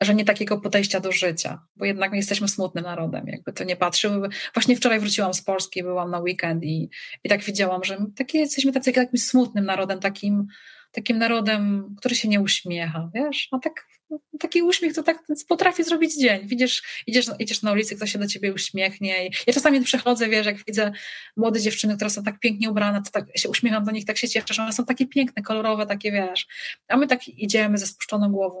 że 0.00 0.14
nie 0.14 0.24
takiego 0.24 0.60
podejścia 0.60 1.00
do 1.00 1.12
życia, 1.12 1.60
bo 1.76 1.84
jednak 1.84 2.10
my 2.10 2.16
jesteśmy 2.16 2.48
smutnym 2.48 2.84
narodem, 2.84 3.26
jakby 3.28 3.52
to 3.52 3.64
nie 3.64 3.76
patrzyły. 3.76 4.28
Właśnie 4.54 4.76
wczoraj 4.76 5.00
wróciłam 5.00 5.34
z 5.34 5.42
Polski, 5.42 5.82
byłam 5.82 6.10
na 6.10 6.18
weekend 6.20 6.64
i, 6.64 6.90
i 7.24 7.28
tak 7.28 7.44
widziałam, 7.44 7.84
że 7.84 7.98
takie, 8.16 8.38
jesteśmy 8.38 8.72
tacy, 8.72 8.92
takim 8.92 9.18
smutnym 9.18 9.64
narodem, 9.64 10.00
takim, 10.00 10.46
takim 10.92 11.18
narodem, 11.18 11.94
który 11.98 12.14
się 12.14 12.28
nie 12.28 12.40
uśmiecha, 12.40 13.10
wiesz, 13.14 13.48
a 13.52 13.58
tak, 13.58 13.86
taki 14.40 14.62
uśmiech 14.62 14.94
to 14.94 15.02
tak 15.02 15.22
potrafi 15.48 15.84
zrobić 15.84 16.20
dzień. 16.20 16.48
Widzisz, 16.48 17.02
idziesz, 17.06 17.26
idziesz 17.38 17.62
na 17.62 17.72
ulicy, 17.72 17.96
ktoś 17.96 18.12
się 18.12 18.18
do 18.18 18.26
ciebie 18.26 18.52
uśmiechnie. 18.52 19.26
I 19.26 19.30
ja 19.46 19.54
czasami 19.54 19.80
przechodzę, 19.80 20.28
wiesz, 20.28 20.46
jak 20.46 20.56
widzę 20.66 20.92
młode 21.36 21.60
dziewczyny, 21.60 21.96
które 21.96 22.10
są 22.10 22.22
tak 22.22 22.40
pięknie 22.40 22.70
ubrane, 22.70 23.02
to 23.02 23.10
tak 23.10 23.38
się 23.38 23.48
uśmiecham 23.48 23.84
do 23.84 23.90
nich, 23.90 24.04
tak 24.04 24.16
się 24.16 24.28
cieszę, 24.28 24.54
że 24.54 24.62
one 24.62 24.72
są 24.72 24.84
takie 24.84 25.06
piękne, 25.06 25.42
kolorowe, 25.42 25.86
takie, 25.86 26.12
wiesz. 26.12 26.46
A 26.88 26.96
my 26.96 27.06
tak 27.06 27.28
idziemy 27.28 27.78
ze 27.78 27.86
spuszczoną 27.86 28.32
głową, 28.32 28.60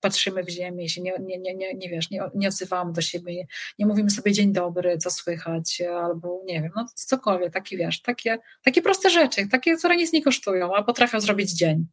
patrzymy 0.00 0.44
w 0.44 0.48
ziemię, 0.48 0.88
się 0.88 1.02
nie, 1.02 1.12
nie, 1.20 1.38
nie, 1.38 1.54
nie, 1.54 1.74
nie 1.74 1.88
wiesz, 1.88 2.10
nie, 2.10 2.22
nie 2.34 2.48
odzywamy 2.48 2.92
do 2.92 3.00
siebie, 3.00 3.46
nie, 3.78 3.86
mówimy 3.86 4.10
sobie 4.10 4.32
dzień 4.32 4.52
dobry, 4.52 4.98
co 4.98 5.10
słychać, 5.10 5.82
albo 6.02 6.42
nie 6.46 6.62
wiem, 6.62 6.70
no 6.76 6.86
cokolwiek, 6.94 7.52
takie 7.52 7.76
wiesz, 7.76 8.02
takie, 8.02 8.38
takie 8.62 8.82
proste 8.82 9.10
rzeczy, 9.10 9.48
takie, 9.48 9.76
które 9.76 9.96
nic 9.96 10.12
nie 10.12 10.22
kosztują, 10.22 10.76
a 10.76 10.82
potrafią 10.82 11.20
zrobić 11.20 11.50
dzień. 11.50 11.86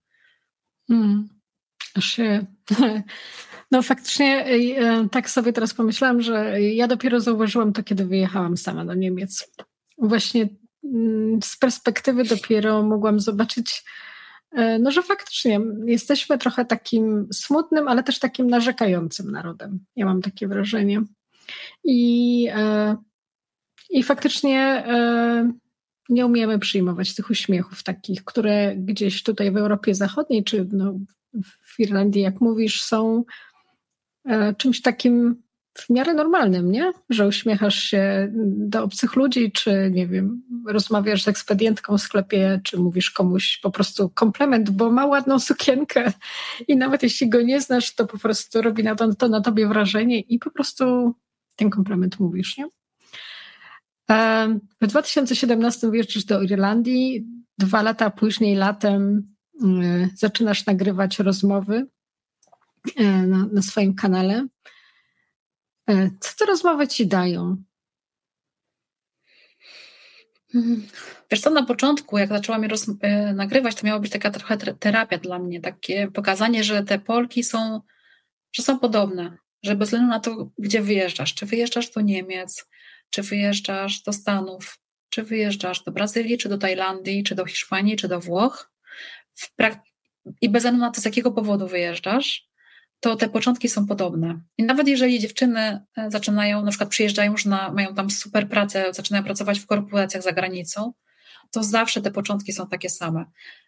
Hmm. 0.87 1.29
Się... 1.99 2.45
No 3.71 3.81
faktycznie 3.81 4.45
e, 4.45 5.09
tak 5.11 5.29
sobie 5.29 5.53
teraz 5.53 5.73
pomyślałam, 5.73 6.21
że 6.21 6.61
ja 6.61 6.87
dopiero 6.87 7.19
zauważyłam 7.19 7.73
to, 7.73 7.83
kiedy 7.83 8.05
wyjechałam 8.05 8.57
sama 8.57 8.85
do 8.85 8.93
Niemiec. 8.93 9.51
Właśnie 9.97 10.49
mm, 10.83 11.41
z 11.41 11.57
perspektywy 11.57 12.23
dopiero 12.23 12.83
mogłam 12.83 13.19
zobaczyć 13.19 13.83
E, 13.83 14.12
no, 14.79 14.91
że 14.91 15.03
faktycznie 15.03 15.59
jesteśmy 15.85 16.37
trochę 16.37 16.65
takim 16.65 17.27
smutnym, 17.33 17.87
ale 17.87 18.03
też 18.03 18.19
takim 18.19 18.47
narzekającym 18.47 19.31
narodem. 19.31 19.79
Ja 19.95 20.05
mam 20.05 20.21
takie 20.21 20.47
wrażenie. 20.47 21.01
I, 21.83 22.47
e, 22.55 22.95
i 23.89 24.03
faktycznie 24.03 24.59
e, 24.59 25.51
nie 26.09 26.25
umiemy 26.25 26.59
przyjmować 26.59 27.15
tych 27.15 27.29
uśmiechów 27.29 27.83
takich, 27.83 28.23
które 28.23 28.75
gdzieś 28.75 29.23
tutaj 29.23 29.51
w 29.51 29.57
Europie 29.57 29.95
Zachodniej, 29.95 30.43
czy 30.43 30.67
no, 30.71 30.93
w 31.61 31.79
Irlandii, 31.79 32.21
jak 32.21 32.41
mówisz, 32.41 32.83
są 32.83 33.23
czymś 34.57 34.81
takim 34.81 35.43
w 35.73 35.89
miarę 35.89 36.13
normalnym, 36.13 36.71
nie? 36.71 36.91
Że 37.09 37.27
uśmiechasz 37.27 37.83
się 37.83 38.31
do 38.45 38.83
obcych 38.83 39.15
ludzi, 39.15 39.51
czy 39.51 39.91
nie 39.93 40.07
wiem, 40.07 40.43
rozmawiasz 40.67 41.23
z 41.23 41.27
ekspedientką 41.27 41.97
w 41.97 42.01
sklepie, 42.01 42.61
czy 42.63 42.77
mówisz 42.77 43.11
komuś 43.11 43.57
po 43.57 43.71
prostu 43.71 44.09
komplement, 44.09 44.69
bo 44.69 44.91
ma 44.91 45.05
ładną 45.05 45.39
sukienkę 45.39 46.13
i 46.67 46.77
nawet 46.77 47.03
jeśli 47.03 47.29
go 47.29 47.41
nie 47.41 47.61
znasz, 47.61 47.95
to 47.95 48.07
po 48.07 48.17
prostu 48.17 48.61
robi 48.61 48.83
na 48.83 48.95
to, 48.95 49.15
to 49.15 49.27
na 49.29 49.41
tobie 49.41 49.67
wrażenie 49.67 50.19
i 50.19 50.39
po 50.39 50.51
prostu 50.51 51.15
ten 51.55 51.69
komplement 51.69 52.19
mówisz, 52.19 52.57
nie? 52.57 52.67
W 54.81 54.87
2017 54.87 55.89
wyjeżdżasz 55.89 56.23
do 56.23 56.41
Irlandii, 56.41 57.25
dwa 57.57 57.81
lata 57.81 58.09
później, 58.09 58.55
latem, 58.55 59.33
y, 59.63 60.09
zaczynasz 60.15 60.65
nagrywać 60.65 61.19
rozmowy 61.19 61.87
y, 62.99 63.03
na, 63.03 63.47
na 63.53 63.61
swoim 63.61 63.95
kanale. 63.95 64.47
E, 65.89 66.09
co 66.19 66.31
te 66.37 66.45
rozmowy 66.45 66.87
ci 66.87 67.07
dają? 67.07 67.63
Mhm. 70.55 70.87
Wiesz 71.31 71.41
co, 71.41 71.49
na 71.49 71.63
początku, 71.63 72.17
jak 72.17 72.29
zaczęłam 72.29 72.63
je 72.63 72.69
roz, 72.69 72.89
e, 73.01 73.33
nagrywać, 73.33 73.75
to 73.75 73.87
miała 73.87 73.99
być 73.99 74.11
taka 74.11 74.31
trochę 74.31 74.57
terapia 74.57 75.17
dla 75.17 75.39
mnie, 75.39 75.61
takie 75.61 76.11
pokazanie, 76.11 76.63
że 76.63 76.83
te 76.83 76.99
Polki 76.99 77.43
są, 77.43 77.81
że 78.53 78.63
są 78.63 78.79
podobne, 78.79 79.37
że 79.63 79.75
bez 79.75 79.87
względu 79.89 80.09
na 80.09 80.19
to, 80.19 80.51
gdzie 80.57 80.81
wyjeżdżasz, 80.81 81.33
czy 81.33 81.45
wyjeżdżasz 81.45 81.91
do 81.91 82.01
Niemiec, 82.01 82.69
czy 83.09 83.21
wyjeżdżasz 83.21 84.01
do 84.01 84.13
Stanów, 84.13 84.79
czy 85.09 85.23
wyjeżdżasz 85.23 85.83
do 85.83 85.91
Brazylii, 85.91 86.37
czy 86.37 86.49
do 86.49 86.57
Tajlandii, 86.57 87.23
czy 87.23 87.35
do 87.35 87.45
Hiszpanii, 87.45 87.95
czy 87.95 88.07
do 88.07 88.19
Włoch, 88.19 88.71
i 90.41 90.49
bez 90.49 90.63
względu 90.63 90.81
na 90.81 90.91
to, 90.91 91.01
z 91.01 91.05
jakiego 91.05 91.31
powodu 91.31 91.67
wyjeżdżasz, 91.67 92.52
to 93.03 93.15
te 93.15 93.29
początki 93.29 93.69
są 93.69 93.87
podobne. 93.87 94.41
I 94.57 94.63
nawet 94.63 94.87
jeżeli 94.87 95.19
dziewczyny 95.19 95.85
e, 95.97 96.11
zaczynają, 96.11 96.63
na 96.63 96.69
przykład 96.69 96.89
przyjeżdżają 96.89 97.31
już 97.31 97.45
na, 97.45 97.71
mają 97.71 97.95
tam 97.95 98.09
super 98.09 98.49
pracę, 98.49 98.85
zaczynają 98.93 99.23
pracować 99.23 99.59
w 99.59 99.65
korporacjach 99.65 100.23
za 100.23 100.31
granicą, 100.31 100.93
to 101.51 101.63
zawsze 101.63 102.01
te 102.01 102.11
początki 102.11 102.53
są 102.53 102.67
takie 102.67 102.89
same. 102.89 103.25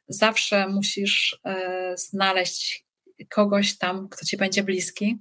Zawsze 0.07 0.67
musisz 0.67 1.39
e, 1.45 1.97
znaleźć 1.97 2.85
kogoś 3.29 3.77
tam, 3.77 4.09
kto 4.09 4.25
ci 4.25 4.37
będzie 4.37 4.63
bliski, 4.63 5.19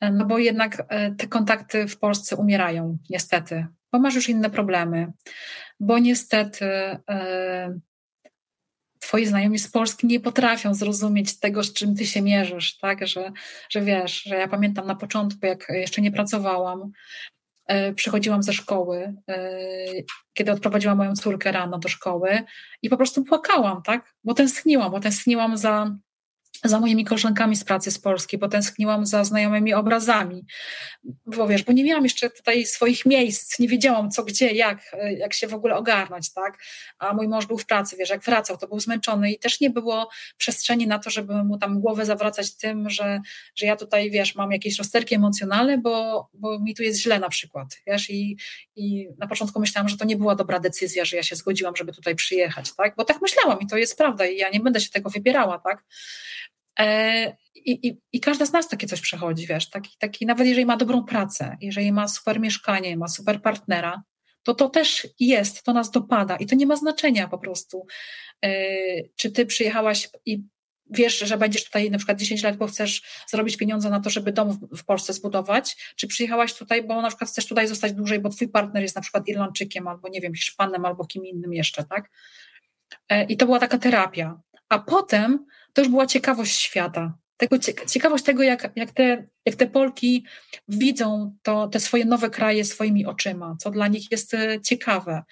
e, 0.00 0.12
no 0.12 0.24
bo 0.24 0.38
jednak 0.38 0.86
e, 0.88 1.14
te 1.14 1.26
kontakty 1.26 1.88
w 1.88 1.98
Polsce 1.98 2.36
umierają, 2.36 2.98
niestety, 3.10 3.66
bo 3.92 3.98
masz 3.98 4.14
już 4.14 4.28
inne 4.28 4.50
problemy, 4.50 5.12
bo 5.80 5.98
niestety 5.98 6.64
e, 6.64 7.78
twoi 9.08 9.26
znajomi 9.26 9.58
z 9.58 9.70
Polski 9.70 10.06
nie 10.06 10.20
potrafią 10.20 10.74
zrozumieć 10.74 11.38
tego, 11.38 11.62
z 11.62 11.72
czym 11.72 11.96
ty 11.96 12.06
się 12.06 12.22
mierzysz, 12.22 12.78
tak, 12.78 13.06
że, 13.06 13.32
że 13.70 13.82
wiesz, 13.82 14.22
że 14.22 14.36
ja 14.36 14.48
pamiętam 14.48 14.86
na 14.86 14.94
początku, 14.94 15.46
jak 15.46 15.66
jeszcze 15.68 16.02
nie 16.02 16.12
pracowałam, 16.12 16.92
e, 17.66 17.94
przychodziłam 17.94 18.42
ze 18.42 18.52
szkoły, 18.52 19.14
e, 19.28 19.48
kiedy 20.32 20.52
odprowadziłam 20.52 20.98
moją 20.98 21.14
córkę 21.14 21.52
rano 21.52 21.78
do 21.78 21.88
szkoły 21.88 22.42
i 22.82 22.88
po 22.88 22.96
prostu 22.96 23.24
płakałam, 23.24 23.82
tak, 23.82 24.14
bo 24.24 24.34
tęskniłam, 24.34 24.90
bo 24.90 25.00
tęskniłam 25.00 25.56
za 25.56 25.96
za 26.64 26.80
moimi 26.80 27.04
koleżankami 27.04 27.56
z 27.56 27.64
pracy 27.64 27.90
z 27.90 27.98
Polski, 27.98 28.38
bo 28.38 28.48
tęskniłam 28.48 29.06
za 29.06 29.24
znajomymi 29.24 29.74
obrazami, 29.74 30.46
bo 31.26 31.48
wiesz, 31.48 31.62
bo 31.62 31.72
nie 31.72 31.84
miałam 31.84 32.04
jeszcze 32.04 32.30
tutaj 32.30 32.66
swoich 32.66 33.06
miejsc, 33.06 33.58
nie 33.58 33.68
wiedziałam 33.68 34.10
co, 34.10 34.24
gdzie, 34.24 34.52
jak, 34.52 34.96
jak 35.18 35.34
się 35.34 35.46
w 35.46 35.54
ogóle 35.54 35.76
ogarnąć, 35.76 36.32
tak, 36.32 36.58
a 36.98 37.14
mój 37.14 37.28
mąż 37.28 37.46
był 37.46 37.58
w 37.58 37.66
pracy, 37.66 37.96
wiesz, 37.98 38.10
jak 38.10 38.22
wracał, 38.24 38.56
to 38.56 38.68
był 38.68 38.80
zmęczony 38.80 39.32
i 39.32 39.38
też 39.38 39.60
nie 39.60 39.70
było 39.70 40.08
przestrzeni 40.36 40.86
na 40.86 40.98
to, 40.98 41.10
żeby 41.10 41.44
mu 41.44 41.58
tam 41.58 41.80
głowę 41.80 42.06
zawracać 42.06 42.56
tym, 42.56 42.90
że, 42.90 43.20
że 43.56 43.66
ja 43.66 43.76
tutaj, 43.76 44.10
wiesz, 44.10 44.34
mam 44.34 44.52
jakieś 44.52 44.78
rozterki 44.78 45.14
emocjonalne, 45.14 45.78
bo, 45.78 46.28
bo 46.34 46.60
mi 46.60 46.74
tu 46.74 46.82
jest 46.82 47.00
źle 47.00 47.18
na 47.18 47.28
przykład, 47.28 47.68
wiesz, 47.86 48.10
i, 48.10 48.36
i 48.76 49.08
na 49.18 49.26
początku 49.26 49.60
myślałam, 49.60 49.88
że 49.88 49.96
to 49.96 50.04
nie 50.04 50.16
była 50.16 50.34
dobra 50.34 50.60
decyzja, 50.60 51.04
że 51.04 51.16
ja 51.16 51.22
się 51.22 51.36
zgodziłam, 51.36 51.76
żeby 51.76 51.92
tutaj 51.92 52.14
przyjechać, 52.14 52.74
tak, 52.74 52.94
bo 52.96 53.04
tak 53.04 53.20
myślałam 53.22 53.60
i 53.60 53.66
to 53.66 53.76
jest 53.76 53.98
prawda 53.98 54.26
i 54.26 54.36
ja 54.36 54.50
nie 54.50 54.60
będę 54.60 54.80
się 54.80 54.90
tego 54.90 55.10
wybierała, 55.10 55.58
tak, 55.58 55.84
E, 56.47 56.47
I, 57.54 57.88
i, 57.88 58.00
I, 58.12 58.20
każda 58.20 58.46
z 58.46 58.52
nas 58.52 58.68
takie 58.68 58.86
coś 58.86 59.00
przechodzi, 59.00 59.46
wiesz, 59.46 59.70
taki, 59.70 59.96
taki, 59.98 60.26
nawet 60.26 60.46
jeżeli 60.46 60.66
ma 60.66 60.76
dobrą 60.76 61.04
pracę, 61.04 61.56
jeżeli 61.60 61.92
ma 61.92 62.08
super 62.08 62.40
mieszkanie, 62.40 62.96
ma 62.96 63.08
super 63.08 63.42
partnera, 63.42 64.02
to 64.42 64.54
to 64.54 64.68
też 64.68 65.08
jest, 65.20 65.62
to 65.62 65.72
nas 65.72 65.90
dopada 65.90 66.36
i 66.36 66.46
to 66.46 66.56
nie 66.56 66.66
ma 66.66 66.76
znaczenia 66.76 67.28
po 67.28 67.38
prostu, 67.38 67.86
e, 68.44 68.50
czy 69.16 69.30
ty 69.30 69.46
przyjechałaś 69.46 70.08
i 70.26 70.42
wiesz, 70.90 71.18
że 71.18 71.38
będziesz 71.38 71.64
tutaj 71.64 71.90
na 71.90 71.98
przykład 71.98 72.18
10 72.18 72.42
lat, 72.42 72.56
bo 72.56 72.66
chcesz 72.66 73.02
zrobić 73.26 73.56
pieniądze 73.56 73.90
na 73.90 74.00
to, 74.00 74.10
żeby 74.10 74.32
dom 74.32 74.58
w 74.76 74.84
Polsce 74.84 75.12
zbudować, 75.12 75.76
czy 75.96 76.06
przyjechałaś 76.06 76.54
tutaj, 76.54 76.82
bo 76.82 77.02
na 77.02 77.08
przykład 77.08 77.30
chcesz 77.30 77.46
tutaj 77.46 77.68
zostać 77.68 77.92
dłużej, 77.92 78.20
bo 78.20 78.28
twój 78.28 78.48
partner 78.48 78.82
jest 78.82 78.96
na 78.96 79.02
przykład 79.02 79.28
Irlandczykiem, 79.28 79.88
albo 79.88 80.08
nie 80.08 80.20
wiem, 80.20 80.34
Hiszpanem, 80.34 80.84
albo 80.84 81.04
kim 81.04 81.26
innym 81.26 81.52
jeszcze, 81.52 81.84
tak? 81.84 82.10
E, 83.08 83.24
I 83.24 83.36
to 83.36 83.46
była 83.46 83.58
taka 83.58 83.78
terapia. 83.78 84.40
A 84.68 84.78
potem 84.78 85.46
to 85.78 85.82
już 85.82 85.90
była 85.90 86.06
ciekawość 86.06 86.60
świata. 86.60 87.18
Tego, 87.36 87.56
ciekawość 87.88 88.24
tego, 88.24 88.42
jak, 88.42 88.72
jak, 88.76 88.90
te, 88.90 89.26
jak 89.46 89.54
te 89.56 89.66
Polki 89.66 90.24
widzą 90.68 91.36
to, 91.42 91.68
te 91.68 91.80
swoje 91.80 92.04
nowe 92.04 92.30
kraje 92.30 92.64
swoimi 92.64 93.06
oczyma, 93.06 93.56
co 93.60 93.70
dla 93.70 93.88
nich 93.88 94.10
jest 94.10 94.34
e, 94.34 94.60
ciekawe 94.60 95.22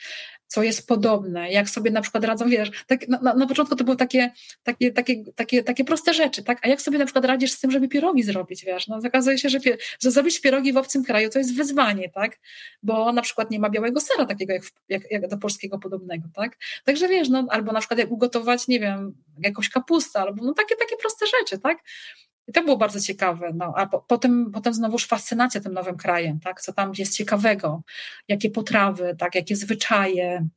co 0.47 0.63
jest 0.63 0.87
podobne, 0.87 1.51
jak 1.51 1.69
sobie 1.69 1.91
na 1.91 2.01
przykład 2.01 2.25
radzą, 2.25 2.49
wiesz, 2.49 2.71
tak, 2.87 3.09
na, 3.09 3.35
na, 3.35 3.47
początku 3.47 3.77
to 3.77 3.85
były 3.85 3.97
takie, 3.97 4.31
takie, 4.63 4.93
takie, 4.93 5.25
takie, 5.35 5.63
takie 5.63 5.85
proste 5.85 6.15
rzeczy, 6.15 6.43
tak, 6.43 6.59
a 6.63 6.69
jak 6.69 6.83
sobie 6.83 6.99
na 6.99 7.05
przykład 7.05 7.25
radzisz 7.25 7.53
z 7.53 7.61
tym, 7.61 7.71
żeby 7.71 7.89
pierogi 7.89 8.23
zrobić, 8.23 8.65
wiesz, 8.65 8.89
no 8.89 9.01
okazuje 9.07 9.39
się, 9.39 9.49
że, 9.49 9.59
że 10.01 10.11
zrobić 10.11 10.41
pierogi 10.41 10.73
w 10.73 10.77
obcym 10.77 11.05
kraju 11.05 11.31
to 11.31 11.39
jest 11.39 11.57
wyzwanie, 11.57 12.11
tak, 12.11 12.39
bo 12.83 13.13
na 13.13 13.23
przykład 13.23 13.51
nie 13.51 13.59
ma 13.59 13.71
białego 13.71 14.01
sera 14.01 14.27
takiego 14.27 14.53
jak, 14.53 14.63
jak, 14.89 15.11
jak 15.11 15.29
do 15.29 15.39
polskiego 15.39 15.79
podobnego, 15.79 16.29
tak, 16.35 16.57
także 16.85 17.09
wiesz, 17.09 17.29
no, 17.29 17.47
albo 17.51 17.73
na 17.73 17.81
przykład 17.81 18.01
jak 18.01 18.11
ugotować, 18.11 18.69
nie 18.69 18.81
wiem, 18.81 19.15
jakąś 19.39 19.69
kapustę, 19.69 20.21
albo 20.21 20.45
no 20.45 20.55
takie, 20.55 20.77
takie 20.77 20.97
proste 20.97 21.27
rzeczy, 21.27 21.59
tak, 21.59 21.79
i 22.49 22.53
to 22.53 22.63
było 22.63 22.77
bardzo 22.77 23.01
ciekawe. 23.01 23.53
No, 23.55 23.73
a 23.77 23.87
po, 23.87 24.01
potem, 24.01 24.53
potem 24.53 24.75
znowuż 24.75 25.07
fascynacja 25.07 25.61
tym 25.61 25.73
nowym 25.73 25.97
krajem, 25.97 26.41
tak? 26.41 26.61
co 26.61 26.73
tam 26.73 26.93
jest 26.99 27.17
ciekawego, 27.17 27.83
jakie 28.29 28.51
potrawy, 28.51 29.17
tak? 29.19 29.35
jakie 29.35 29.57
zwyczaje. 29.57 30.49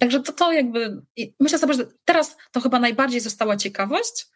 Także 0.00 0.20
to, 0.20 0.32
to 0.32 0.52
jakby. 0.52 1.02
myślę 1.40 1.58
sobie, 1.58 1.74
że 1.74 1.86
teraz 2.04 2.36
to 2.52 2.60
chyba 2.60 2.78
najbardziej 2.78 3.20
została 3.20 3.56
ciekawość. 3.56 4.26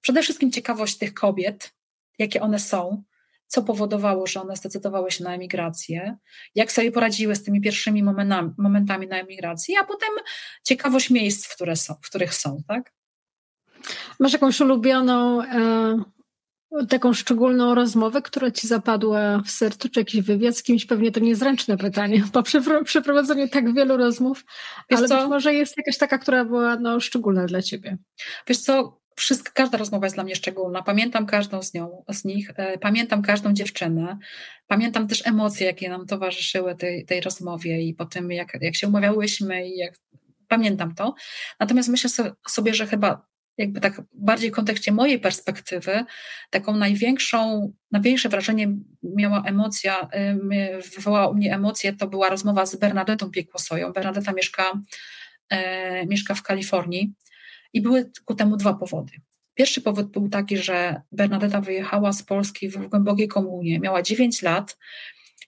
Przede 0.00 0.22
wszystkim 0.22 0.52
ciekawość 0.52 0.98
tych 0.98 1.14
kobiet, 1.14 1.74
jakie 2.18 2.40
one 2.40 2.58
są, 2.58 3.02
co 3.46 3.62
powodowało, 3.62 4.26
że 4.26 4.40
one 4.40 4.56
zdecydowały 4.56 5.10
się 5.10 5.24
na 5.24 5.34
emigrację, 5.34 6.16
jak 6.54 6.72
sobie 6.72 6.92
poradziły 6.92 7.36
z 7.36 7.44
tymi 7.44 7.60
pierwszymi 7.60 8.02
momentami, 8.02 8.50
momentami 8.58 9.06
na 9.06 9.16
emigracji, 9.16 9.76
a 9.76 9.84
potem 9.84 10.08
ciekawość 10.62 11.10
miejsc, 11.10 11.46
w, 11.46 11.54
które 11.54 11.76
są, 11.76 11.94
w 11.94 12.08
których 12.08 12.34
są. 12.34 12.62
Tak? 12.68 12.92
Masz 14.20 14.32
jakąś 14.32 14.60
ulubioną 14.60 15.42
e, 15.42 16.04
taką 16.88 17.12
szczególną 17.12 17.74
rozmowę, 17.74 18.22
która 18.22 18.50
ci 18.50 18.66
zapadła 18.66 19.42
w 19.46 19.50
sercu, 19.50 19.88
czy 19.88 20.00
jakiś 20.00 20.20
wywiad 20.20 20.56
z 20.56 20.62
kimś, 20.62 20.86
pewnie 20.86 21.12
to 21.12 21.20
niezręczne 21.20 21.76
pytanie, 21.76 22.24
po 22.32 22.42
przeprowadzeniu 22.84 23.48
tak 23.48 23.74
wielu 23.74 23.96
rozmów, 23.96 24.44
Wiesz 24.90 24.98
ale 24.98 25.08
co? 25.08 25.18
być 25.18 25.28
może 25.28 25.54
jest 25.54 25.76
jakaś 25.76 25.98
taka, 25.98 26.18
która 26.18 26.44
była 26.44 26.76
no, 26.76 27.00
szczególna 27.00 27.46
dla 27.46 27.62
ciebie. 27.62 27.98
Wiesz 28.46 28.58
co, 28.58 29.00
wszystko, 29.16 29.50
każda 29.54 29.78
rozmowa 29.78 30.06
jest 30.06 30.16
dla 30.16 30.24
mnie 30.24 30.34
szczególna. 30.34 30.82
Pamiętam 30.82 31.26
każdą 31.26 31.62
z, 31.62 31.74
nią, 31.74 32.04
z 32.08 32.24
nich, 32.24 32.50
e, 32.56 32.78
pamiętam 32.78 33.22
każdą 33.22 33.52
dziewczynę, 33.52 34.18
pamiętam 34.66 35.08
też 35.08 35.26
emocje, 35.26 35.66
jakie 35.66 35.88
nam 35.88 36.06
towarzyszyły 36.06 36.76
tej, 36.76 37.06
tej 37.06 37.20
rozmowie 37.20 37.82
i 37.82 37.94
po 37.94 38.04
tym, 38.04 38.30
jak, 38.30 38.58
jak 38.60 38.76
się 38.76 38.88
umawiałyśmy 38.88 39.68
i 39.68 39.76
jak 39.76 39.94
pamiętam 40.48 40.94
to. 40.94 41.14
Natomiast 41.60 41.88
myślę 41.88 42.10
sobie, 42.48 42.74
że 42.74 42.86
chyba 42.86 43.26
jakby 43.58 43.80
tak 43.80 44.02
bardziej 44.12 44.50
w 44.50 44.54
kontekście 44.54 44.92
mojej 44.92 45.20
perspektywy, 45.20 46.04
taką 46.50 46.76
największą, 46.76 47.72
największe 47.90 48.28
wrażenie 48.28 48.68
miała 49.02 49.42
emocja, 49.46 50.08
wywołała 50.94 51.28
u 51.28 51.34
mnie 51.34 51.54
emocje, 51.54 51.92
to 51.92 52.06
była 52.08 52.28
rozmowa 52.28 52.66
z 52.66 52.76
Bernadetą 52.76 53.30
Piekłosoją. 53.30 53.92
Bernadeta 53.92 54.32
mieszka, 54.32 54.80
e, 55.48 56.06
mieszka 56.06 56.34
w 56.34 56.42
Kalifornii 56.42 57.14
i 57.72 57.80
były 57.80 58.10
ku 58.24 58.34
temu 58.34 58.56
dwa 58.56 58.74
powody. 58.74 59.12
Pierwszy 59.54 59.80
powód 59.80 60.10
był 60.10 60.28
taki, 60.28 60.56
że 60.56 61.02
Bernadeta 61.12 61.60
wyjechała 61.60 62.12
z 62.12 62.22
Polski 62.22 62.68
w 62.68 62.88
głębokiej 62.88 63.28
komunie, 63.28 63.80
miała 63.80 64.02
9 64.02 64.42
lat 64.42 64.78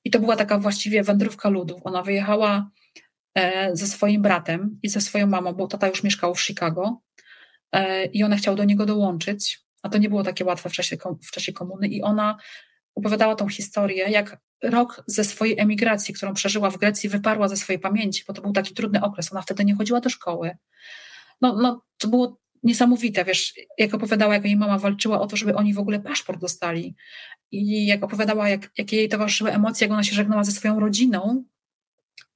i 0.04 0.10
to 0.10 0.20
była 0.20 0.36
taka 0.36 0.58
właściwie 0.58 1.02
wędrówka 1.02 1.48
ludów. 1.48 1.80
Ona 1.84 2.02
wyjechała 2.02 2.70
e, 3.34 3.76
ze 3.76 3.86
swoim 3.86 4.22
bratem 4.22 4.78
i 4.82 4.88
ze 4.88 5.00
swoją 5.00 5.26
mamą, 5.26 5.52
bo 5.52 5.66
tata 5.66 5.88
już 5.88 6.02
mieszkał 6.02 6.34
w 6.34 6.40
Chicago 6.40 7.05
i 8.12 8.24
ona 8.24 8.36
chciała 8.36 8.56
do 8.56 8.64
niego 8.64 8.86
dołączyć, 8.86 9.60
a 9.82 9.88
to 9.88 9.98
nie 9.98 10.08
było 10.08 10.22
takie 10.22 10.44
łatwe 10.44 10.70
w 10.70 10.72
czasie, 10.72 10.96
w 11.22 11.30
czasie 11.30 11.52
komuny 11.52 11.88
i 11.88 12.02
ona 12.02 12.38
opowiadała 12.94 13.34
tą 13.34 13.48
historię, 13.48 14.10
jak 14.10 14.38
rok 14.62 15.04
ze 15.06 15.24
swojej 15.24 15.60
emigracji, 15.60 16.14
którą 16.14 16.34
przeżyła 16.34 16.70
w 16.70 16.78
Grecji, 16.78 17.08
wyparła 17.08 17.48
ze 17.48 17.56
swojej 17.56 17.80
pamięci, 17.80 18.24
bo 18.28 18.34
to 18.34 18.42
był 18.42 18.52
taki 18.52 18.74
trudny 18.74 19.02
okres. 19.02 19.32
Ona 19.32 19.42
wtedy 19.42 19.64
nie 19.64 19.74
chodziła 19.74 20.00
do 20.00 20.10
szkoły. 20.10 20.56
No, 21.40 21.56
no 21.62 21.82
to 21.98 22.08
było 22.08 22.40
niesamowite, 22.62 23.24
wiesz, 23.24 23.54
jak 23.78 23.94
opowiadała, 23.94 24.34
jak 24.34 24.44
jej 24.44 24.56
mama 24.56 24.78
walczyła 24.78 25.20
o 25.20 25.26
to, 25.26 25.36
żeby 25.36 25.54
oni 25.54 25.74
w 25.74 25.78
ogóle 25.78 26.00
paszport 26.00 26.40
dostali. 26.40 26.94
I 27.50 27.86
jak 27.86 28.04
opowiadała, 28.04 28.48
jak, 28.48 28.70
jakie 28.78 28.96
jej 28.96 29.08
towarzyszyły 29.08 29.52
emocje, 29.52 29.84
jak 29.84 29.92
ona 29.92 30.04
się 30.04 30.14
żegnała 30.14 30.44
ze 30.44 30.52
swoją 30.52 30.80
rodziną, 30.80 31.44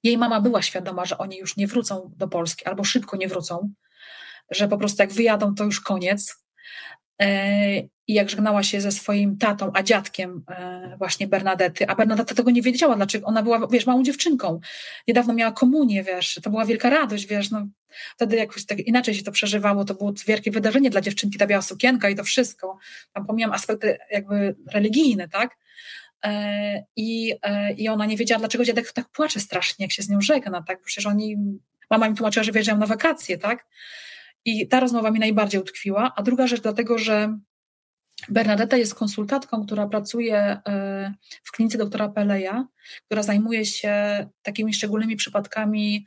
jej 0.03 0.19
mama 0.19 0.41
była 0.41 0.63
świadoma, 0.63 1.05
że 1.05 1.19
oni 1.19 1.39
już 1.39 1.57
nie 1.57 1.67
wrócą 1.67 2.13
do 2.17 2.29
Polski 2.29 2.65
albo 2.65 2.85
szybko 2.85 3.17
nie 3.17 3.29
wrócą, 3.29 3.73
że 4.51 4.69
po 4.69 4.79
prostu 4.79 5.03
jak 5.03 5.13
wyjadą, 5.13 5.55
to 5.55 5.65
już 5.65 5.81
koniec. 5.81 6.45
E, 7.23 7.79
I 7.81 8.15
jak 8.15 8.31
żegnała 8.31 8.63
się 8.63 8.81
ze 8.81 8.93
swoim 8.93 9.39
tatą, 9.39 9.71
a 9.75 9.83
dziadkiem 9.83 10.45
e, 10.49 10.95
właśnie 10.99 11.27
Bernadety, 11.27 11.89
a 11.89 11.95
Bernadetta 11.95 12.35
tego 12.35 12.51
nie 12.51 12.63
wiedziała, 12.63 12.97
dlaczego 12.97 13.27
ona 13.27 13.43
była, 13.43 13.67
wiesz, 13.67 13.87
małą 13.87 14.03
dziewczynką. 14.03 14.61
Niedawno 15.09 15.35
miała 15.35 15.53
komunię, 15.53 16.03
wiesz, 16.03 16.41
to 16.43 16.51
była 16.51 16.65
wielka 16.65 16.91
radość, 16.91 17.27
wiesz, 17.27 17.51
no, 17.51 17.67
wtedy 18.17 18.37
jakoś 18.37 18.67
tak 18.67 18.79
inaczej 18.79 19.15
się 19.15 19.23
to 19.23 19.33
przeżywało, 19.33 19.85
to 19.85 19.95
było 19.95 20.13
wielkie 20.27 20.51
wydarzenie 20.51 20.91
dla 20.91 21.01
dziewczynki, 21.01 21.39
ta 21.39 21.47
biała 21.47 21.63
sukienka 21.63 22.11
i 22.11 22.15
to 22.15 22.25
wszystko. 22.25 22.79
Tam 23.13 23.27
pomijam 23.27 23.53
aspekty 23.53 23.99
jakby 24.11 24.57
religijne, 24.73 25.29
tak? 25.29 25.57
e, 26.25 26.85
i, 26.97 27.35
i 27.77 27.89
ona 27.89 28.07
nie 28.07 28.17
wiedziała, 28.17 28.39
dlaczego 28.39 28.65
dziadek 28.65 28.93
tak 28.93 29.09
płacze 29.09 29.41
strasznie, 29.41 29.85
jak 29.85 29.93
się 29.93 30.03
z 30.03 30.09
nią 30.09 30.21
żegna, 30.21 30.63
tak? 30.63 30.83
Przecież 30.83 31.07
oni, 31.07 31.37
mama 31.91 32.09
mi 32.09 32.15
tłumaczyła, 32.17 32.45
że 32.45 32.53
wyjeżdżają 32.53 32.79
na 32.79 32.87
wakacje, 32.87 33.39
tak? 33.39 33.67
I 34.45 34.69
ta 34.69 34.81
rozmowa 34.81 35.11
mi 35.11 35.19
najbardziej 35.19 35.61
utkwiła. 35.61 36.13
A 36.17 36.23
druga 36.23 36.47
rzecz, 36.47 36.61
dlatego, 36.61 36.99
że 36.99 37.39
Bernadetta 38.29 38.77
jest 38.77 38.95
konsultantką, 38.95 39.67
która 39.67 39.87
pracuje 39.87 40.37
e, 40.37 41.15
w 41.45 41.53
klinice 41.53 41.79
doktora 41.79 42.09
Peleja, 42.09 42.67
która 43.07 43.23
zajmuje 43.23 43.67
się 43.67 44.27
takimi 44.43 44.75
szczególnymi 44.75 45.17
przypadkami 45.17 46.07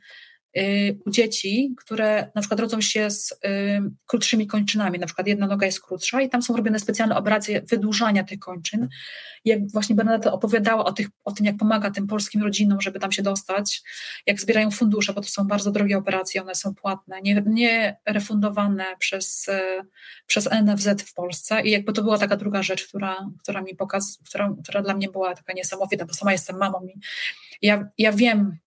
u 1.06 1.10
dzieci, 1.10 1.74
które 1.76 2.30
na 2.34 2.40
przykład 2.40 2.60
rodzą 2.60 2.80
się 2.80 3.10
z 3.10 3.32
y, 3.32 3.36
krótszymi 4.06 4.46
kończynami, 4.46 4.98
na 4.98 5.06
przykład 5.06 5.26
jedna 5.26 5.46
noga 5.46 5.66
jest 5.66 5.80
krótsza 5.80 6.20
i 6.20 6.28
tam 6.28 6.42
są 6.42 6.56
robione 6.56 6.78
specjalne 6.78 7.16
operacje 7.16 7.62
wydłużania 7.62 8.24
tych 8.24 8.38
kończyn. 8.38 8.88
Jak 9.44 9.70
właśnie 9.70 9.94
Bernadetta 9.94 10.32
opowiadała 10.32 10.84
o, 10.84 10.92
tych, 10.92 11.08
o 11.24 11.32
tym, 11.32 11.46
jak 11.46 11.56
pomaga 11.56 11.90
tym 11.90 12.06
polskim 12.06 12.42
rodzinom, 12.42 12.80
żeby 12.80 13.00
tam 13.00 13.12
się 13.12 13.22
dostać, 13.22 13.82
jak 14.26 14.40
zbierają 14.40 14.70
fundusze, 14.70 15.12
bo 15.12 15.20
to 15.20 15.28
są 15.28 15.44
bardzo 15.44 15.70
drogie 15.70 15.98
operacje, 15.98 16.42
one 16.42 16.54
są 16.54 16.74
płatne, 16.74 17.20
nie, 17.22 17.42
nie 17.46 17.96
refundowane 18.06 18.84
przez, 18.98 19.48
y, 19.48 19.86
przez 20.26 20.48
NFZ 20.52 21.02
w 21.02 21.14
Polsce 21.14 21.62
i 21.62 21.70
jakby 21.70 21.92
to 21.92 22.02
była 22.02 22.18
taka 22.18 22.36
druga 22.36 22.62
rzecz, 22.62 22.88
która, 22.88 23.30
która 23.42 23.62
mi 23.62 23.76
pokaz, 23.76 24.18
która, 24.28 24.54
która 24.62 24.82
dla 24.82 24.94
mnie 24.94 25.08
była 25.08 25.34
taka 25.34 25.52
niesamowita, 25.52 26.04
bo 26.04 26.14
sama 26.14 26.32
jestem 26.32 26.56
mamą 26.56 26.86
i 26.86 27.00
ja, 27.62 27.88
ja 27.98 28.12
wiem, 28.12 28.58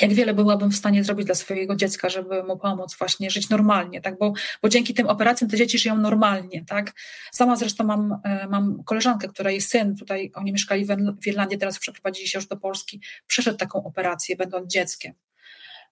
jak 0.00 0.12
wiele 0.12 0.34
byłabym 0.34 0.70
w 0.70 0.76
stanie 0.76 1.04
zrobić 1.04 1.26
dla 1.26 1.34
swojego 1.34 1.76
dziecka, 1.76 2.08
żeby 2.08 2.44
mu 2.44 2.58
pomóc 2.58 2.96
właśnie 2.98 3.30
żyć 3.30 3.48
normalnie, 3.48 4.00
tak? 4.00 4.18
bo, 4.18 4.32
bo 4.62 4.68
dzięki 4.68 4.94
tym 4.94 5.06
operacjom 5.06 5.50
te 5.50 5.56
dzieci 5.56 5.78
żyją 5.78 5.96
normalnie. 5.96 6.64
Tak? 6.64 6.92
Sama 7.32 7.56
zresztą 7.56 7.84
mam, 7.84 8.20
e, 8.24 8.48
mam 8.48 8.84
koleżankę, 8.84 9.28
której 9.28 9.60
syn, 9.60 9.96
tutaj 9.96 10.30
oni 10.34 10.52
mieszkali 10.52 10.86
w 11.22 11.26
Irlandii, 11.26 11.58
teraz 11.58 11.78
przeprowadzili 11.78 12.28
się 12.28 12.38
już 12.38 12.46
do 12.46 12.56
Polski, 12.56 13.00
przeszedł 13.26 13.58
taką 13.58 13.84
operację, 13.84 14.36
będąc 14.36 14.72
dzieckiem. 14.72 15.14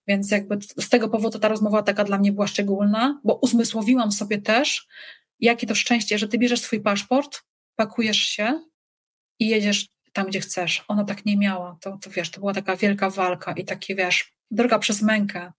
Więc 0.09 0.30
jakby 0.30 0.59
z 0.78 0.88
tego 0.88 1.09
powodu 1.09 1.38
ta 1.38 1.48
rozmowa 1.48 1.82
taka 1.82 2.05
dla 2.05 2.18
mnie 2.18 2.32
była 2.32 2.46
szczególna, 2.46 3.20
bo 3.24 3.34
uzmysłowiłam 3.34 4.12
sobie 4.12 4.38
też, 4.38 4.86
jakie 5.40 5.66
to 5.66 5.74
szczęście, 5.74 6.18
że 6.18 6.28
ty 6.28 6.38
bierzesz 6.38 6.61
swój 6.61 6.80
paszport, 6.80 7.42
pakujesz 7.76 8.18
się 8.18 8.61
i 9.38 9.48
jedziesz 9.48 9.86
tam, 10.12 10.26
gdzie 10.26 10.40
chcesz. 10.40 10.84
Ona 10.88 11.04
tak 11.04 11.24
nie 11.24 11.36
miała. 11.36 11.76
To, 11.80 11.98
to 12.02 12.11
wiesz, 12.11 12.30
to 12.30 12.40
była 12.40 12.54
taka 12.54 12.76
wielka 12.76 13.11
walka 13.11 13.52
i 13.52 13.64
takie, 13.64 13.94
wiesz, 13.94 14.32
droga 14.50 14.78
przez 14.78 15.02
mękę, 15.02 15.52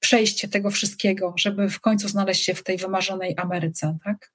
przejście 0.00 0.48
tego 0.48 0.70
wszystkiego, 0.70 1.34
żeby 1.36 1.68
w 1.68 1.80
końcu 1.80 2.08
znaleźć 2.08 2.44
się 2.44 2.54
w 2.54 2.62
tej 2.62 2.76
wymarzonej 2.78 3.34
Ameryce, 3.36 3.98
tak? 4.04 4.32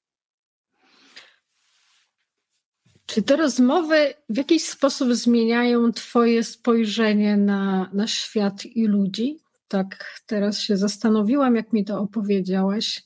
Czy 3.05 3.23
te 3.23 3.35
rozmowy 3.35 4.13
w 4.29 4.37
jakiś 4.37 4.63
sposób 4.63 5.13
zmieniają 5.13 5.91
Twoje 5.91 6.43
spojrzenie 6.43 7.37
na, 7.37 7.89
na 7.93 8.07
świat 8.07 8.65
i 8.65 8.87
ludzi? 8.87 9.39
Tak, 9.67 10.21
teraz 10.25 10.59
się 10.59 10.77
zastanowiłam, 10.77 11.55
jak 11.55 11.73
mi 11.73 11.85
to 11.85 11.99
opowiedziałaś. 11.99 13.03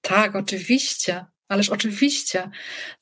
Tak, 0.00 0.36
oczywiście. 0.36 1.24
Ależ 1.48 1.68
oczywiście 1.68 2.50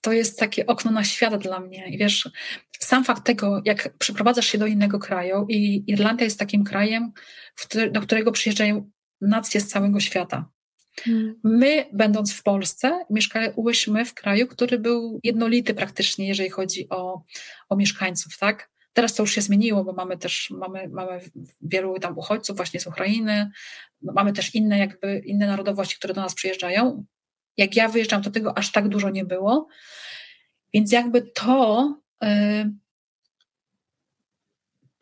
to 0.00 0.12
jest 0.12 0.38
takie 0.38 0.66
okno 0.66 0.90
na 0.90 1.04
świat 1.04 1.42
dla 1.42 1.60
mnie. 1.60 1.88
I 1.88 1.98
wiesz, 1.98 2.30
sam 2.78 3.04
fakt 3.04 3.24
tego, 3.24 3.62
jak 3.64 3.96
przeprowadzasz 3.98 4.46
się 4.46 4.58
do 4.58 4.66
innego 4.66 4.98
kraju, 4.98 5.46
i 5.48 5.84
Irlandia 5.86 6.24
jest 6.24 6.38
takim 6.38 6.64
krajem, 6.64 7.12
do 7.90 8.00
którego 8.00 8.32
przyjeżdżają 8.32 8.90
nacje 9.20 9.60
z 9.60 9.68
całego 9.68 10.00
świata. 10.00 10.48
Hmm. 11.00 11.34
My, 11.44 11.86
będąc 11.92 12.34
w 12.34 12.42
Polsce, 12.42 13.04
mieszkałyśmy 13.10 14.04
w 14.04 14.14
kraju, 14.14 14.46
który 14.46 14.78
był 14.78 15.20
jednolity 15.24 15.74
praktycznie, 15.74 16.28
jeżeli 16.28 16.50
chodzi 16.50 16.88
o, 16.90 17.22
o 17.68 17.76
mieszkańców, 17.76 18.38
tak? 18.38 18.70
Teraz 18.92 19.14
to 19.14 19.22
już 19.22 19.34
się 19.34 19.40
zmieniło, 19.40 19.84
bo 19.84 19.92
mamy 19.92 20.18
też 20.18 20.50
mamy, 20.50 20.88
mamy 20.88 21.20
wielu 21.60 21.98
tam 21.98 22.18
uchodźców 22.18 22.56
właśnie 22.56 22.80
z 22.80 22.86
Ukrainy, 22.86 23.50
no 24.02 24.12
mamy 24.12 24.32
też 24.32 24.54
inne 24.54 24.78
jakby 24.78 25.22
inne 25.26 25.46
narodowości, 25.46 25.96
które 25.96 26.14
do 26.14 26.20
nas 26.20 26.34
przyjeżdżają. 26.34 27.04
Jak 27.56 27.76
ja 27.76 27.88
wyjeżdżam, 27.88 28.22
to 28.22 28.30
tego 28.30 28.58
aż 28.58 28.72
tak 28.72 28.88
dużo 28.88 29.10
nie 29.10 29.24
było. 29.24 29.68
Więc 30.74 30.92
jakby 30.92 31.22
to 31.22 31.94
y, 32.24 32.28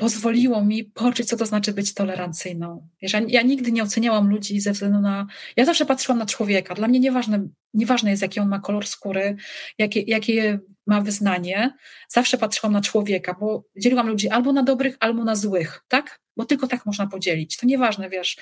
pozwoliło 0.00 0.64
mi 0.64 0.84
poczuć, 0.84 1.26
co 1.26 1.36
to 1.36 1.46
znaczy 1.46 1.72
być 1.72 1.94
tolerancyjną. 1.94 2.88
Wiesz, 3.02 3.12
ja, 3.12 3.20
ja, 3.28 3.42
nigdy 3.42 3.72
nie 3.72 3.82
oceniałam 3.82 4.30
ludzi 4.30 4.60
ze 4.60 4.72
względu 4.72 5.00
na. 5.00 5.26
Ja 5.56 5.64
zawsze 5.64 5.86
patrzyłam 5.86 6.18
na 6.18 6.26
człowieka. 6.26 6.74
Dla 6.74 6.88
mnie 6.88 7.00
nieważne, 7.00 7.48
nieważne 7.74 8.10
jest, 8.10 8.22
jaki 8.22 8.40
on 8.40 8.48
ma 8.48 8.58
kolor 8.58 8.86
skóry, 8.86 9.36
jakie, 9.78 10.00
jakie 10.00 10.58
ma 10.86 11.00
wyznanie. 11.00 11.76
Zawsze 12.08 12.38
patrzyłam 12.38 12.72
na 12.72 12.80
człowieka, 12.80 13.36
bo 13.40 13.64
dzieliłam 13.76 14.08
ludzi 14.08 14.28
albo 14.28 14.52
na 14.52 14.62
dobrych, 14.62 14.96
albo 15.00 15.24
na 15.24 15.36
złych, 15.36 15.84
tak? 15.88 16.20
Bo 16.40 16.46
tylko 16.46 16.66
tak 16.66 16.86
można 16.86 17.06
podzielić. 17.06 17.56
To 17.56 17.66
nieważne, 17.66 18.10
wiesz, 18.10 18.36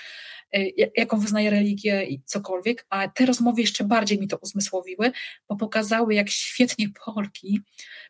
Y, 0.57 0.91
jaką 0.97 1.21
wyznaje 1.21 1.51
religię 1.51 2.05
i 2.05 2.23
cokolwiek, 2.25 2.87
a 2.91 3.09
te 3.09 3.27
rozmowy 3.27 3.61
jeszcze 3.61 3.85
bardziej 3.85 4.21
mi 4.21 4.29
to 4.29 4.37
uzmysłowiły, 4.37 5.13
bo 5.49 5.57
pokazały, 5.57 6.15
jak 6.15 6.31
świetnie 6.31 6.89
Polki 7.05 7.61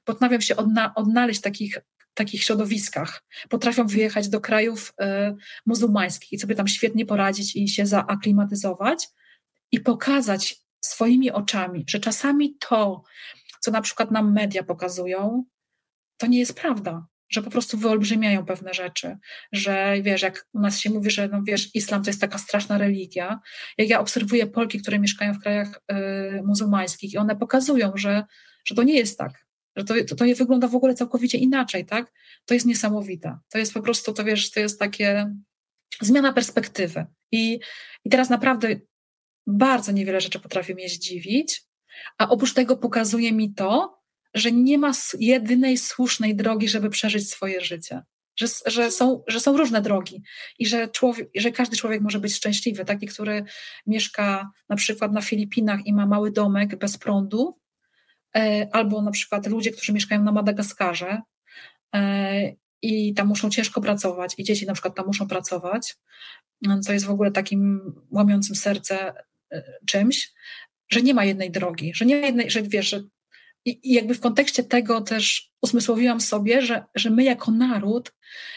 potrafią 0.04 0.40
się 0.40 0.56
odna 0.56 0.94
odnaleźć 0.94 1.40
w 1.40 1.42
takich, 1.42 1.78
takich 2.14 2.44
środowiskach, 2.44 3.24
potrafią 3.48 3.86
wyjechać 3.86 4.28
do 4.28 4.40
krajów 4.40 4.94
y, 5.00 5.04
muzułmańskich 5.66 6.32
i 6.32 6.38
sobie 6.38 6.54
tam 6.54 6.68
świetnie 6.68 7.06
poradzić 7.06 7.56
i 7.56 7.68
się 7.68 7.86
zaaklimatyzować 7.86 9.08
i 9.72 9.80
pokazać 9.80 10.56
swoimi 10.80 11.30
oczami, 11.30 11.84
że 11.88 12.00
czasami 12.00 12.56
to, 12.68 13.02
co 13.60 13.70
na 13.70 13.80
przykład 13.80 14.10
nam 14.10 14.32
media 14.32 14.62
pokazują, 14.62 15.44
to 16.16 16.26
nie 16.26 16.38
jest 16.38 16.54
prawda 16.54 17.06
że 17.30 17.42
po 17.42 17.50
prostu 17.50 17.78
wyolbrzymiają 17.78 18.44
pewne 18.44 18.74
rzeczy, 18.74 19.16
że 19.52 19.94
wiesz, 20.02 20.22
jak 20.22 20.48
u 20.52 20.60
nas 20.60 20.78
się 20.78 20.90
mówi, 20.90 21.10
że 21.10 21.28
no 21.28 21.42
wiesz, 21.42 21.74
islam 21.74 22.02
to 22.02 22.10
jest 22.10 22.20
taka 22.20 22.38
straszna 22.38 22.78
religia, 22.78 23.40
jak 23.78 23.88
ja 23.88 24.00
obserwuję 24.00 24.46
Polki, 24.46 24.82
które 24.82 24.98
mieszkają 24.98 25.34
w 25.34 25.40
krajach 25.40 25.80
y, 25.92 26.42
muzułmańskich 26.42 27.12
i 27.14 27.18
one 27.18 27.36
pokazują, 27.36 27.92
że, 27.96 28.24
że 28.64 28.74
to 28.74 28.82
nie 28.82 28.94
jest 28.94 29.18
tak, 29.18 29.46
że 29.76 29.84
to, 29.84 29.94
to, 30.08 30.16
to 30.16 30.24
nie 30.24 30.34
wygląda 30.34 30.68
w 30.68 30.74
ogóle 30.74 30.94
całkowicie 30.94 31.38
inaczej, 31.38 31.86
tak? 31.86 32.12
To 32.44 32.54
jest 32.54 32.66
niesamowite. 32.66 33.38
To 33.48 33.58
jest 33.58 33.74
po 33.74 33.82
prostu, 33.82 34.12
to 34.12 34.24
wiesz, 34.24 34.50
to 34.50 34.60
jest 34.60 34.78
takie 34.78 35.34
zmiana 36.00 36.32
perspektywy. 36.32 37.06
I, 37.32 37.60
i 38.04 38.10
teraz 38.10 38.30
naprawdę 38.30 38.68
bardzo 39.46 39.92
niewiele 39.92 40.20
rzeczy 40.20 40.40
potrafi 40.40 40.74
mnie 40.74 40.88
zdziwić, 40.88 41.62
a 42.18 42.28
oprócz 42.28 42.54
tego 42.54 42.76
pokazuje 42.76 43.32
mi 43.32 43.54
to, 43.54 43.97
że 44.34 44.52
nie 44.52 44.78
ma 44.78 44.92
jedynej 45.18 45.78
słusznej 45.78 46.36
drogi, 46.36 46.68
żeby 46.68 46.90
przeżyć 46.90 47.30
swoje 47.30 47.60
życie. 47.60 48.02
Że, 48.36 48.46
że, 48.66 48.90
są, 48.90 49.22
że 49.26 49.40
są 49.40 49.56
różne 49.56 49.82
drogi 49.82 50.22
i 50.58 50.66
że, 50.66 50.88
człowiek, 50.88 51.28
że 51.34 51.52
każdy 51.52 51.76
człowiek 51.76 52.00
może 52.00 52.20
być 52.20 52.34
szczęśliwy. 52.34 52.84
Taki, 52.84 53.06
który 53.06 53.44
mieszka 53.86 54.50
na 54.68 54.76
przykład 54.76 55.12
na 55.12 55.22
Filipinach 55.22 55.86
i 55.86 55.92
ma 55.92 56.06
mały 56.06 56.30
domek 56.30 56.78
bez 56.78 56.98
prądu, 56.98 57.58
e, 58.36 58.68
albo 58.72 59.02
na 59.02 59.10
przykład 59.10 59.46
ludzie, 59.46 59.70
którzy 59.70 59.92
mieszkają 59.92 60.22
na 60.22 60.32
Madagaskarze 60.32 61.22
e, 61.94 62.52
i 62.82 63.14
tam 63.14 63.28
muszą 63.28 63.50
ciężko 63.50 63.80
pracować, 63.80 64.34
i 64.38 64.44
dzieci 64.44 64.66
na 64.66 64.72
przykład 64.72 64.94
tam 64.94 65.06
muszą 65.06 65.28
pracować, 65.28 65.96
co 66.82 66.92
jest 66.92 67.04
w 67.04 67.10
ogóle 67.10 67.30
takim 67.30 67.92
łamiącym 68.10 68.56
serce 68.56 69.12
e, 69.52 69.62
czymś, 69.86 70.32
że 70.88 71.02
nie 71.02 71.14
ma 71.14 71.24
jednej 71.24 71.50
drogi, 71.50 71.92
że 71.94 72.06
nie 72.06 72.20
ma 72.20 72.26
jednej, 72.26 72.50
że 72.50 72.62
wiesz, 72.62 72.88
że 72.88 73.02
i, 73.64 73.94
jakby 73.94 74.14
w 74.14 74.20
kontekście 74.20 74.64
tego 74.64 75.00
też 75.00 75.50
uzmysłowiłam 75.62 76.20
sobie, 76.20 76.62
że, 76.62 76.84
że 76.94 77.10
my 77.10 77.24
jako 77.24 77.50
naród 77.50 78.12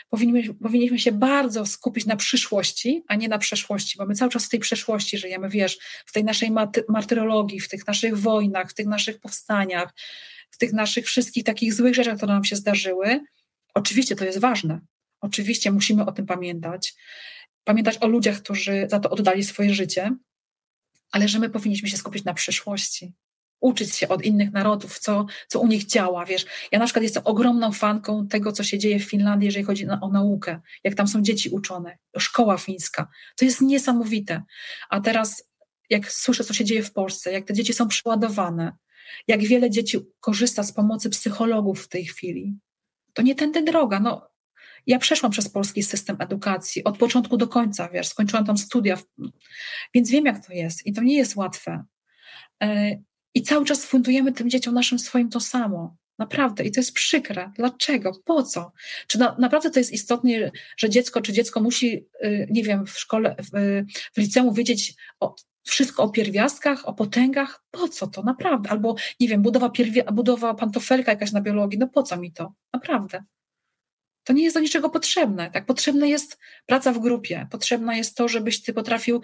powinniśmy, 0.10 0.54
powinniśmy 0.54 0.99
się 0.99 1.12
bardzo 1.12 1.66
skupić 1.66 2.06
na 2.06 2.16
przyszłości, 2.16 3.04
a 3.08 3.16
nie 3.16 3.28
na 3.28 3.38
przeszłości, 3.38 3.97
bo 3.97 4.06
my 4.06 4.16
cały 4.16 4.32
czas 4.32 4.45
w 4.45 4.49
tej 4.49 4.60
przeszłości 4.60 5.18
żyjemy, 5.18 5.49
wiesz, 5.49 5.78
w 6.06 6.12
tej 6.12 6.24
naszej 6.24 6.52
martyrologii, 6.89 7.60
w 7.60 7.70
tych 7.70 7.88
naszych 7.88 8.18
wojnach, 8.18 8.70
w 8.70 8.74
tych 8.74 8.88
naszych 8.88 9.20
powstaniach, 9.20 9.93
w 10.52 10.58
tych 10.58 10.74
naszych 10.74 11.06
wszystkich 11.06 11.43
takich 11.43 11.74
złych 11.74 11.95
rzeczach, 11.95 12.18
które 12.18 12.34
nam 12.34 12.43
się 12.43 12.56
zdarzyły. 12.56 13.20
Oczywiście 13.74 14.16
to 14.16 14.26
jest 14.26 14.39
ważne. 14.39 14.80
Oczywiście 15.22 15.72
musimy 15.72 16.06
o 16.06 16.12
tym 16.12 16.26
pamiętać. 16.26 16.93
Pamiętać 17.64 17.97
o 18.02 18.08
ludziach, 18.08 18.41
którzy 18.41 18.88
za 18.89 18.99
to 18.99 19.10
oddali 19.10 19.43
swoje 19.43 19.74
życie, 19.74 20.16
ale 21.12 21.28
że 21.28 21.39
my 21.39 21.49
powinniśmy 21.49 21.89
się 21.89 21.97
skupić 21.97 22.24
na 22.24 22.34
przyszłości 22.34 23.14
uczyć 23.62 23.95
się 23.95 24.07
od 24.07 24.24
innych 24.24 24.51
narodów, 24.51 24.99
co, 24.99 25.26
co 25.47 25.59
u 25.59 25.68
nich 25.68 25.86
działa, 25.86 26.26
wiesz. 26.26 26.45
Ja 26.72 26.80
na 26.80 26.86
przykład 26.86 27.03
jestem 27.03 27.24
ogromną 27.26 27.72
fanką 27.72 28.28
tego, 28.28 28.51
co 28.51 28.64
się 28.64 28.80
dzieje 28.80 28.99
w 28.99 29.03
Finlandii, 29.03 29.45
jeżeli 29.45 29.66
chodzi 29.66 29.88
o 30.01 30.09
naukę, 30.09 30.59
jak 30.84 30.95
tam 30.95 31.07
są 31.07 31.22
dzieci 31.22 31.49
uczone, 31.49 31.97
szkoła 32.18 32.57
fińska. 32.57 33.07
To 33.36 33.45
jest 33.45 33.62
niesamowite. 33.62 34.43
A 34.89 35.01
teraz, 35.01 35.51
jak 35.89 36.12
słyszę, 36.12 36.43
co 36.43 36.53
się 36.53 36.66
dzieje 36.66 36.84
w 36.84 36.93
Polsce, 36.93 37.32
jak 37.32 37.45
te 37.45 37.53
dzieci 37.53 37.74
są 37.74 37.88
przeładowane, 37.88 38.74
jak 39.28 39.43
wiele 39.43 39.70
dzieci 39.70 39.99
korzysta 40.20 40.64
z 40.64 40.74
pomocy 40.74 41.09
psychologów 41.09 41.84
w 41.84 41.88
tej 41.88 42.05
chwili, 42.05 42.55
to 43.14 43.22
nie 43.22 43.36
tędy 43.36 43.64
droga. 43.64 43.99
No, 43.99 44.32
ja 44.88 44.99
przeszłam 44.99 45.32
przez 45.32 45.49
polski 45.49 45.84
system 45.84 46.18
edukacji 46.20 46.84
od 46.84 46.97
początku 46.97 47.38
do 47.38 47.47
końca, 47.47 47.89
wiesz, 47.89 48.07
skończyłam 48.07 48.45
tam 48.45 48.57
studia, 48.57 48.97
więc 49.93 50.09
wiem, 50.09 50.26
jak 50.26 50.45
to 50.47 50.53
jest 50.53 50.86
i 50.86 50.93
to 50.93 51.01
nie 51.01 51.18
jest 51.18 51.36
łatwe. 51.36 51.84
I 53.34 53.41
cały 53.41 53.65
czas 53.65 53.86
fundujemy 53.86 54.32
tym 54.32 54.49
dzieciom 54.49 54.73
naszym 54.73 54.99
swoim 54.99 55.29
to 55.29 55.39
samo. 55.39 55.97
Naprawdę. 56.19 56.63
I 56.63 56.71
to 56.71 56.79
jest 56.79 56.93
przykre. 56.93 57.51
Dlaczego? 57.55 58.11
Po 58.25 58.43
co? 58.43 58.71
Czy 59.07 59.19
na, 59.19 59.36
naprawdę 59.39 59.71
to 59.71 59.79
jest 59.79 59.91
istotne, 59.91 60.51
że 60.77 60.89
dziecko, 60.89 61.21
czy 61.21 61.34
dziecko 61.34 61.59
musi, 61.61 62.05
y, 62.23 62.47
nie 62.49 62.63
wiem, 62.63 62.86
w 62.86 62.99
szkole, 62.99 63.36
w, 63.39 63.84
w 64.13 64.17
liceum 64.17 64.53
wiedzieć 64.53 64.93
o, 65.19 65.36
wszystko 65.63 66.03
o 66.03 66.09
pierwiastkach, 66.09 66.88
o 66.88 66.93
potęgach? 66.93 67.63
Po 67.71 67.88
co 67.88 68.07
to? 68.07 68.23
Naprawdę. 68.23 68.69
Albo, 68.69 68.95
nie 69.19 69.27
wiem, 69.27 69.41
budowa, 69.41 69.67
pierwi- 69.67 70.13
budowa 70.13 70.53
pantofelka 70.53 71.11
jakaś 71.11 71.32
na 71.32 71.41
biologii. 71.41 71.79
No 71.79 71.88
po 71.88 72.03
co 72.03 72.17
mi 72.17 72.32
to? 72.34 72.53
Naprawdę. 72.73 73.23
To 74.24 74.34
nie 74.34 74.43
jest 74.43 74.55
do 74.55 74.59
niczego 74.59 74.89
potrzebne. 74.89 75.51
Tak, 75.51 75.65
potrzebna 75.65 76.05
jest 76.05 76.38
praca 76.65 76.93
w 76.93 76.99
grupie, 76.99 77.47
potrzebna 77.51 77.95
jest 77.95 78.15
to, 78.15 78.28
żebyś 78.28 78.61
ty 78.61 78.74
potrafił 78.74 79.22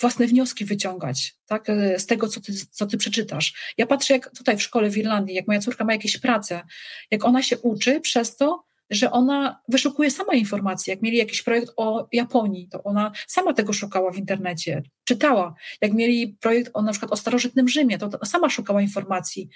własne 0.00 0.26
wnioski 0.26 0.64
wyciągać 0.64 1.34
tak, 1.46 1.70
e, 1.70 1.98
z 1.98 2.06
tego, 2.06 2.28
co 2.28 2.40
ty, 2.40 2.52
co 2.70 2.86
ty 2.86 2.96
przeczytasz. 2.98 3.74
Ja 3.78 3.86
patrzę, 3.86 4.14
jak 4.14 4.30
tutaj 4.38 4.56
w 4.56 4.62
szkole 4.62 4.90
w 4.90 4.96
Irlandii, 4.96 5.36
jak 5.36 5.46
moja 5.46 5.60
córka 5.60 5.84
ma 5.84 5.92
jakieś 5.92 6.18
prace, 6.18 6.62
jak 7.10 7.24
ona 7.24 7.42
się 7.42 7.58
uczy 7.58 8.00
przez 8.00 8.36
to, 8.36 8.64
że 8.90 9.10
ona 9.10 9.60
wyszukuje 9.68 10.10
sama 10.10 10.34
informacje. 10.34 10.94
Jak 10.94 11.02
mieli 11.02 11.16
jakiś 11.16 11.42
projekt 11.42 11.72
o 11.76 12.08
Japonii, 12.12 12.68
to 12.68 12.82
ona 12.82 13.12
sama 13.26 13.52
tego 13.52 13.72
szukała 13.72 14.12
w 14.12 14.16
internecie, 14.16 14.82
czytała. 15.04 15.54
Jak 15.80 15.92
mieli 15.92 16.36
projekt 16.40 16.70
o 16.74 16.82
na 16.82 16.92
przykład 16.92 17.12
o 17.12 17.16
starożytnym 17.16 17.68
Rzymie, 17.68 17.98
to 17.98 18.10
sama 18.24 18.50
szukała 18.50 18.82
informacji. 18.82 19.48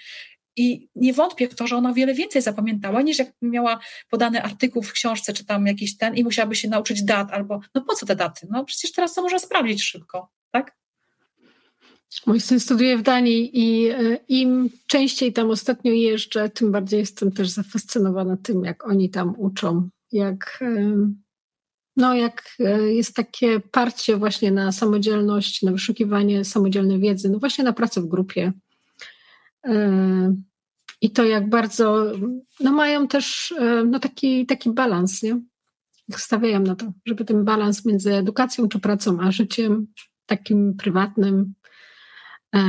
I 0.55 0.89
nie 0.95 1.13
wątpię 1.13 1.49
w 1.49 1.55
to, 1.55 1.67
że 1.67 1.75
ona 1.75 1.93
wiele 1.93 2.13
więcej 2.13 2.41
zapamiętała, 2.41 3.01
niż 3.01 3.19
jak 3.19 3.31
miała 3.41 3.79
podany 4.09 4.43
artykuł 4.43 4.83
w 4.83 4.91
książce, 4.91 5.33
czy 5.33 5.45
tam 5.45 5.67
jakiś 5.67 5.97
ten 5.97 6.15
i 6.15 6.23
musiałaby 6.23 6.55
się 6.55 6.69
nauczyć 6.69 7.03
dat, 7.03 7.31
albo 7.31 7.59
no 7.75 7.81
po 7.81 7.95
co 7.95 8.05
te 8.05 8.15
daty? 8.15 8.47
No 8.51 8.65
przecież 8.65 8.91
teraz 8.91 9.13
to 9.13 9.21
można 9.21 9.39
sprawdzić 9.39 9.83
szybko, 9.83 10.31
tak? 10.51 10.75
Mój 12.25 12.41
syn 12.41 12.59
studiuje 12.59 12.97
w 12.97 13.01
Danii 13.01 13.51
i 13.53 13.89
e, 13.89 14.17
im 14.27 14.69
częściej 14.87 15.33
tam 15.33 15.49
ostatnio 15.49 15.91
jeżdżę, 15.91 16.49
tym 16.49 16.71
bardziej 16.71 16.99
jestem 16.99 17.31
też 17.31 17.49
zafascynowana 17.49 18.37
tym, 18.37 18.63
jak 18.63 18.87
oni 18.87 19.09
tam 19.09 19.33
uczą, 19.37 19.89
jak, 20.11 20.59
e, 20.61 20.95
no, 21.97 22.15
jak 22.15 22.55
e, 22.59 22.81
jest 22.81 23.15
takie 23.15 23.59
parcie 23.59 24.17
właśnie 24.17 24.51
na 24.51 24.71
samodzielność, 24.71 25.61
na 25.61 25.71
wyszukiwanie 25.71 26.45
samodzielnej 26.45 26.99
wiedzy, 26.99 27.29
no 27.29 27.39
właśnie 27.39 27.63
na 27.63 27.73
pracę 27.73 28.01
w 28.01 28.07
grupie. 28.07 28.53
I 31.01 31.11
to 31.11 31.23
jak 31.23 31.49
bardzo, 31.49 32.11
no 32.59 32.71
mają 32.71 33.07
też 33.07 33.53
no 33.85 33.99
taki, 33.99 34.45
taki 34.45 34.71
balans, 34.71 35.23
nie? 35.23 35.41
Stawiają 36.11 36.59
na 36.59 36.75
to, 36.75 36.91
żeby 37.05 37.25
ten 37.25 37.45
balans 37.45 37.85
między 37.85 38.13
edukacją 38.13 38.67
czy 38.67 38.79
pracą, 38.79 39.17
a 39.21 39.31
życiem 39.31 39.87
takim 40.25 40.77
prywatnym, 40.77 41.53
E, 42.55 42.59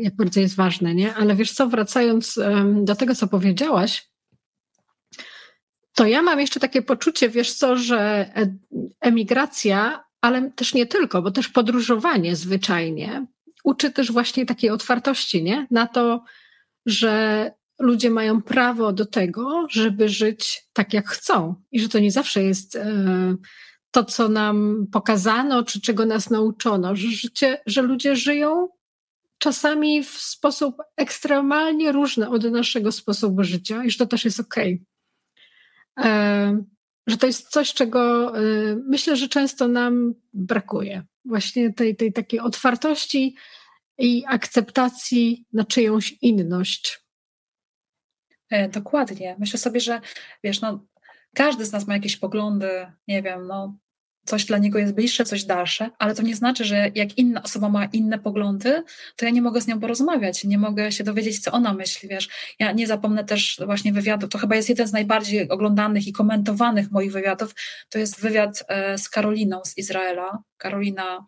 jak 0.00 0.16
bardzo 0.16 0.40
jest 0.40 0.56
ważne, 0.56 0.94
nie? 0.94 1.14
Ale 1.14 1.34
wiesz 1.36 1.52
co, 1.52 1.68
wracając 1.68 2.38
do 2.74 2.94
tego, 2.94 3.14
co 3.14 3.28
powiedziałaś, 3.28 4.10
to 5.94 6.06
ja 6.06 6.22
mam 6.22 6.40
jeszcze 6.40 6.60
takie 6.60 6.82
poczucie, 6.82 7.28
wiesz 7.28 7.52
co, 7.52 7.76
że 7.76 8.30
e, 8.36 8.56
emigracja, 9.00 10.04
ale 10.20 10.50
też 10.50 10.74
nie 10.74 10.86
tylko, 10.86 11.22
bo 11.22 11.30
też 11.30 11.48
podróżowanie 11.48 12.36
zwyczajnie 12.36 13.26
uczy 13.64 13.90
też 13.90 14.12
właśnie 14.12 14.46
takiej 14.46 14.70
otwartości, 14.70 15.42
nie? 15.42 15.66
Na 15.70 15.86
to, 15.86 16.24
że 16.86 17.50
ludzie 17.78 18.10
mają 18.10 18.42
prawo 18.42 18.92
do 18.92 19.06
tego, 19.06 19.66
żeby 19.70 20.08
żyć 20.08 20.64
tak, 20.72 20.92
jak 20.92 21.08
chcą 21.08 21.54
i 21.72 21.80
że 21.80 21.88
to 21.88 21.98
nie 21.98 22.10
zawsze 22.10 22.42
jest 22.42 22.76
e, 22.76 22.86
to, 23.90 24.04
co 24.04 24.28
nam 24.28 24.86
pokazano, 24.92 25.62
czy 25.62 25.80
czego 25.80 26.06
nas 26.06 26.30
nauczono, 26.30 26.96
że, 26.96 27.08
życie, 27.08 27.62
że 27.66 27.82
ludzie 27.82 28.16
żyją 28.16 28.68
czasami 29.38 30.04
w 30.04 30.10
sposób 30.10 30.76
ekstremalnie 30.96 31.92
różny 31.92 32.28
od 32.28 32.44
naszego 32.44 32.92
sposobu 32.92 33.44
życia 33.44 33.84
i 33.84 33.90
że 33.90 33.98
to 33.98 34.06
też 34.06 34.24
jest 34.24 34.40
okej. 34.40 34.84
Okay. 35.96 36.10
E, 36.10 36.64
że 37.06 37.16
to 37.16 37.26
jest 37.26 37.48
coś, 37.48 37.74
czego 37.74 38.32
e, 38.38 38.42
myślę, 38.88 39.16
że 39.16 39.28
często 39.28 39.68
nam 39.68 40.14
brakuje. 40.32 41.02
Właśnie 41.24 41.72
tej, 41.72 41.96
tej 41.96 42.12
takiej 42.12 42.40
otwartości 42.40 43.36
i 43.98 44.24
akceptacji 44.26 45.46
na 45.52 45.64
czyjąś 45.64 46.14
inność. 46.20 47.04
E, 48.50 48.68
dokładnie. 48.68 49.36
Myślę 49.38 49.58
sobie, 49.58 49.80
że 49.80 50.00
wiesz, 50.44 50.60
no, 50.60 50.86
każdy 51.34 51.64
z 51.64 51.72
nas 51.72 51.86
ma 51.86 51.94
jakieś 51.94 52.16
poglądy, 52.16 52.70
nie 53.08 53.22
wiem, 53.22 53.46
no, 53.46 53.78
coś 54.24 54.44
dla 54.44 54.58
niego 54.58 54.78
jest 54.78 54.94
bliższe, 54.94 55.24
coś 55.24 55.44
dalsze, 55.44 55.90
ale 55.98 56.14
to 56.14 56.22
nie 56.22 56.36
znaczy, 56.36 56.64
że 56.64 56.90
jak 56.94 57.18
inna 57.18 57.42
osoba 57.42 57.68
ma 57.68 57.84
inne 57.84 58.18
poglądy, 58.18 58.82
to 59.16 59.24
ja 59.24 59.30
nie 59.30 59.42
mogę 59.42 59.60
z 59.60 59.66
nią 59.66 59.80
porozmawiać, 59.80 60.44
nie 60.44 60.58
mogę 60.58 60.92
się 60.92 61.04
dowiedzieć, 61.04 61.40
co 61.40 61.52
ona 61.52 61.74
myśli, 61.74 62.08
wiesz. 62.08 62.28
Ja 62.58 62.72
nie 62.72 62.86
zapomnę 62.86 63.24
też 63.24 63.60
właśnie 63.66 63.92
wywiadu, 63.92 64.28
to 64.28 64.38
chyba 64.38 64.56
jest 64.56 64.68
jeden 64.68 64.86
z 64.86 64.92
najbardziej 64.92 65.48
oglądanych 65.48 66.06
i 66.06 66.12
komentowanych 66.12 66.90
moich 66.90 67.12
wywiadów, 67.12 67.54
to 67.88 67.98
jest 67.98 68.20
wywiad 68.20 68.64
e, 68.68 68.98
z 68.98 69.08
Karoliną 69.08 69.60
z 69.64 69.78
Izraela. 69.78 70.42
Karolina 70.56 71.26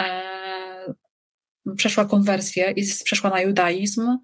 e, 0.00 0.94
przeszła 1.76 2.04
konwersję 2.04 2.70
i 2.70 2.82
przeszła 3.04 3.30
na 3.30 3.40
judaizm, 3.40 4.18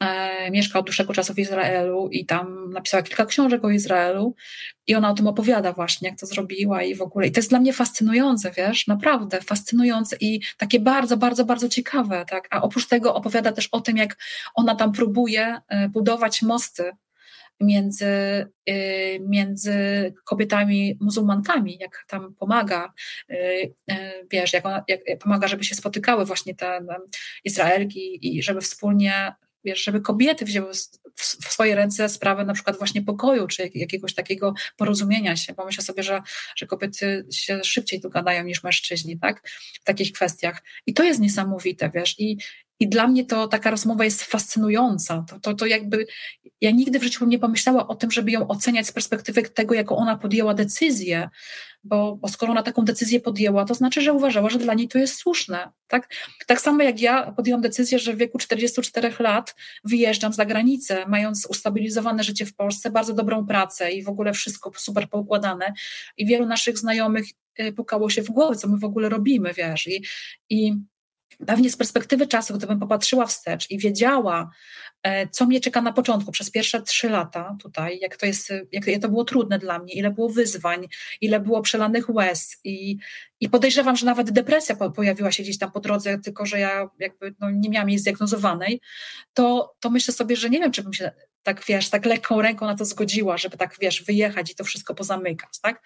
e, 0.00 0.50
mieszka 0.50 0.78
od 0.78 0.86
dłuższego 0.86 1.14
czasu 1.14 1.34
w 1.34 1.38
Izraelu 1.38 2.08
i 2.12 2.26
tam 2.26 2.70
napisała 2.70 3.02
kilka 3.02 3.26
książek 3.26 3.64
o 3.64 3.70
Izraelu 3.70 4.34
i 4.86 4.94
ona 4.94 5.10
o 5.10 5.14
tym 5.14 5.26
opowiada 5.26 5.72
właśnie, 5.72 6.08
jak 6.08 6.18
to 6.18 6.26
zrobiła 6.26 6.82
i 6.82 6.94
w 6.94 7.02
ogóle. 7.02 7.26
I 7.26 7.32
to 7.32 7.38
jest 7.38 7.50
dla 7.50 7.60
mnie 7.60 7.72
fascynujące, 7.72 8.50
wiesz, 8.56 8.86
naprawdę 8.86 9.40
fascynujące 9.40 10.16
i 10.20 10.40
takie 10.56 10.80
bardzo, 10.80 11.16
bardzo, 11.16 11.44
bardzo 11.44 11.68
ciekawe, 11.68 12.24
tak. 12.28 12.48
A 12.50 12.62
oprócz 12.62 12.86
tego 12.86 13.14
opowiada 13.14 13.52
też 13.52 13.68
o 13.72 13.80
tym, 13.80 13.96
jak 13.96 14.16
ona 14.54 14.74
tam 14.74 14.92
próbuje 14.92 15.60
e, 15.68 15.88
budować 15.88 16.42
mosty 16.42 16.92
między, 17.60 18.06
e, 18.66 19.18
między 19.20 19.74
kobietami 20.24 20.98
muzułmankami, 21.00 21.78
jak 21.80 22.04
tam 22.08 22.34
pomaga, 22.34 22.92
e, 23.30 23.36
wiesz, 24.30 24.52
jak, 24.52 24.66
ona, 24.66 24.84
jak 24.88 25.00
pomaga, 25.18 25.48
żeby 25.48 25.64
się 25.64 25.74
spotykały 25.74 26.24
właśnie 26.24 26.54
te 26.54 26.80
Izraelki 27.44 28.36
i 28.36 28.42
żeby 28.42 28.60
wspólnie 28.60 29.32
wiesz, 29.64 29.84
żeby 29.84 30.00
kobiety 30.00 30.44
wzięły 30.44 30.72
w 31.14 31.22
swoje 31.24 31.74
ręce 31.74 32.08
sprawę 32.08 32.44
na 32.44 32.54
przykład 32.54 32.78
właśnie 32.78 33.02
pokoju, 33.02 33.46
czy 33.46 33.70
jakiegoś 33.74 34.14
takiego 34.14 34.54
porozumienia 34.76 35.36
się, 35.36 35.52
bo 35.52 35.64
myślę 35.64 35.84
sobie, 35.84 36.02
że, 36.02 36.22
że 36.56 36.66
kobiety 36.66 37.26
się 37.32 37.64
szybciej 37.64 38.00
dogadają 38.00 38.44
niż 38.44 38.62
mężczyźni, 38.62 39.18
tak, 39.18 39.48
w 39.80 39.84
takich 39.84 40.12
kwestiach. 40.12 40.62
I 40.86 40.94
to 40.94 41.04
jest 41.04 41.20
niesamowite, 41.20 41.90
wiesz, 41.94 42.14
i, 42.18 42.38
i 42.80 42.88
dla 42.88 43.06
mnie 43.06 43.24
to 43.24 43.48
taka 43.48 43.70
rozmowa 43.70 44.04
jest 44.04 44.22
fascynująca. 44.22 45.24
To, 45.28 45.40
to, 45.40 45.54
to 45.54 45.66
jakby 45.66 46.06
ja 46.60 46.70
nigdy 46.70 46.98
w 46.98 47.02
życiu 47.02 47.26
nie 47.26 47.38
pomyślała 47.38 47.88
o 47.88 47.94
tym, 47.94 48.10
żeby 48.10 48.30
ją 48.30 48.48
oceniać 48.48 48.86
z 48.86 48.92
perspektywy 48.92 49.42
tego, 49.42 49.74
jaką 49.74 49.96
ona 49.96 50.18
podjęła 50.18 50.54
decyzję, 50.54 51.28
bo, 51.84 52.16
bo 52.16 52.28
skoro 52.28 52.52
ona 52.52 52.62
taką 52.62 52.84
decyzję 52.84 53.20
podjęła, 53.20 53.64
to 53.64 53.74
znaczy, 53.74 54.00
że 54.00 54.12
uważała, 54.12 54.50
że 54.50 54.58
dla 54.58 54.74
niej 54.74 54.88
to 54.88 54.98
jest 54.98 55.14
słuszne. 55.14 55.70
Tak, 55.86 56.14
tak 56.46 56.60
samo 56.60 56.82
jak 56.82 57.00
ja 57.00 57.32
podjęłam 57.32 57.62
decyzję, 57.62 57.98
że 57.98 58.12
w 58.12 58.16
wieku 58.16 58.38
44 58.38 59.12
lat 59.18 59.54
wyjeżdżam 59.84 60.32
za 60.32 60.44
granicę, 60.44 61.06
mając 61.06 61.46
ustabilizowane 61.46 62.24
życie 62.24 62.46
w 62.46 62.54
Polsce, 62.54 62.90
bardzo 62.90 63.14
dobrą 63.14 63.46
pracę 63.46 63.92
i 63.92 64.02
w 64.02 64.08
ogóle 64.08 64.32
wszystko 64.32 64.72
super 64.76 65.08
poukładane. 65.08 65.72
I 66.16 66.26
wielu 66.26 66.46
naszych 66.46 66.78
znajomych 66.78 67.26
y, 67.60 67.72
pukało 67.72 68.10
się 68.10 68.22
w 68.22 68.30
głowę, 68.30 68.56
co 68.56 68.68
my 68.68 68.78
w 68.78 68.84
ogóle 68.84 69.08
robimy, 69.08 69.52
wiesz. 69.54 69.86
I, 69.86 70.02
i 70.50 70.74
Pewnie 71.46 71.70
z 71.70 71.76
perspektywy 71.76 72.26
czasu, 72.26 72.54
gdybym 72.54 72.80
popatrzyła 72.80 73.26
wstecz 73.26 73.70
i 73.70 73.78
wiedziała, 73.78 74.50
e, 75.02 75.28
co 75.28 75.46
mnie 75.46 75.60
czeka 75.60 75.82
na 75.82 75.92
początku, 75.92 76.32
przez 76.32 76.50
pierwsze 76.50 76.82
trzy 76.82 77.08
lata 77.08 77.56
tutaj, 77.62 77.98
jak 77.98 78.16
to 78.16 78.26
jest, 78.26 78.52
jak 78.72 79.02
to 79.02 79.08
było 79.08 79.24
trudne 79.24 79.58
dla 79.58 79.78
mnie, 79.78 79.94
ile 79.94 80.10
było 80.10 80.28
wyzwań, 80.28 80.88
ile 81.20 81.40
było 81.40 81.62
przelanych 81.62 82.08
łez 82.10 82.56
i, 82.64 82.98
i 83.40 83.48
podejrzewam, 83.48 83.96
że 83.96 84.06
nawet 84.06 84.30
depresja 84.30 84.76
pojawiła 84.76 85.32
się 85.32 85.42
gdzieś 85.42 85.58
tam 85.58 85.72
po 85.72 85.80
drodze, 85.80 86.18
tylko 86.18 86.46
że 86.46 86.58
ja 86.58 86.88
jakby 86.98 87.34
no, 87.40 87.50
nie 87.50 87.70
miałam 87.70 87.88
jej 87.88 87.98
zdiagnozowanej, 87.98 88.80
to, 89.34 89.74
to 89.80 89.90
myślę 89.90 90.14
sobie, 90.14 90.36
że 90.36 90.50
nie 90.50 90.58
wiem, 90.58 90.72
czy 90.72 90.82
bym 90.82 90.92
się 90.92 91.10
tak, 91.42 91.64
wiesz, 91.64 91.90
tak 91.90 92.06
lekką 92.06 92.42
ręką 92.42 92.66
na 92.66 92.74
to 92.74 92.84
zgodziła, 92.84 93.38
żeby 93.38 93.56
tak, 93.56 93.76
wiesz, 93.80 94.02
wyjechać 94.02 94.50
i 94.50 94.54
to 94.54 94.64
wszystko 94.64 94.94
pozamykać, 94.94 95.50
tak? 95.62 95.82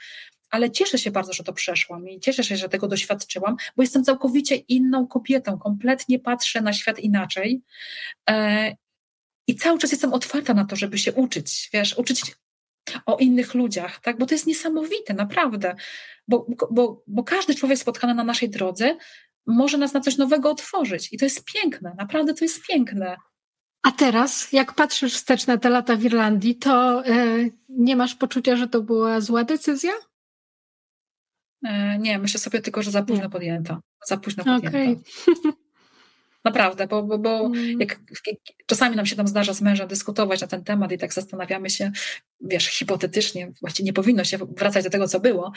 Ale 0.53 0.71
cieszę 0.71 0.99
się 0.99 1.11
bardzo, 1.11 1.33
że 1.33 1.45
to 1.45 1.53
przeszłam 1.53 2.09
i 2.09 2.21
cieszę 2.21 2.45
się, 2.45 2.57
że 2.57 2.69
tego 2.69 2.89
doświadczyłam, 2.89 3.57
bo 3.77 3.83
jestem 3.83 4.05
całkowicie 4.05 4.57
inną 4.57 5.07
kobietą, 5.07 5.59
kompletnie 5.59 6.19
patrzę 6.19 6.61
na 6.61 6.73
świat 6.73 6.99
inaczej 6.99 7.63
e, 8.31 8.77
i 9.47 9.57
cały 9.57 9.79
czas 9.79 9.93
jestem 9.93 10.13
otwarta 10.13 10.55
na 10.55 10.65
to, 10.65 10.77
żeby 10.77 10.99
się 10.99 11.13
uczyć, 11.13 11.71
wiesz, 11.73 11.99
uczyć 11.99 12.23
o 13.07 13.17
innych 13.17 13.55
ludziach, 13.55 14.01
tak? 14.01 14.19
bo 14.19 14.27
to 14.27 14.35
jest 14.35 14.47
niesamowite, 14.47 15.15
naprawdę, 15.15 15.75
bo, 16.29 16.47
bo, 16.71 17.03
bo 17.07 17.25
każdy 17.25 17.55
człowiek 17.55 17.79
spotkany 17.79 18.15
na 18.15 18.25
naszej 18.25 18.51
drodze 18.51 18.97
może 19.47 19.79
nas 19.79 19.93
na 19.93 20.01
coś 20.01 20.17
nowego 20.17 20.51
otworzyć 20.51 21.13
i 21.13 21.19
to 21.19 21.25
jest 21.25 21.45
piękne, 21.45 21.95
naprawdę 21.99 22.35
to 22.35 22.45
jest 22.45 22.67
piękne. 22.67 23.17
A 23.83 23.93
teraz, 23.93 24.53
jak 24.53 24.75
patrzysz 24.75 25.15
wstecz 25.15 25.47
na 25.47 25.59
te 25.59 25.71
lata 25.71 25.97
w 25.97 26.05
Irlandii, 26.05 26.57
to 26.57 27.03
yy, 27.05 27.51
nie 27.69 27.97
masz 27.97 28.15
poczucia, 28.15 28.57
że 28.57 28.69
to 28.69 28.83
była 28.83 29.21
zła 29.21 29.45
decyzja? 29.45 29.93
E, 31.65 31.99
nie, 31.99 32.19
myślę 32.19 32.41
sobie 32.41 32.61
tylko, 32.61 32.83
że 32.83 32.91
za 32.91 33.03
późno 33.03 33.31
podjęta. 33.31 33.81
Za 34.07 34.17
późno 34.17 34.45
podjęta. 34.45 34.79
Okay. 35.33 35.53
Naprawdę, 36.45 36.87
bo, 36.87 37.03
bo, 37.03 37.19
bo 37.19 37.47
mm. 37.47 37.81
jak, 37.81 38.01
jak, 38.27 38.37
czasami 38.67 38.97
nam 38.97 39.07
się 39.07 39.17
tam 39.17 39.29
zdarza 39.29 39.55
z 39.55 39.61
mężem 39.61 39.89
dyskutować 39.89 40.41
na 40.41 40.47
ten 40.47 40.65
temat 40.65 40.93
i 40.93 40.99
tak 40.99 41.13
zastanawiamy 41.15 41.71
się, 41.71 41.93
wiesz, 42.41 42.67
hipotetycznie, 42.67 43.53
właściwie 43.61 43.87
nie 43.87 43.93
powinno 43.93 44.25
się 44.25 44.39
wracać 44.39 44.85
do 44.85 44.91
tego, 44.91 45.09
co 45.09 45.21
było, 45.21 45.53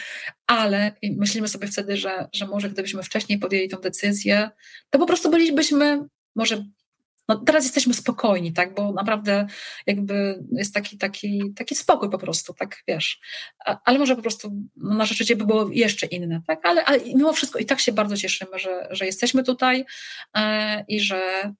ale 0.47 0.95
myślimy 1.17 1.47
sobie 1.47 1.67
wtedy, 1.67 1.97
że, 1.97 2.27
że 2.33 2.47
może 2.47 2.69
gdybyśmy 2.69 3.03
wcześniej 3.03 3.39
podjęli 3.39 3.69
tą 3.69 3.77
decyzję, 3.77 4.49
to 4.89 4.99
po 4.99 5.05
prostu 5.05 5.31
bylibyśmy 5.31 6.07
może 6.35 6.65
no 7.27 7.35
teraz 7.35 7.63
jesteśmy 7.63 7.93
spokojni, 7.93 8.53
tak, 8.53 8.73
bo 8.75 8.93
naprawdę 8.93 9.47
jakby 9.87 10.43
jest 10.51 10.73
taki, 10.73 10.97
taki, 10.97 11.53
taki 11.55 11.75
spokój 11.75 12.09
po 12.09 12.17
prostu, 12.17 12.53
tak, 12.53 12.83
wiesz, 12.87 13.19
ale 13.85 13.99
może 13.99 14.15
po 14.15 14.21
prostu 14.21 14.51
no, 14.75 14.95
nasze 14.95 15.15
życie 15.15 15.35
by 15.35 15.45
było 15.45 15.69
jeszcze 15.71 16.05
inne, 16.05 16.41
tak, 16.47 16.59
ale, 16.63 16.85
ale 16.85 16.99
mimo 16.99 17.33
wszystko 17.33 17.59
i 17.59 17.65
tak 17.65 17.79
się 17.79 17.91
bardzo 17.91 18.17
cieszymy, 18.17 18.59
że, 18.59 18.87
że 18.91 19.05
jesteśmy 19.05 19.43
tutaj 19.43 19.85
e, 20.37 20.85
i 20.87 20.99
że 20.99 21.51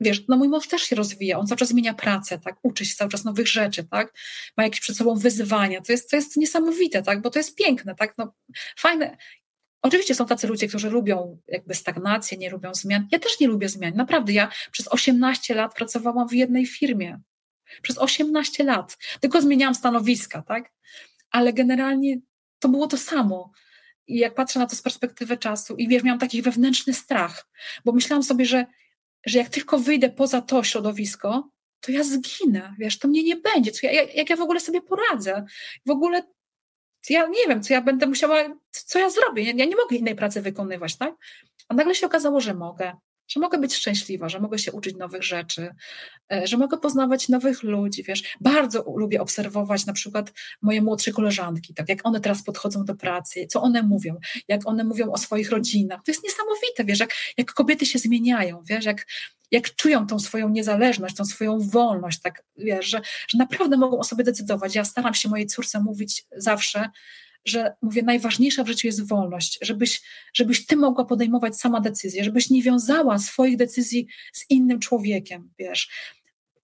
wiesz, 0.00 0.28
no 0.28 0.36
mój 0.36 0.48
mąż 0.48 0.68
też 0.68 0.82
się 0.82 0.96
rozwija, 0.96 1.38
on 1.38 1.46
cały 1.46 1.58
czas 1.58 1.68
zmienia 1.68 1.94
pracę, 1.94 2.38
tak, 2.38 2.56
uczy 2.62 2.84
się 2.84 2.94
cały 2.94 3.10
czas 3.10 3.24
nowych 3.24 3.48
rzeczy, 3.48 3.84
tak, 3.84 4.14
ma 4.56 4.64
jakieś 4.64 4.80
przed 4.80 4.96
sobą 4.96 5.14
wyzwania, 5.14 5.80
to 5.80 5.92
jest, 5.92 6.10
to 6.10 6.16
jest 6.16 6.36
niesamowite, 6.36 7.02
tak, 7.02 7.22
bo 7.22 7.30
to 7.30 7.38
jest 7.38 7.56
piękne, 7.56 7.94
tak, 7.94 8.14
no 8.18 8.34
fajne, 8.78 9.16
Oczywiście 9.82 10.14
są 10.14 10.26
tacy 10.26 10.46
ludzie, 10.46 10.68
którzy 10.68 10.90
lubią 10.90 11.38
jakby 11.48 11.74
stagnację, 11.74 12.38
nie 12.38 12.50
lubią 12.50 12.74
zmian. 12.74 13.08
Ja 13.10 13.18
też 13.18 13.40
nie 13.40 13.46
lubię 13.46 13.68
zmian. 13.68 13.94
Naprawdę, 13.94 14.32
ja 14.32 14.50
przez 14.72 14.88
18 14.88 15.54
lat 15.54 15.74
pracowałam 15.74 16.28
w 16.28 16.32
jednej 16.32 16.66
firmie. 16.66 17.20
Przez 17.82 17.98
18 17.98 18.64
lat. 18.64 18.96
Tylko 19.20 19.42
zmieniałam 19.42 19.74
stanowiska, 19.74 20.42
tak? 20.42 20.72
Ale 21.30 21.52
generalnie 21.52 22.18
to 22.58 22.68
było 22.68 22.86
to 22.86 22.96
samo. 22.96 23.52
I 24.06 24.18
jak 24.18 24.34
patrzę 24.34 24.58
na 24.58 24.66
to 24.66 24.76
z 24.76 24.82
perspektywy 24.82 25.36
czasu 25.36 25.76
i 25.76 25.88
wiesz, 25.88 26.02
miałam 26.02 26.18
taki 26.18 26.42
wewnętrzny 26.42 26.94
strach, 26.94 27.48
bo 27.84 27.92
myślałam 27.92 28.22
sobie, 28.22 28.44
że, 28.44 28.66
że 29.26 29.38
jak 29.38 29.48
tylko 29.48 29.78
wyjdę 29.78 30.10
poza 30.10 30.42
to 30.42 30.64
środowisko, 30.64 31.50
to 31.80 31.92
ja 31.92 32.04
zginę, 32.04 32.74
wiesz, 32.78 32.98
to 32.98 33.08
mnie 33.08 33.22
nie 33.22 33.36
będzie, 33.36 33.72
co 33.72 33.86
ja, 33.86 33.92
jak 34.02 34.30
ja 34.30 34.36
w 34.36 34.40
ogóle 34.40 34.60
sobie 34.60 34.82
poradzę. 34.82 35.44
W 35.86 35.90
ogóle 35.90 36.22
ja 37.10 37.26
nie 37.26 37.48
wiem, 37.48 37.62
co 37.62 37.74
ja 37.74 37.82
będę 37.82 38.06
musiała, 38.06 38.36
co 38.70 38.98
ja 38.98 39.10
zrobię. 39.10 39.42
Ja, 39.42 39.52
ja 39.56 39.64
nie 39.64 39.76
mogę 39.76 39.96
innej 39.96 40.14
pracy 40.14 40.42
wykonywać, 40.42 40.96
tak? 40.96 41.14
A 41.68 41.74
nagle 41.74 41.94
się 41.94 42.06
okazało, 42.06 42.40
że 42.40 42.54
mogę 42.54 42.92
że 43.28 43.40
mogę 43.40 43.58
być 43.58 43.74
szczęśliwa, 43.74 44.28
że 44.28 44.40
mogę 44.40 44.58
się 44.58 44.72
uczyć 44.72 44.96
nowych 44.96 45.22
rzeczy, 45.22 45.74
e, 46.32 46.46
że 46.46 46.56
mogę 46.56 46.78
poznawać 46.78 47.28
nowych 47.28 47.62
ludzi, 47.62 48.02
wiesz. 48.02 48.22
Bardzo 48.40 48.84
lubię 48.96 49.20
obserwować 49.20 49.86
na 49.86 49.92
przykład 49.92 50.32
moje 50.62 50.82
młodsze 50.82 51.12
koleżanki, 51.12 51.74
tak 51.74 51.88
jak 51.88 52.06
one 52.06 52.20
teraz 52.20 52.42
podchodzą 52.42 52.84
do 52.84 52.94
pracy, 52.94 53.46
co 53.46 53.62
one 53.62 53.82
mówią, 53.82 54.16
jak 54.48 54.60
one 54.64 54.84
mówią 54.84 55.12
o 55.12 55.18
swoich 55.18 55.50
rodzinach. 55.50 56.00
To 56.04 56.10
jest 56.10 56.24
niesamowite, 56.24 56.84
wiesz, 56.84 57.00
jak, 57.00 57.14
jak 57.36 57.52
kobiety 57.52 57.86
się 57.86 57.98
zmieniają, 57.98 58.62
wiesz, 58.64 58.84
jak, 58.84 59.06
jak 59.50 59.74
czują 59.74 60.06
tą 60.06 60.18
swoją 60.18 60.48
niezależność, 60.48 61.16
tą 61.16 61.24
swoją 61.24 61.58
wolność, 61.60 62.20
tak, 62.20 62.44
wiesz, 62.56 62.86
że, 62.86 63.00
że 63.28 63.38
naprawdę 63.38 63.76
mogą 63.76 63.98
o 63.98 64.04
sobie 64.04 64.24
decydować. 64.24 64.74
Ja 64.74 64.84
staram 64.84 65.14
się 65.14 65.28
mojej 65.28 65.46
córce 65.46 65.80
mówić 65.80 66.26
zawsze, 66.36 66.90
że 67.44 67.72
mówię, 67.82 68.02
najważniejsza 68.02 68.64
w 68.64 68.68
życiu 68.68 68.86
jest 68.86 69.08
wolność, 69.08 69.58
żebyś, 69.62 70.02
żebyś 70.34 70.66
ty 70.66 70.76
mogła 70.76 71.04
podejmować 71.04 71.56
sama 71.56 71.80
decyzję, 71.80 72.24
żebyś 72.24 72.50
nie 72.50 72.62
wiązała 72.62 73.18
swoich 73.18 73.56
decyzji 73.56 74.06
z 74.32 74.50
innym 74.50 74.80
człowiekiem, 74.80 75.50
wiesz. 75.58 75.88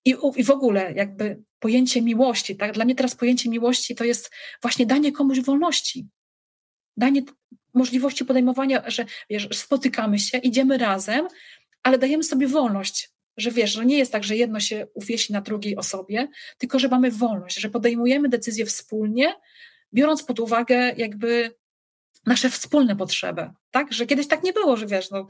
I, 0.04 0.16
I 0.36 0.44
w 0.44 0.50
ogóle 0.50 0.92
jakby 0.92 1.42
pojęcie 1.58 2.02
miłości, 2.02 2.56
tak? 2.56 2.72
Dla 2.72 2.84
mnie 2.84 2.94
teraz 2.94 3.14
pojęcie 3.14 3.50
miłości 3.50 3.94
to 3.94 4.04
jest 4.04 4.30
właśnie 4.62 4.86
danie 4.86 5.12
komuś 5.12 5.40
wolności. 5.40 6.08
Danie 6.96 7.22
możliwości 7.74 8.24
podejmowania, 8.24 8.82
że 8.86 9.04
wiesz, 9.30 9.48
spotykamy 9.52 10.18
się, 10.18 10.38
idziemy 10.38 10.78
razem, 10.78 11.28
ale 11.82 11.98
dajemy 11.98 12.24
sobie 12.24 12.48
wolność, 12.48 13.10
że 13.36 13.50
wiesz, 13.50 13.72
że 13.72 13.86
nie 13.86 13.98
jest 13.98 14.12
tak, 14.12 14.24
że 14.24 14.36
jedno 14.36 14.60
się 14.60 14.86
uwiesi 14.94 15.32
na 15.32 15.40
drugiej 15.40 15.76
osobie, 15.76 16.28
tylko 16.58 16.78
że 16.78 16.88
mamy 16.88 17.10
wolność, 17.10 17.60
że 17.60 17.70
podejmujemy 17.70 18.28
decyzje 18.28 18.66
wspólnie, 18.66 19.34
biorąc 19.94 20.22
pod 20.22 20.40
uwagę 20.40 20.92
jakby 20.96 21.54
nasze 22.26 22.50
wspólne 22.50 22.96
potrzeby, 22.96 23.50
tak? 23.70 23.92
Że 23.92 24.06
kiedyś 24.06 24.28
tak 24.28 24.42
nie 24.42 24.52
było, 24.52 24.76
że 24.76 24.86
wiesz, 24.86 25.10
no, 25.10 25.26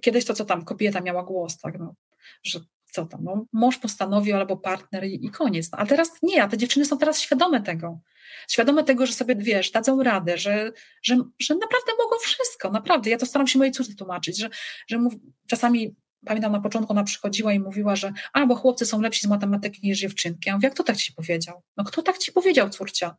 kiedyś 0.00 0.24
to 0.24 0.34
co 0.34 0.44
tam, 0.44 0.64
kobieta 0.64 1.00
miała 1.00 1.22
głos, 1.22 1.58
tak, 1.58 1.78
no, 1.78 1.94
że 2.42 2.60
co 2.92 3.06
tam, 3.06 3.24
no, 3.24 3.46
mąż 3.52 3.78
postanowił 3.78 4.36
albo 4.36 4.56
partner 4.56 5.04
i, 5.04 5.26
i 5.26 5.30
koniec. 5.30 5.72
No, 5.72 5.78
a 5.78 5.86
teraz 5.86 6.10
nie, 6.22 6.42
a 6.42 6.48
te 6.48 6.58
dziewczyny 6.58 6.84
są 6.84 6.98
teraz 6.98 7.20
świadome 7.20 7.62
tego. 7.62 8.00
Świadome 8.48 8.84
tego, 8.84 9.06
że 9.06 9.12
sobie, 9.12 9.36
wiesz, 9.36 9.70
dadzą 9.70 10.02
radę, 10.02 10.38
że, 10.38 10.72
że, 11.02 11.16
że 11.38 11.54
naprawdę 11.54 11.92
mogą 12.04 12.18
wszystko, 12.22 12.70
naprawdę. 12.70 13.10
Ja 13.10 13.18
to 13.18 13.26
staram 13.26 13.46
się 13.46 13.58
mojej 13.58 13.72
córce 13.72 13.94
tłumaczyć, 13.94 14.38
że, 14.38 14.50
że 14.88 14.98
mów, 14.98 15.14
czasami 15.46 15.96
pamiętam 16.26 16.52
na 16.52 16.60
początku 16.60 16.92
ona 16.92 17.04
przychodziła 17.04 17.52
i 17.52 17.60
mówiła, 17.60 17.96
że 17.96 18.12
a, 18.32 18.46
bo 18.46 18.54
chłopcy 18.54 18.86
są 18.86 19.00
lepsi 19.00 19.20
z 19.20 19.26
matematyki 19.26 19.80
niż 19.86 19.98
dziewczynki. 19.98 20.48
Ja 20.48 20.54
mówię, 20.54 20.66
jak 20.66 20.74
kto 20.74 20.84
tak 20.84 20.96
ci 20.96 21.12
powiedział? 21.12 21.62
No 21.76 21.84
kto 21.84 22.02
tak 22.02 22.18
ci 22.18 22.32
powiedział, 22.32 22.70
córcia? 22.70 23.16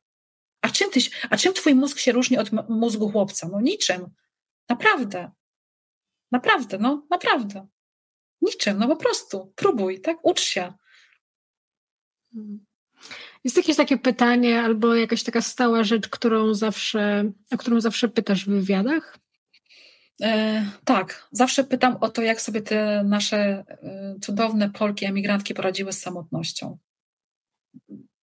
A 0.74 0.76
czym, 0.76 0.91
tyś, 0.91 1.11
a 1.30 1.38
czym 1.38 1.53
twój 1.53 1.76
mózg 1.76 1.99
się 1.99 2.11
różni 2.11 2.38
od 2.38 2.49
mózgu 2.69 3.09
chłopca? 3.09 3.49
No 3.51 3.61
niczym. 3.61 4.09
Naprawdę. 4.69 5.32
Naprawdę, 6.32 6.78
no 6.78 7.07
naprawdę. 7.09 7.67
Niczym, 8.41 8.78
no 8.78 8.88
po 8.88 8.95
prostu. 8.95 9.53
Próbuj, 9.55 10.01
tak? 10.01 10.17
Ucz 10.24 10.41
się. 10.41 10.74
Jest 13.43 13.57
jakieś 13.57 13.76
takie 13.76 13.97
pytanie 13.97 14.61
albo 14.61 14.95
jakaś 14.95 15.24
taka 15.24 15.41
stała 15.41 15.84
rzecz, 15.84 16.09
którą 16.09 16.53
zawsze, 16.53 17.32
o 17.51 17.57
którą 17.57 17.82
zawsze 17.82 18.09
pytasz 18.09 18.45
w 18.45 18.49
wywiadach? 18.49 19.17
E, 20.21 20.65
tak, 20.86 21.28
zawsze 21.32 21.63
pytam 21.63 21.97
o 22.01 22.09
to, 22.09 22.21
jak 22.21 22.41
sobie 22.41 22.61
te 22.61 23.03
nasze 23.03 23.38
e, 23.38 24.15
cudowne 24.21 24.69
Polki, 24.69 25.05
emigrantki 25.05 25.53
poradziły 25.53 25.93
z 25.93 26.01
samotnością. 26.01 26.78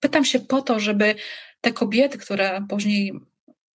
Pytam 0.00 0.24
się 0.24 0.40
po 0.40 0.62
to, 0.62 0.80
żeby 0.80 1.14
te 1.60 1.72
kobiety, 1.72 2.18
które 2.18 2.66
później 2.68 3.12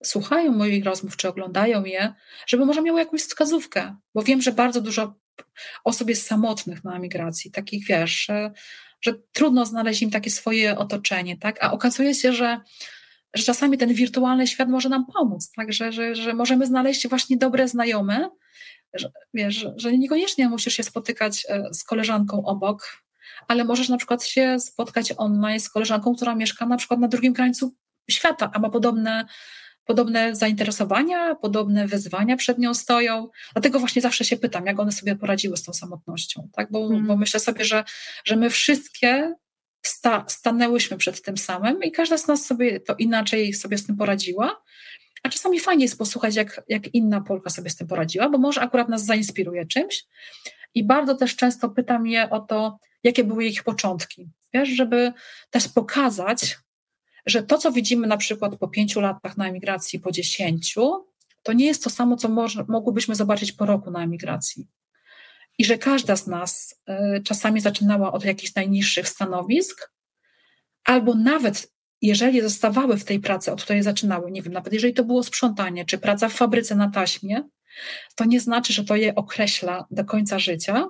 słuchają 0.04 0.52
moich 0.52 0.84
rozmów 0.84 1.16
czy 1.16 1.28
oglądają 1.28 1.84
je, 1.84 2.14
żeby 2.46 2.66
może 2.66 2.82
miały 2.82 3.00
jakąś 3.00 3.20
wskazówkę, 3.20 3.96
bo 4.14 4.22
wiem, 4.22 4.42
że 4.42 4.52
bardzo 4.52 4.80
dużo 4.80 5.14
osób 5.84 6.08
jest 6.08 6.26
samotnych 6.26 6.84
na 6.84 6.96
emigracji, 6.96 7.50
takich 7.50 7.86
wiesz, 7.86 8.24
że, 8.26 8.52
że 9.00 9.14
trudno 9.32 9.66
znaleźć 9.66 10.02
im 10.02 10.10
takie 10.10 10.30
swoje 10.30 10.78
otoczenie, 10.78 11.36
tak? 11.36 11.64
A 11.64 11.72
okazuje 11.72 12.14
się, 12.14 12.32
że, 12.32 12.60
że 13.34 13.42
czasami 13.42 13.78
ten 13.78 13.94
wirtualny 13.94 14.46
świat 14.46 14.68
może 14.68 14.88
nam 14.88 15.06
pomóc, 15.06 15.52
tak? 15.56 15.72
Że, 15.72 15.92
że, 15.92 16.14
że 16.14 16.34
możemy 16.34 16.66
znaleźć 16.66 17.08
właśnie 17.08 17.36
dobre 17.36 17.68
znajome, 17.68 18.30
że, 18.94 19.10
wiesz, 19.34 19.66
że 19.76 19.98
niekoniecznie 19.98 20.48
musisz 20.48 20.74
się 20.74 20.82
spotykać 20.82 21.46
e, 21.48 21.74
z 21.74 21.84
koleżanką 21.84 22.44
obok, 22.44 23.02
ale 23.48 23.64
możesz 23.64 23.88
na 23.88 23.96
przykład 23.96 24.24
się 24.24 24.60
spotkać 24.60 25.14
online 25.16 25.60
z 25.60 25.68
koleżanką, 25.68 26.14
która 26.14 26.34
mieszka 26.34 26.66
na 26.66 26.76
przykład 26.76 27.00
na 27.00 27.08
drugim 27.08 27.34
krańcu 27.34 27.74
świata, 28.10 28.50
a 28.54 28.58
ma 28.58 28.70
podobne, 28.70 29.26
podobne 29.84 30.34
zainteresowania, 30.34 31.34
podobne 31.34 31.86
wyzwania 31.86 32.36
przed 32.36 32.58
nią 32.58 32.74
stoją. 32.74 33.28
Dlatego 33.52 33.78
właśnie 33.78 34.02
zawsze 34.02 34.24
się 34.24 34.36
pytam, 34.36 34.66
jak 34.66 34.80
one 34.80 34.92
sobie 34.92 35.16
poradziły 35.16 35.56
z 35.56 35.62
tą 35.62 35.72
samotnością, 35.72 36.48
tak? 36.52 36.70
bo, 36.70 36.86
mm. 36.86 37.06
bo 37.06 37.16
myślę 37.16 37.40
sobie, 37.40 37.64
że, 37.64 37.84
że 38.24 38.36
my 38.36 38.50
wszystkie 38.50 39.34
sta, 39.82 40.24
stanęłyśmy 40.28 40.96
przed 40.96 41.22
tym 41.22 41.36
samym 41.36 41.82
i 41.82 41.92
każda 41.92 42.18
z 42.18 42.26
nas 42.26 42.46
sobie 42.46 42.80
to 42.80 42.94
inaczej 42.94 43.54
sobie 43.54 43.78
z 43.78 43.86
tym 43.86 43.96
poradziła. 43.96 44.62
A 45.22 45.28
czasami 45.28 45.60
fajnie 45.60 45.84
jest 45.84 45.98
posłuchać, 45.98 46.36
jak, 46.36 46.62
jak 46.68 46.94
inna 46.94 47.20
Polka 47.20 47.50
sobie 47.50 47.70
z 47.70 47.76
tym 47.76 47.86
poradziła, 47.86 48.28
bo 48.28 48.38
może 48.38 48.60
akurat 48.60 48.88
nas 48.88 49.04
zainspiruje 49.04 49.66
czymś. 49.66 50.04
I 50.74 50.84
bardzo 50.84 51.14
też 51.14 51.36
często 51.36 51.68
pytam 51.68 52.06
je 52.06 52.30
o 52.30 52.40
to, 52.40 52.78
jakie 53.06 53.24
były 53.24 53.44
ich 53.44 53.62
początki. 53.62 54.28
Wiesz, 54.54 54.68
żeby 54.68 55.12
też 55.50 55.68
pokazać, 55.68 56.58
że 57.26 57.42
to, 57.42 57.58
co 57.58 57.72
widzimy 57.72 58.06
na 58.06 58.16
przykład 58.16 58.56
po 58.56 58.68
pięciu 58.68 59.00
latach 59.00 59.36
na 59.36 59.48
emigracji, 59.48 60.00
po 60.00 60.12
dziesięciu, 60.12 61.06
to 61.42 61.52
nie 61.52 61.66
jest 61.66 61.84
to 61.84 61.90
samo, 61.90 62.16
co 62.16 62.28
może, 62.28 62.64
mogłybyśmy 62.68 63.14
zobaczyć 63.14 63.52
po 63.52 63.66
roku 63.66 63.90
na 63.90 64.02
emigracji. 64.02 64.68
I 65.58 65.64
że 65.64 65.78
każda 65.78 66.16
z 66.16 66.26
nas 66.26 66.82
y, 66.88 67.22
czasami 67.22 67.60
zaczynała 67.60 68.12
od 68.12 68.24
jakichś 68.24 68.54
najniższych 68.54 69.08
stanowisk, 69.08 69.92
albo 70.84 71.14
nawet 71.14 71.72
jeżeli 72.02 72.40
zostawały 72.40 72.96
w 72.96 73.04
tej 73.04 73.20
pracy, 73.20 73.52
od 73.52 73.62
której 73.62 73.82
zaczynały, 73.82 74.30
nie 74.30 74.42
wiem, 74.42 74.52
nawet 74.52 74.72
jeżeli 74.72 74.94
to 74.94 75.04
było 75.04 75.22
sprzątanie, 75.22 75.84
czy 75.84 75.98
praca 75.98 76.28
w 76.28 76.32
fabryce 76.32 76.74
na 76.74 76.90
taśmie, 76.90 77.42
to 78.14 78.24
nie 78.24 78.40
znaczy, 78.40 78.72
że 78.72 78.84
to 78.84 78.96
je 78.96 79.14
określa 79.14 79.86
do 79.90 80.04
końca 80.04 80.38
życia, 80.38 80.88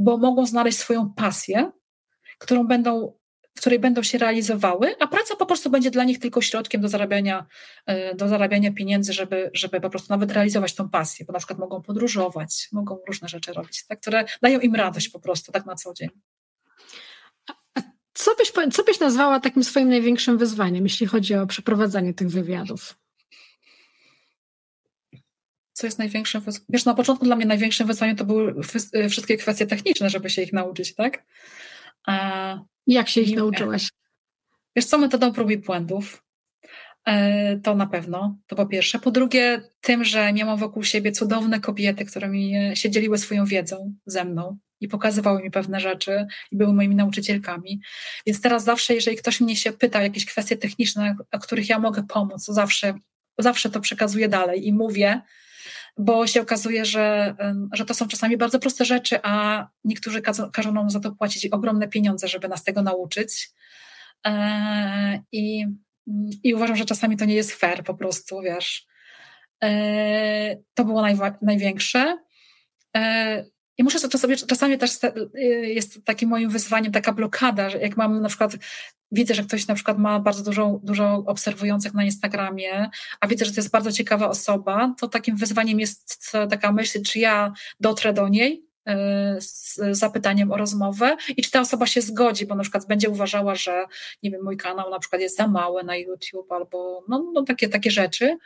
bo 0.00 0.16
mogą 0.16 0.46
znaleźć 0.46 0.78
swoją 0.78 1.12
pasję, 1.14 1.70
którą 2.38 2.64
będą, 2.64 3.12
w 3.54 3.60
której 3.60 3.78
będą 3.78 4.02
się 4.02 4.18
realizowały, 4.18 4.94
a 5.00 5.06
praca 5.06 5.36
po 5.36 5.46
prostu 5.46 5.70
będzie 5.70 5.90
dla 5.90 6.04
nich 6.04 6.18
tylko 6.18 6.40
środkiem 6.40 6.80
do 6.80 6.88
zarabiania, 6.88 7.46
e, 7.86 8.14
do 8.14 8.28
zarabiania 8.28 8.72
pieniędzy, 8.72 9.12
żeby, 9.12 9.50
żeby 9.54 9.80
po 9.80 9.90
prostu 9.90 10.12
nawet 10.12 10.32
realizować 10.32 10.74
tą 10.74 10.88
pasję, 10.88 11.26
bo 11.26 11.32
na 11.32 11.38
przykład 11.38 11.58
mogą 11.58 11.82
podróżować, 11.82 12.68
mogą 12.72 12.98
różne 13.06 13.28
rzeczy 13.28 13.52
robić, 13.52 13.86
tak, 13.86 14.00
które 14.00 14.24
dają 14.42 14.60
im 14.60 14.74
radość 14.74 15.08
po 15.08 15.20
prostu, 15.20 15.52
tak 15.52 15.66
na 15.66 15.74
co 15.74 15.94
dzień. 15.94 16.08
Co 18.14 18.34
byś, 18.34 18.52
co 18.72 18.84
byś 18.84 19.00
nazwała 19.00 19.40
takim 19.40 19.64
swoim 19.64 19.88
największym 19.88 20.38
wyzwaniem, 20.38 20.84
jeśli 20.84 21.06
chodzi 21.06 21.34
o 21.34 21.46
przeprowadzanie 21.46 22.14
tych 22.14 22.28
wywiadów? 22.28 22.99
Co 25.80 25.86
jest 25.86 25.98
największym 25.98 26.40
wyzwaniem? 26.40 26.66
Wiesz, 26.68 26.84
na 26.84 26.94
początku 26.94 27.24
dla 27.24 27.36
mnie 27.36 27.46
największym 27.46 27.86
wyzwaniem 27.86 28.16
to 28.16 28.24
były 28.24 28.54
y, 28.94 29.08
wszystkie 29.08 29.36
kwestie 29.36 29.66
techniczne, 29.66 30.10
żeby 30.10 30.30
się 30.30 30.42
ich 30.42 30.52
nauczyć, 30.52 30.94
tak? 30.94 31.24
A, 32.06 32.58
Jak 32.86 33.08
się 33.08 33.20
ich 33.20 33.36
nauczyłaś? 33.36 33.88
Wiesz 34.76 34.84
co, 34.84 34.98
metodą 34.98 35.32
prób 35.32 35.50
i 35.50 35.58
błędów. 35.58 36.22
E, 37.06 37.56
to 37.58 37.74
na 37.74 37.86
pewno, 37.86 38.36
to 38.46 38.56
po 38.56 38.66
pierwsze. 38.66 38.98
Po 38.98 39.10
drugie, 39.10 39.62
tym, 39.80 40.04
że 40.04 40.32
miałam 40.32 40.58
wokół 40.58 40.84
siebie 40.84 41.12
cudowne 41.12 41.60
kobiety, 41.60 42.04
które 42.04 42.28
mi 42.28 42.56
e, 42.56 42.76
się 42.76 42.90
dzieliły 42.90 43.18
swoją 43.18 43.44
wiedzą 43.44 43.94
ze 44.06 44.24
mną 44.24 44.58
i 44.80 44.88
pokazywały 44.88 45.42
mi 45.42 45.50
pewne 45.50 45.80
rzeczy 45.80 46.26
i 46.52 46.56
były 46.56 46.72
moimi 46.74 46.94
nauczycielkami. 46.94 47.80
Więc 48.26 48.40
teraz 48.40 48.64
zawsze, 48.64 48.94
jeżeli 48.94 49.16
ktoś 49.16 49.40
mnie 49.40 49.56
się 49.56 49.72
pyta 49.72 49.98
o 49.98 50.02
jakieś 50.02 50.26
kwestie 50.26 50.56
techniczne, 50.56 51.16
o 51.32 51.38
których 51.38 51.68
ja 51.68 51.78
mogę 51.78 52.06
pomóc, 52.08 52.46
to 52.46 52.52
zawsze, 52.52 52.94
zawsze 53.38 53.70
to 53.70 53.80
przekazuję 53.80 54.28
dalej 54.28 54.66
i 54.66 54.72
mówię, 54.72 55.22
bo 55.98 56.26
się 56.26 56.40
okazuje, 56.40 56.84
że, 56.84 57.34
że 57.72 57.84
to 57.84 57.94
są 57.94 58.08
czasami 58.08 58.36
bardzo 58.36 58.58
proste 58.58 58.84
rzeczy, 58.84 59.18
a 59.22 59.66
niektórzy 59.84 60.22
każą, 60.52 60.72
nam 60.72 60.90
za 60.90 61.00
to 61.00 61.12
płacić 61.12 61.46
ogromne 61.46 61.88
pieniądze, 61.88 62.28
żeby 62.28 62.48
nas 62.48 62.64
tego 62.64 62.82
nauczyć. 62.82 63.50
E, 64.26 65.22
I, 65.32 65.66
I 66.44 66.54
uważam, 66.54 66.76
że 66.76 66.84
czasami 66.84 67.16
to 67.16 67.24
nie 67.24 67.34
jest 67.34 67.52
fair 67.52 67.84
po 67.84 67.94
prostu, 67.94 68.40
wiesz. 68.40 68.86
E, 69.64 70.56
to 70.74 70.84
było 70.84 71.02
najwa- 71.02 71.38
największe. 71.42 72.18
I 73.80 73.84
muszę 73.84 73.98
sobie, 73.98 74.36
czasami 74.36 74.78
też 74.78 74.90
jest 75.62 76.04
takim 76.04 76.28
moim 76.28 76.50
wyzwaniem 76.50 76.92
taka 76.92 77.12
blokada, 77.12 77.70
że 77.70 77.78
jak 77.78 77.96
mam 77.96 78.20
na 78.20 78.28
przykład, 78.28 78.56
widzę, 79.12 79.34
że 79.34 79.42
ktoś 79.42 79.66
na 79.66 79.74
przykład 79.74 79.98
ma 79.98 80.20
bardzo 80.20 80.42
dużo, 80.42 80.80
dużo 80.82 81.24
obserwujących 81.26 81.94
na 81.94 82.04
Instagramie, 82.04 82.90
a 83.20 83.26
widzę, 83.26 83.44
że 83.44 83.52
to 83.52 83.60
jest 83.60 83.70
bardzo 83.70 83.92
ciekawa 83.92 84.28
osoba, 84.28 84.94
to 85.00 85.08
takim 85.08 85.36
wyzwaniem 85.36 85.80
jest 85.80 86.32
taka 86.50 86.72
myśl, 86.72 87.02
czy 87.02 87.18
ja 87.18 87.52
dotrę 87.80 88.12
do 88.12 88.28
niej, 88.28 88.70
E, 88.88 89.36
z 89.40 89.80
zapytaniem 89.90 90.52
o 90.52 90.56
rozmowę 90.56 91.16
i 91.36 91.42
czy 91.42 91.50
ta 91.50 91.60
osoba 91.60 91.86
się 91.86 92.00
zgodzi, 92.00 92.46
bo 92.46 92.54
na 92.54 92.62
przykład 92.62 92.86
będzie 92.86 93.10
uważała, 93.10 93.54
że 93.54 93.84
nie 94.22 94.30
wiem, 94.30 94.44
mój 94.44 94.56
kanał 94.56 94.90
na 94.90 94.98
przykład 94.98 95.22
jest 95.22 95.36
za 95.36 95.46
mały 95.46 95.84
na 95.84 95.96
YouTube 95.96 96.52
albo 96.52 97.04
no, 97.08 97.30
no 97.34 97.42
takie, 97.42 97.68
takie 97.68 97.90
rzeczy. 97.90 98.36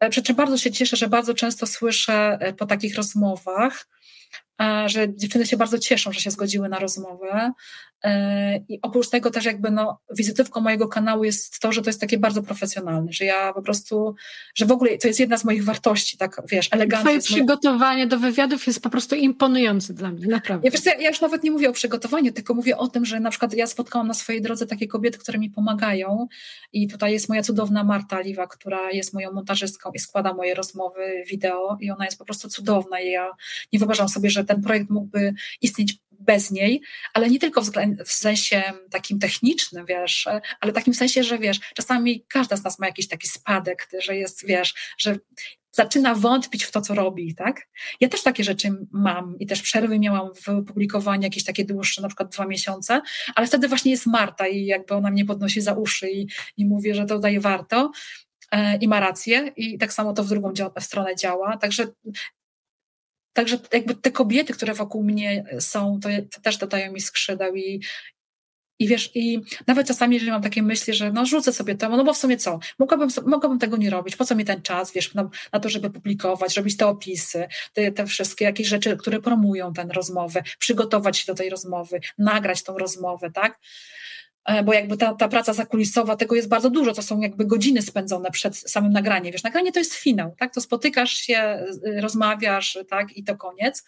E, 0.00 0.10
przy 0.10 0.22
czym 0.22 0.36
bardzo 0.36 0.58
się 0.58 0.70
cieszę, 0.70 0.96
że 0.96 1.08
bardzo 1.08 1.34
często 1.34 1.66
słyszę 1.66 2.38
e, 2.40 2.52
po 2.52 2.66
takich 2.66 2.96
rozmowach, 2.96 3.86
że 4.86 5.14
dziewczyny 5.14 5.46
się 5.46 5.56
bardzo 5.56 5.78
cieszą, 5.78 6.12
że 6.12 6.20
się 6.20 6.30
zgodziły 6.30 6.68
na 6.68 6.78
rozmowę. 6.78 7.52
E, 8.04 8.56
I 8.68 8.78
oprócz 8.82 9.08
tego 9.08 9.30
też 9.30 9.44
jakby 9.44 9.70
no, 9.70 10.00
wizytywką 10.16 10.60
mojego 10.60 10.88
kanału 10.88 11.24
jest 11.24 11.60
to, 11.60 11.72
że 11.72 11.82
to 11.82 11.90
jest 11.90 12.00
takie 12.00 12.18
bardzo 12.18 12.42
profesjonalne, 12.42 13.12
że 13.12 13.24
ja 13.24 13.52
po 13.52 13.62
prostu, 13.62 14.14
że 14.54 14.66
w 14.66 14.72
ogóle 14.72 14.98
to 14.98 15.08
jest 15.08 15.20
jedna 15.20 15.38
z 15.38 15.44
moich 15.44 15.64
wartości, 15.64 16.16
tak 16.16 16.42
wiesz, 16.48 16.68
eleganckie. 16.70 17.04
Twoje 17.04 17.20
przygotowanie 17.20 18.06
do 18.06 18.18
wywiadów 18.18 18.66
jest 18.66 18.82
po 18.82 18.90
prostu 18.90 19.14
imponujące 19.14 19.94
dla 19.94 20.10
mnie, 20.10 20.26
naprawdę. 20.26 20.68
Ja, 20.68 20.70
wiesz, 20.70 21.00
ja 21.00 21.08
już 21.08 21.20
nawet 21.20 21.42
nie 21.42 21.50
mówię 21.50 21.70
o 21.70 21.72
przygotowaniu, 21.72 22.32
tylko 22.32 22.54
mówię 22.54 22.76
o 22.76 22.88
tym, 22.88 23.04
że 23.04 23.20
na 23.20 23.30
przykład 23.30 23.54
ja 23.54 23.66
spotkałam 23.66 24.08
na 24.08 24.14
swojej 24.14 24.42
drodze 24.42 24.66
takie 24.66 24.86
kobiety, 24.86 25.18
które 25.18 25.38
mi 25.38 25.50
pomagają 25.50 26.26
i 26.72 26.88
tutaj 26.88 27.12
jest 27.12 27.28
moja 27.28 27.42
cudowna 27.42 27.84
Marta 27.84 28.20
Liwa, 28.20 28.46
która 28.46 28.90
jest 28.90 29.14
moją 29.14 29.32
montażystką 29.32 29.90
i 29.94 29.98
składa 29.98 30.34
moje 30.34 30.54
rozmowy 30.54 31.24
wideo 31.30 31.76
i 31.80 31.90
ona 31.90 32.04
jest 32.04 32.18
po 32.18 32.24
prostu 32.24 32.48
cudowna 32.48 33.00
i 33.00 33.10
ja 33.10 33.30
nie 33.72 33.78
wyobrażam 33.78 34.08
sobie, 34.08 34.30
że 34.30 34.44
ten 34.44 34.62
projekt 34.62 34.90
mógłby 34.90 35.34
istnieć 35.60 36.02
bez 36.24 36.50
niej, 36.50 36.82
ale 37.14 37.30
nie 37.30 37.38
tylko 37.38 37.62
w, 37.62 37.70
w 38.06 38.12
sensie 38.12 38.62
takim 38.90 39.18
technicznym, 39.18 39.86
wiesz, 39.86 40.28
ale 40.60 40.72
takim 40.72 40.94
sensie, 40.94 41.24
że 41.24 41.38
wiesz, 41.38 41.60
czasami 41.74 42.24
każda 42.28 42.56
z 42.56 42.64
nas 42.64 42.78
ma 42.78 42.86
jakiś 42.86 43.08
taki 43.08 43.28
spadek, 43.28 43.88
że 43.98 44.16
jest, 44.16 44.46
wiesz, 44.46 44.74
że 44.98 45.16
zaczyna 45.72 46.14
wątpić 46.14 46.64
w 46.64 46.70
to, 46.70 46.80
co 46.80 46.94
robi, 46.94 47.34
tak? 47.34 47.68
Ja 48.00 48.08
też 48.08 48.22
takie 48.22 48.44
rzeczy 48.44 48.68
mam 48.92 49.38
i 49.38 49.46
też 49.46 49.62
przerwy 49.62 49.98
miałam 49.98 50.34
w 50.34 50.64
publikowaniu 50.64 51.22
jakieś 51.22 51.44
takie 51.44 51.64
dłuższe, 51.64 52.02
na 52.02 52.08
przykład 52.08 52.32
dwa 52.32 52.46
miesiące, 52.46 53.00
ale 53.34 53.46
wtedy 53.46 53.68
właśnie 53.68 53.90
jest 53.90 54.06
Marta 54.06 54.48
i 54.48 54.66
jakby 54.66 54.94
ona 54.94 55.10
mnie 55.10 55.24
podnosi 55.24 55.60
za 55.60 55.72
uszy 55.72 56.10
i, 56.10 56.26
i 56.56 56.66
mówi, 56.66 56.94
że 56.94 57.04
to 57.04 57.18
daje 57.18 57.40
warto 57.40 57.90
e, 58.52 58.76
i 58.76 58.88
ma 58.88 59.00
rację 59.00 59.52
i 59.56 59.78
tak 59.78 59.92
samo 59.92 60.12
to 60.12 60.24
w 60.24 60.28
drugą 60.28 60.52
stronę 60.80 61.16
działa, 61.16 61.56
także 61.56 61.86
Także 63.32 63.58
jakby 63.72 63.94
te 63.94 64.10
kobiety, 64.10 64.52
które 64.52 64.74
wokół 64.74 65.04
mnie 65.04 65.44
są, 65.60 66.00
to, 66.02 66.08
to 66.34 66.40
też 66.40 66.56
dodają 66.56 66.92
mi 66.92 67.00
skrzydeł 67.00 67.54
i, 67.54 67.80
i 68.78 68.88
wiesz, 68.88 69.10
i 69.14 69.40
nawet 69.66 69.86
czasami, 69.86 70.14
jeżeli 70.14 70.32
mam 70.32 70.42
takie 70.42 70.62
myśli, 70.62 70.94
że 70.94 71.12
no 71.12 71.26
rzucę 71.26 71.52
sobie 71.52 71.74
to, 71.74 71.88
no 71.88 72.04
bo 72.04 72.14
w 72.14 72.18
sumie 72.18 72.36
co, 72.36 72.58
mogłabym, 72.78 73.08
mogłabym 73.26 73.58
tego 73.58 73.76
nie 73.76 73.90
robić, 73.90 74.16
po 74.16 74.24
co 74.24 74.34
mi 74.34 74.44
ten 74.44 74.62
czas, 74.62 74.92
wiesz, 74.92 75.14
na, 75.14 75.30
na 75.52 75.60
to, 75.60 75.68
żeby 75.68 75.90
publikować, 75.90 76.56
robić 76.56 76.76
te 76.76 76.86
opisy, 76.86 77.48
te, 77.72 77.92
te 77.92 78.06
wszystkie 78.06 78.44
jakieś 78.44 78.68
rzeczy, 78.68 78.96
które 78.96 79.20
promują 79.20 79.72
tę 79.72 79.86
rozmowę, 79.92 80.42
przygotować 80.58 81.18
się 81.18 81.26
do 81.26 81.34
tej 81.34 81.50
rozmowy, 81.50 82.00
nagrać 82.18 82.62
tą 82.62 82.78
rozmowę, 82.78 83.30
tak? 83.30 83.58
E, 84.44 84.62
bo 84.62 84.72
jakby 84.72 84.96
ta, 84.96 85.14
ta 85.14 85.28
praca 85.28 85.52
zakulisowa, 85.52 86.16
tego 86.16 86.34
jest 86.34 86.48
bardzo 86.48 86.70
dużo, 86.70 86.92
to 86.92 87.02
są 87.02 87.20
jakby 87.20 87.46
godziny 87.46 87.82
spędzone 87.82 88.30
przed 88.30 88.56
samym 88.56 88.92
nagraniem. 88.92 89.32
Wiesz, 89.32 89.42
nagranie 89.42 89.72
to 89.72 89.78
jest 89.78 89.94
finał, 89.94 90.34
tak? 90.38 90.54
To 90.54 90.60
spotykasz 90.60 91.12
się, 91.12 91.66
rozmawiasz, 92.00 92.78
tak? 92.88 93.16
I 93.16 93.24
to 93.24 93.36
koniec. 93.36 93.84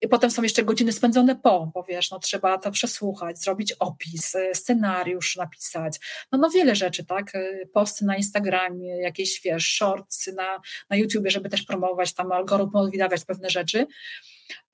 I 0.00 0.08
potem 0.08 0.30
są 0.30 0.42
jeszcze 0.42 0.64
godziny 0.64 0.92
spędzone 0.92 1.36
po, 1.36 1.70
bo 1.74 1.82
wiesz, 1.82 2.10
no 2.10 2.18
trzeba 2.18 2.58
to 2.58 2.70
przesłuchać, 2.70 3.38
zrobić 3.38 3.72
opis, 3.72 4.34
e, 4.34 4.54
scenariusz 4.54 5.36
napisać, 5.36 6.00
no, 6.32 6.38
no 6.38 6.50
wiele 6.50 6.74
rzeczy, 6.74 7.04
tak, 7.04 7.32
posty 7.72 8.04
na 8.04 8.16
Instagramie, 8.16 9.02
jakieś, 9.02 9.40
wiesz, 9.44 9.66
shorts 9.66 10.26
na, 10.36 10.60
na 10.90 10.96
YouTubie, 10.96 11.30
żeby 11.30 11.48
też 11.48 11.62
promować 11.62 12.14
tam 12.14 12.32
algorytm, 12.32 12.76
odwidawiać 12.76 13.24
pewne 13.24 13.50
rzeczy. 13.50 13.86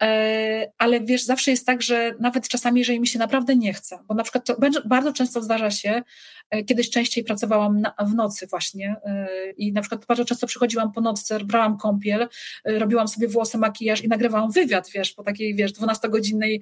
E, 0.02 0.72
ale 0.78 1.00
wiesz, 1.00 1.24
zawsze 1.24 1.50
jest 1.50 1.66
tak, 1.66 1.82
że 1.82 2.14
nawet 2.20 2.48
czasami, 2.48 2.78
jeżeli 2.80 3.00
mi 3.00 3.06
się 3.06 3.18
naprawdę 3.18 3.56
nie 3.56 3.74
chce, 3.74 3.98
bo 4.08 4.14
na 4.14 4.22
przykład 4.22 4.44
to 4.46 4.56
bardzo 4.84 5.12
często 5.12 5.42
zdarza 5.42 5.70
się, 5.70 6.02
e, 6.50 6.64
kiedyś 6.64 6.90
częściej 6.90 7.24
pracowałam 7.24 7.80
na, 7.80 7.94
w 8.00 8.14
nocy 8.14 8.46
właśnie 8.46 8.96
e, 9.04 9.28
i 9.50 9.72
na 9.72 9.80
przykład 9.80 10.06
bardzo 10.06 10.24
często 10.24 10.46
przychodziłam 10.46 10.92
po 10.92 11.00
nocce, 11.00 11.40
brałam 11.40 11.78
kąpiel, 11.78 12.28
robiłam 12.64 13.08
sobie 13.08 13.28
włosy, 13.28 13.58
makijaż 13.58 14.04
i 14.04 14.08
nagrywałam 14.08 14.52
wywiad, 14.52 14.90
wiesz, 14.90 15.12
po 15.12 15.22
takiej, 15.22 15.54
wiesz, 15.54 15.72
12-godzinnej, 15.72 16.60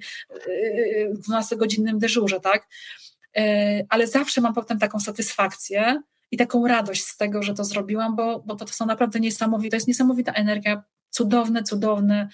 12-godzinnym 1.29 1.97
dyżurze, 1.97 2.39
tak? 2.39 2.67
Ale 3.89 4.07
zawsze 4.07 4.41
mam 4.41 4.53
potem 4.53 4.79
taką 4.79 4.99
satysfakcję, 4.99 6.01
i 6.33 6.37
taką 6.37 6.67
radość 6.67 7.03
z 7.03 7.17
tego, 7.17 7.43
że 7.43 7.53
to 7.53 7.63
zrobiłam, 7.63 8.15
bo, 8.15 8.39
bo 8.39 8.55
to, 8.55 8.65
to 8.65 8.73
są 8.73 8.85
naprawdę 8.85 9.19
niesamowite, 9.19 9.69
to 9.69 9.75
jest 9.75 9.87
niesamowita 9.87 10.33
energia, 10.33 10.83
cudowne, 11.13 11.63
cudowne 11.63 12.29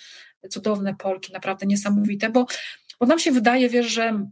cudowne 0.50 0.96
Polki, 0.96 1.34
naprawdę 1.34 1.66
niesamowite, 1.66 2.30
bo, 2.30 2.46
bo 3.00 3.06
nam 3.06 3.20
się 3.20 3.32
wydaje, 3.32 3.70
wiesz, 3.70 3.88
że 3.88 4.26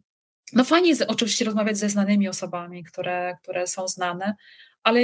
no 0.54 0.64
fajnie 0.64 0.90
jest 0.90 1.06
oczywiście 1.08 1.46
rozmawiać 1.46 1.78
ze 1.78 1.90
znanymi 1.90 2.28
osobami, 2.30 2.84
które, 2.84 3.38
które 3.44 3.68
są 3.68 3.88
znane, 3.88 4.36
ale 4.84 5.02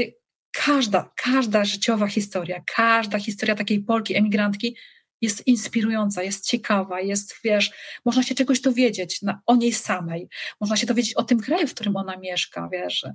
każda, 0.52 1.12
każda 1.16 1.66
życiowa 1.66 2.08
historia, 2.08 2.64
każda 2.76 3.20
historia 3.20 3.56
takiej 3.56 3.84
Polki, 3.84 4.16
emigrantki 4.16 4.76
jest 5.24 5.48
inspirująca, 5.48 6.24
jest 6.24 6.46
ciekawa, 6.46 7.02
jest, 7.02 7.36
wiesz, 7.44 7.72
można 8.06 8.24
się 8.24 8.36
czegoś 8.36 8.62
dowiedzieć 8.62 9.22
na, 9.22 9.42
o 9.46 9.56
niej 9.56 9.74
samej, 9.74 10.28
można 10.62 10.78
się 10.78 10.88
dowiedzieć 10.88 11.14
o 11.14 11.24
tym 11.24 11.40
kraju, 11.40 11.68
w 11.68 11.74
którym 11.74 11.96
ona 11.96 12.18
mieszka, 12.18 12.70
wiesz. 12.72 13.06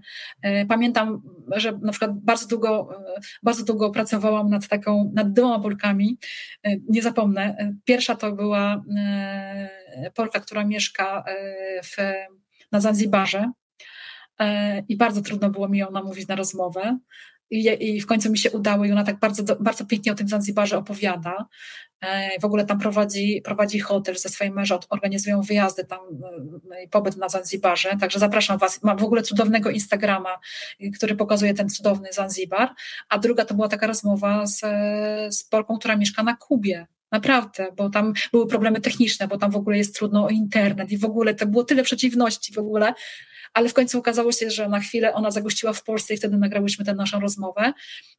E, 0.43 0.67
pamiętam, 0.67 1.23
że 1.57 1.73
na 1.83 1.93
przykład 1.93 2.21
bardzo 2.21 2.47
długo, 2.47 2.89
e, 3.17 3.21
bardzo 3.43 3.65
długo 3.65 3.91
pracowałam 3.91 4.51
nad 4.51 4.69
taką, 4.69 5.13
nad 5.15 5.33
dwoma 5.33 5.61
Polkami, 5.61 6.19
e, 6.63 6.77
nie 6.89 7.03
zapomnę. 7.03 7.73
Pierwsza 7.85 8.15
to 8.15 8.33
była 8.33 8.85
Polka, 10.15 10.41
która 10.41 10.65
mieszka 10.65 11.25
w, 11.85 11.97
na 12.73 12.81
Zanzibarze 12.81 13.53
i 14.89 14.97
bardzo 14.97 15.23
trudno 15.23 15.51
było 15.51 15.69
mi 15.69 15.79
ją 15.79 15.91
namówić 15.91 16.29
na 16.29 16.37
rozmowę. 16.37 16.99
I, 17.51 18.01
w 18.01 18.07
końcu 18.07 18.31
mi 18.31 18.39
się 18.39 18.51
udało 18.51 18.85
i 18.85 18.93
ona 18.93 19.05
tak 19.05 19.19
bardzo, 19.19 19.57
bardzo 19.61 19.87
pięknie 19.87 20.13
o 20.13 20.15
tym 20.15 20.29
Zanzibarze 20.29 20.79
opowiada. 20.79 21.47
E, 22.01 22.41
w 22.41 22.45
ogóle 22.45 22.65
tam 22.65 22.79
prowadzi, 22.79 23.43
prowadzi 23.45 23.81
hotel 23.81 24.19
ze 24.19 24.29
swoim 24.29 24.55
mężem, 24.55 24.79
organizują 24.91 25.43
wyjazdy 25.43 25.85
tam 25.85 25.99
e, 26.71 26.89
pobyt 26.89 27.17
na 27.17 27.29
Zanzibarze. 27.29 27.97
Także 28.01 28.19
zapraszam 28.19 28.59
Was. 28.59 28.83
Mam 28.83 28.99
w 28.99 29.05
ogóle 29.05 29.23
cudownego 29.23 29.71
Instagrama, 29.71 30.39
który 30.97 31.17
pokazuje 31.17 31.55
ten 31.55 31.69
cudowny 31.69 32.09
Zanzibar. 32.13 32.75
A 33.09 33.19
druga 33.19 33.45
to 33.45 33.55
była 33.55 33.69
taka 33.69 33.87
rozmowa 33.87 34.47
z, 34.47 34.61
z 35.35 35.45
Polką, 35.45 35.79
która 35.79 35.97
mieszka 35.97 36.23
na 36.23 36.37
Kubie. 36.37 36.87
Naprawdę, 37.13 37.73
bo 37.77 37.91
tam 37.91 38.13
były 38.33 38.47
problemy 38.47 38.81
techniczne, 38.81 39.29
bo 39.29 39.39
tam 39.39 39.51
w 39.51 39.57
ogóle 39.57 39.79
jest 39.79 39.95
trudno 39.95 40.25
o 40.25 40.29
internet 40.29 40.91
i 40.91 40.99
w 40.99 41.05
ogóle 41.05 41.35
to 41.35 41.47
było 41.47 41.65
tyle 41.65 41.83
przeciwności 41.83 42.53
w 42.53 42.59
ogóle, 42.59 42.95
ale 43.55 43.69
w 43.69 43.75
końcu 43.75 43.99
okazało 43.99 44.33
się, 44.33 44.51
że 44.51 44.69
na 44.69 44.81
chwilę 44.81 45.15
ona 45.15 45.31
zagościła 45.31 45.73
w 45.73 45.83
Polsce 45.83 46.15
i 46.15 46.17
wtedy 46.17 46.37
nagrałyśmy 46.37 46.85
tę 46.85 46.95
naszą 46.95 47.21
rozmowę 47.21 47.73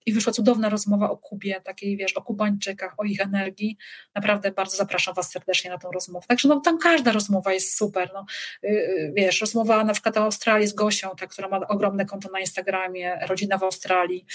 i 0.06 0.14
wyszła 0.14 0.34
cudowna 0.34 0.70
rozmowa 0.70 1.10
o 1.10 1.18
Kubie, 1.18 1.62
takiej 1.62 1.98
wiesz, 1.98 2.14
o 2.14 2.22
Kubańczykach, 2.22 2.94
o 2.98 3.04
ich 3.04 3.22
energii. 3.22 3.78
Naprawdę 4.16 4.52
bardzo 4.52 4.78
zapraszam 4.78 5.14
Was 5.16 5.32
serdecznie 5.32 5.70
na 5.70 5.78
tą 5.78 5.92
rozmowę. 5.92 6.26
Także 6.28 6.48
no, 6.48 6.60
tam 6.60 6.78
każda 6.78 7.12
rozmowa 7.12 7.54
jest 7.54 7.78
super. 7.78 8.12
No, 8.14 8.26
yy, 8.64 9.14
wiesz, 9.16 9.42
rozmowa 9.42 9.84
na 9.84 9.94
przykład 9.94 10.18
o 10.18 10.24
Australii 10.24 10.68
z 10.68 10.74
Gosią, 10.74 11.10
ta, 11.20 11.28
która 11.28 11.48
ma 11.48 11.68
ogromne 11.68 12.06
konto 12.06 12.30
na 12.32 12.40
Instagramie, 12.40 13.20
rodzina 13.28 13.58
w 13.58 13.64
Australii, 13.64 14.26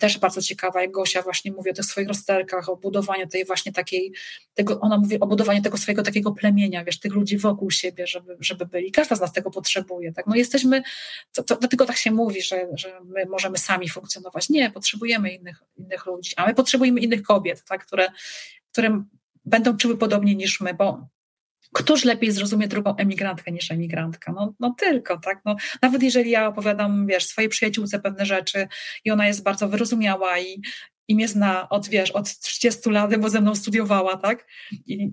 też 0.00 0.18
bardzo 0.18 0.42
ciekawa, 0.42 0.82
jak 0.82 0.90
Gosia 0.90 1.22
właśnie 1.22 1.52
mówi 1.52 1.70
o 1.70 1.74
tych 1.74 1.84
swoich 1.84 2.08
rozterkach, 2.08 2.68
o 2.68 2.76
budowaniu 2.76 3.26
tej 3.26 3.44
właśnie 3.44 3.72
takiej, 3.72 4.12
tego, 4.54 4.80
ona 4.80 4.98
mówi 4.98 5.20
o 5.20 5.26
budowaniu 5.26 5.62
tego 5.62 5.76
swojego 5.76 6.02
takiego 6.02 6.32
plemienia, 6.32 6.84
wiesz, 6.84 7.00
tych 7.00 7.12
ludzi 7.12 7.38
wokół 7.38 7.70
siebie, 7.70 8.06
żeby, 8.06 8.36
żeby 8.40 8.66
byli. 8.66 8.92
Każda 8.92 9.16
z 9.16 9.20
nas 9.20 9.32
tego 9.32 9.50
potrzebuje, 9.50 10.12
tak? 10.12 10.26
No 10.26 10.36
jesteśmy, 10.36 10.82
to, 11.32 11.42
to, 11.42 11.56
dlatego 11.56 11.86
tak 11.86 11.96
się 11.96 12.10
mówi, 12.10 12.42
że, 12.42 12.68
że 12.74 13.00
my 13.04 13.26
możemy 13.26 13.58
sami 13.58 13.88
funkcjonować. 13.88 14.48
Nie, 14.48 14.70
potrzebujemy 14.70 15.30
innych, 15.30 15.62
innych 15.76 16.06
ludzi, 16.06 16.32
a 16.36 16.46
my 16.46 16.54
potrzebujemy 16.54 17.00
innych 17.00 17.22
kobiet, 17.22 17.64
tak? 17.64 17.86
które, 17.86 18.08
które 18.72 19.04
będą 19.44 19.76
czuły 19.76 19.98
podobnie 19.98 20.34
niż 20.34 20.60
my, 20.60 20.74
bo 20.74 21.08
Któż 21.76 22.04
lepiej 22.04 22.32
zrozumie 22.32 22.68
drugą 22.68 22.96
emigrantkę 22.96 23.52
niż 23.52 23.70
emigrantka? 23.70 24.32
No, 24.32 24.54
no 24.60 24.74
tylko, 24.78 25.18
tak? 25.18 25.40
No, 25.44 25.56
nawet 25.82 26.02
jeżeli 26.02 26.30
ja 26.30 26.48
opowiadam, 26.48 27.06
wiesz, 27.06 27.26
swojej 27.26 27.48
przyjaciółce 27.48 28.00
pewne 28.00 28.26
rzeczy 28.26 28.68
i 29.04 29.10
ona 29.10 29.26
jest 29.26 29.42
bardzo 29.42 29.68
wyrozumiała 29.68 30.38
i, 30.38 30.62
i 31.08 31.14
mnie 31.14 31.28
zna 31.28 31.68
od, 31.68 31.88
wiesz, 31.88 32.10
od 32.10 32.38
30 32.38 32.90
lat, 32.90 33.16
bo 33.16 33.28
ze 33.28 33.40
mną 33.40 33.54
studiowała, 33.54 34.16
tak? 34.16 34.46
I 34.86 35.10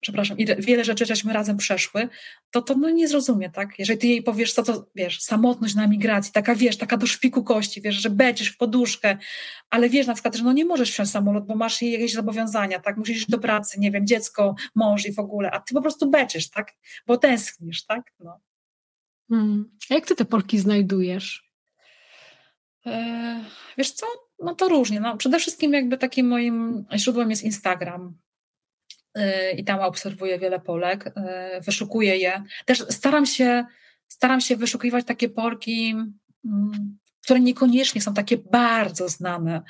przepraszam, 0.00 0.38
i 0.38 0.46
wiele 0.58 0.84
rzeczy 0.84 1.06
żeśmy 1.06 1.32
razem 1.32 1.56
przeszły, 1.56 2.08
to 2.50 2.62
to 2.62 2.74
no 2.74 2.90
nie 2.90 3.08
zrozumie, 3.08 3.50
tak? 3.50 3.78
Jeżeli 3.78 3.98
ty 3.98 4.06
jej 4.06 4.22
powiesz, 4.22 4.52
co 4.52 4.62
to, 4.62 4.86
wiesz, 4.94 5.20
samotność 5.20 5.74
na 5.74 5.84
emigracji, 5.84 6.32
taka, 6.32 6.54
wiesz, 6.54 6.76
taka 6.76 6.96
do 6.96 7.06
szpiku 7.06 7.44
kości, 7.44 7.82
wiesz, 7.82 7.94
że 7.94 8.10
będziesz 8.10 8.48
w 8.48 8.56
poduszkę, 8.56 9.16
ale 9.70 9.88
wiesz 9.88 10.06
na 10.06 10.14
przykład, 10.14 10.36
że 10.36 10.44
no 10.44 10.52
nie 10.52 10.64
możesz 10.64 10.90
wsiąść 10.90 11.10
samolot, 11.10 11.46
bo 11.46 11.56
masz 11.56 11.82
jakieś 11.82 12.12
zobowiązania, 12.12 12.80
tak? 12.80 12.96
Musisz 12.96 13.16
iść 13.16 13.30
do 13.30 13.38
pracy, 13.38 13.80
nie 13.80 13.90
wiem, 13.90 14.06
dziecko, 14.06 14.54
mąż 14.74 15.06
i 15.06 15.12
w 15.12 15.18
ogóle, 15.18 15.50
a 15.50 15.60
ty 15.60 15.74
po 15.74 15.82
prostu 15.82 16.10
będziesz, 16.10 16.50
tak? 16.50 16.72
Bo 17.06 17.16
tęsknisz, 17.16 17.84
tak? 17.84 18.12
No. 18.20 18.40
Hmm. 19.28 19.70
A 19.90 19.94
jak 19.94 20.06
ty 20.06 20.14
te 20.16 20.24
Polki 20.24 20.58
znajdujesz? 20.58 21.50
E, 22.86 23.44
wiesz 23.78 23.90
co, 23.90 24.06
no 24.38 24.54
to 24.54 24.68
różnie. 24.68 25.00
No, 25.00 25.16
przede 25.16 25.38
wszystkim 25.38 25.72
jakby 25.72 25.98
takim 25.98 26.28
moim 26.28 26.84
źródłem 26.96 27.30
jest 27.30 27.42
Instagram. 27.42 28.14
Y, 29.18 29.52
i 29.56 29.64
tam 29.64 29.80
obserwuję 29.80 30.38
wiele 30.38 30.60
Polek, 30.60 31.06
y, 31.06 31.12
wyszukuję 31.60 32.16
je. 32.16 32.42
Też 32.64 32.84
staram 32.88 33.26
się, 33.26 33.64
staram 34.08 34.40
się 34.40 34.56
wyszukiwać 34.56 35.04
takie 35.04 35.28
Polki, 35.28 35.94
mm, 36.44 36.98
które 37.22 37.40
niekoniecznie 37.40 38.00
są 38.00 38.14
takie 38.14 38.38
bardzo 38.38 39.08
znane. 39.08 39.62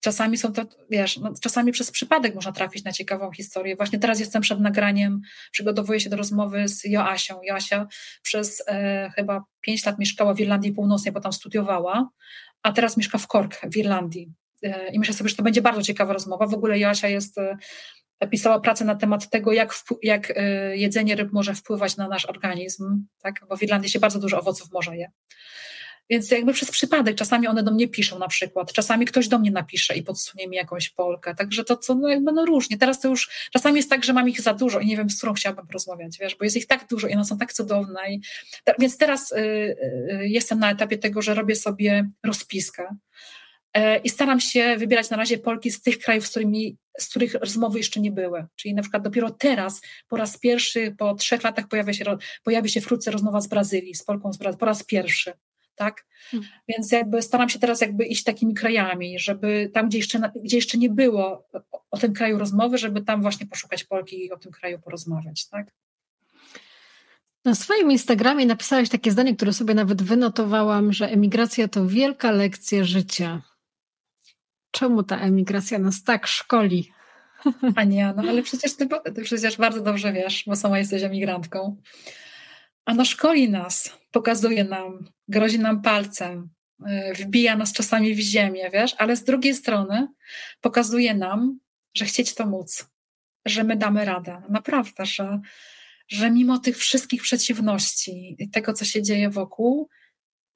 Czasami 0.00 0.36
są 0.38 0.52
to, 0.52 0.62
wiesz, 0.90 1.18
no, 1.18 1.32
czasami 1.40 1.72
przez 1.72 1.90
przypadek 1.90 2.34
można 2.34 2.52
trafić 2.52 2.84
na 2.84 2.92
ciekawą 2.92 3.32
historię. 3.32 3.76
Właśnie 3.76 3.98
teraz 3.98 4.20
jestem 4.20 4.42
przed 4.42 4.60
nagraniem, 4.60 5.20
przygotowuję 5.52 6.00
się 6.00 6.10
do 6.10 6.16
rozmowy 6.16 6.68
z 6.68 6.84
Joasią. 6.84 7.40
Joasia 7.42 7.86
przez 8.22 8.62
e, 8.66 9.10
chyba 9.16 9.44
pięć 9.60 9.86
lat 9.86 9.98
mieszkała 9.98 10.34
w 10.34 10.40
Irlandii 10.40 10.72
Północnej, 10.72 11.12
bo 11.12 11.20
tam 11.20 11.32
studiowała, 11.32 12.08
a 12.62 12.72
teraz 12.72 12.96
mieszka 12.96 13.18
w 13.18 13.26
Cork 13.26 13.60
w 13.72 13.76
Irlandii. 13.76 14.32
E, 14.62 14.92
I 14.92 14.98
myślę 14.98 15.14
sobie, 15.14 15.30
że 15.30 15.36
to 15.36 15.42
będzie 15.42 15.62
bardzo 15.62 15.82
ciekawa 15.82 16.12
rozmowa. 16.12 16.46
W 16.46 16.54
ogóle 16.54 16.78
Joasia 16.78 17.08
jest 17.08 17.38
pisała 18.30 18.60
pracę 18.60 18.84
na 18.84 18.94
temat 18.94 19.30
tego, 19.30 19.52
jak, 19.52 19.74
jak 20.02 20.32
e, 20.36 20.76
jedzenie 20.76 21.16
ryb 21.16 21.32
może 21.32 21.54
wpływać 21.54 21.96
na 21.96 22.08
nasz 22.08 22.26
organizm, 22.26 23.06
tak? 23.22 23.40
bo 23.48 23.56
w 23.56 23.62
Irlandii 23.62 23.90
się 23.90 24.00
bardzo 24.00 24.18
dużo 24.18 24.38
owoców 24.40 24.72
morza 24.72 24.94
je. 24.94 25.10
Więc 26.10 26.30
jakby 26.30 26.52
przez 26.52 26.70
przypadek 26.70 27.16
czasami 27.16 27.46
one 27.46 27.62
do 27.62 27.70
mnie 27.70 27.88
piszą 27.88 28.18
na 28.18 28.28
przykład, 28.28 28.72
czasami 28.72 29.06
ktoś 29.06 29.28
do 29.28 29.38
mnie 29.38 29.50
napisze 29.50 29.96
i 29.96 30.02
podsunie 30.02 30.48
mi 30.48 30.56
jakąś 30.56 30.90
Polkę, 30.90 31.34
także 31.34 31.64
to 31.64 31.76
co, 31.76 31.94
no 31.94 32.08
jakby 32.08 32.32
no 32.32 32.44
różnie. 32.44 32.78
Teraz 32.78 33.00
to 33.00 33.08
już, 33.08 33.48
czasami 33.52 33.76
jest 33.76 33.90
tak, 33.90 34.04
że 34.04 34.12
mam 34.12 34.28
ich 34.28 34.40
za 34.40 34.54
dużo 34.54 34.80
i 34.80 34.86
nie 34.86 34.96
wiem, 34.96 35.10
z 35.10 35.16
którą 35.16 35.32
chciałabym 35.32 35.66
porozmawiać, 35.66 36.18
wiesz, 36.20 36.36
bo 36.36 36.44
jest 36.44 36.56
ich 36.56 36.66
tak 36.66 36.88
dużo 36.88 37.08
i 37.08 37.14
one 37.14 37.24
są 37.24 37.38
tak 37.38 37.52
cudowne. 37.52 38.00
I, 38.10 38.20
więc 38.78 38.98
teraz 38.98 39.32
y, 39.32 39.36
y, 39.36 40.28
jestem 40.28 40.58
na 40.58 40.70
etapie 40.70 40.98
tego, 40.98 41.22
że 41.22 41.34
robię 41.34 41.56
sobie 41.56 42.08
rozpiskę 42.24 42.96
I 44.04 44.10
staram 44.10 44.40
się 44.40 44.76
wybierać 44.76 45.10
na 45.10 45.16
razie 45.16 45.38
Polki 45.38 45.70
z 45.70 45.82
tych 45.82 45.98
krajów, 45.98 46.26
z, 46.26 46.30
którymi, 46.30 46.76
z 46.98 47.08
których 47.08 47.34
rozmowy 47.34 47.78
jeszcze 47.78 48.00
nie 48.00 48.12
były. 48.12 48.46
Czyli 48.56 48.74
na 48.74 48.82
przykład 48.82 49.02
dopiero 49.02 49.30
teraz, 49.30 49.80
po 50.08 50.16
raz 50.16 50.38
pierwszy, 50.38 50.94
po 50.98 51.14
trzech 51.14 51.44
latach 51.44 51.68
pojawia 51.68 51.92
się, 51.92 52.04
pojawi 52.44 52.68
się 52.68 52.80
wkrótce 52.80 53.10
rozmowa 53.10 53.40
z 53.40 53.46
Brazylii, 53.46 53.94
z 53.94 54.04
Polką 54.04 54.32
z 54.32 54.36
Brazylii, 54.36 54.58
po 54.58 54.66
raz 54.66 54.84
pierwszy. 54.84 55.32
Tak? 55.74 56.06
Hmm. 56.30 56.48
Więc 56.68 56.92
jakby 56.92 57.22
staram 57.22 57.48
się 57.48 57.58
teraz 57.58 57.80
jakby 57.80 58.04
iść 58.04 58.24
takimi 58.24 58.54
krajami, 58.54 59.18
żeby 59.18 59.70
tam, 59.74 59.88
gdzie 59.88 59.98
jeszcze, 59.98 60.32
gdzie 60.44 60.56
jeszcze 60.56 60.78
nie 60.78 60.90
było 60.90 61.44
o, 61.72 61.82
o 61.90 61.98
tym 61.98 62.12
kraju 62.12 62.38
rozmowy, 62.38 62.78
żeby 62.78 63.02
tam 63.02 63.22
właśnie 63.22 63.46
poszukać 63.46 63.84
Polki 63.84 64.24
i 64.24 64.32
o 64.32 64.38
tym 64.38 64.52
kraju 64.52 64.78
porozmawiać. 64.78 65.48
Tak? 65.48 65.72
Na 67.44 67.54
swoim 67.54 67.90
Instagramie 67.90 68.46
napisałeś 68.46 68.88
takie 68.88 69.10
zdanie, 69.10 69.36
które 69.36 69.52
sobie 69.52 69.74
nawet 69.74 70.02
wynotowałam, 70.02 70.92
że 70.92 71.08
emigracja 71.08 71.68
to 71.68 71.86
wielka 71.86 72.30
lekcja 72.30 72.84
życia. 72.84 73.42
Czemu 74.74 75.02
ta 75.02 75.18
emigracja 75.18 75.78
nas 75.78 76.02
tak 76.02 76.26
szkoli? 76.26 76.92
Ania, 77.76 78.14
no 78.16 78.22
ale 78.28 78.42
przecież 78.42 78.76
ty, 78.76 78.88
ty 79.14 79.22
przecież 79.22 79.56
bardzo 79.56 79.80
dobrze 79.80 80.12
wiesz, 80.12 80.44
bo 80.46 80.56
sama 80.56 80.78
jesteś 80.78 81.02
emigrantką. 81.02 81.76
A 82.84 82.94
no 82.94 83.04
szkoli 83.04 83.50
nas, 83.50 83.98
pokazuje 84.10 84.64
nam, 84.64 85.04
grozi 85.28 85.58
nam 85.58 85.82
palcem, 85.82 86.50
y, 86.80 87.14
wbija 87.14 87.56
nas 87.56 87.72
czasami 87.72 88.14
w 88.14 88.18
ziemię, 88.18 88.70
wiesz, 88.72 88.94
ale 88.98 89.16
z 89.16 89.24
drugiej 89.24 89.54
strony 89.54 90.08
pokazuje 90.60 91.14
nam, 91.14 91.58
że 91.94 92.04
chcieć 92.04 92.34
to 92.34 92.46
móc, 92.46 92.86
że 93.44 93.64
my 93.64 93.76
damy 93.76 94.04
radę. 94.04 94.42
Naprawdę, 94.48 95.06
że, 95.06 95.40
że 96.08 96.30
mimo 96.30 96.58
tych 96.58 96.76
wszystkich 96.76 97.22
przeciwności 97.22 98.36
i 98.38 98.50
tego, 98.50 98.72
co 98.72 98.84
się 98.84 99.02
dzieje 99.02 99.30
wokół, 99.30 99.88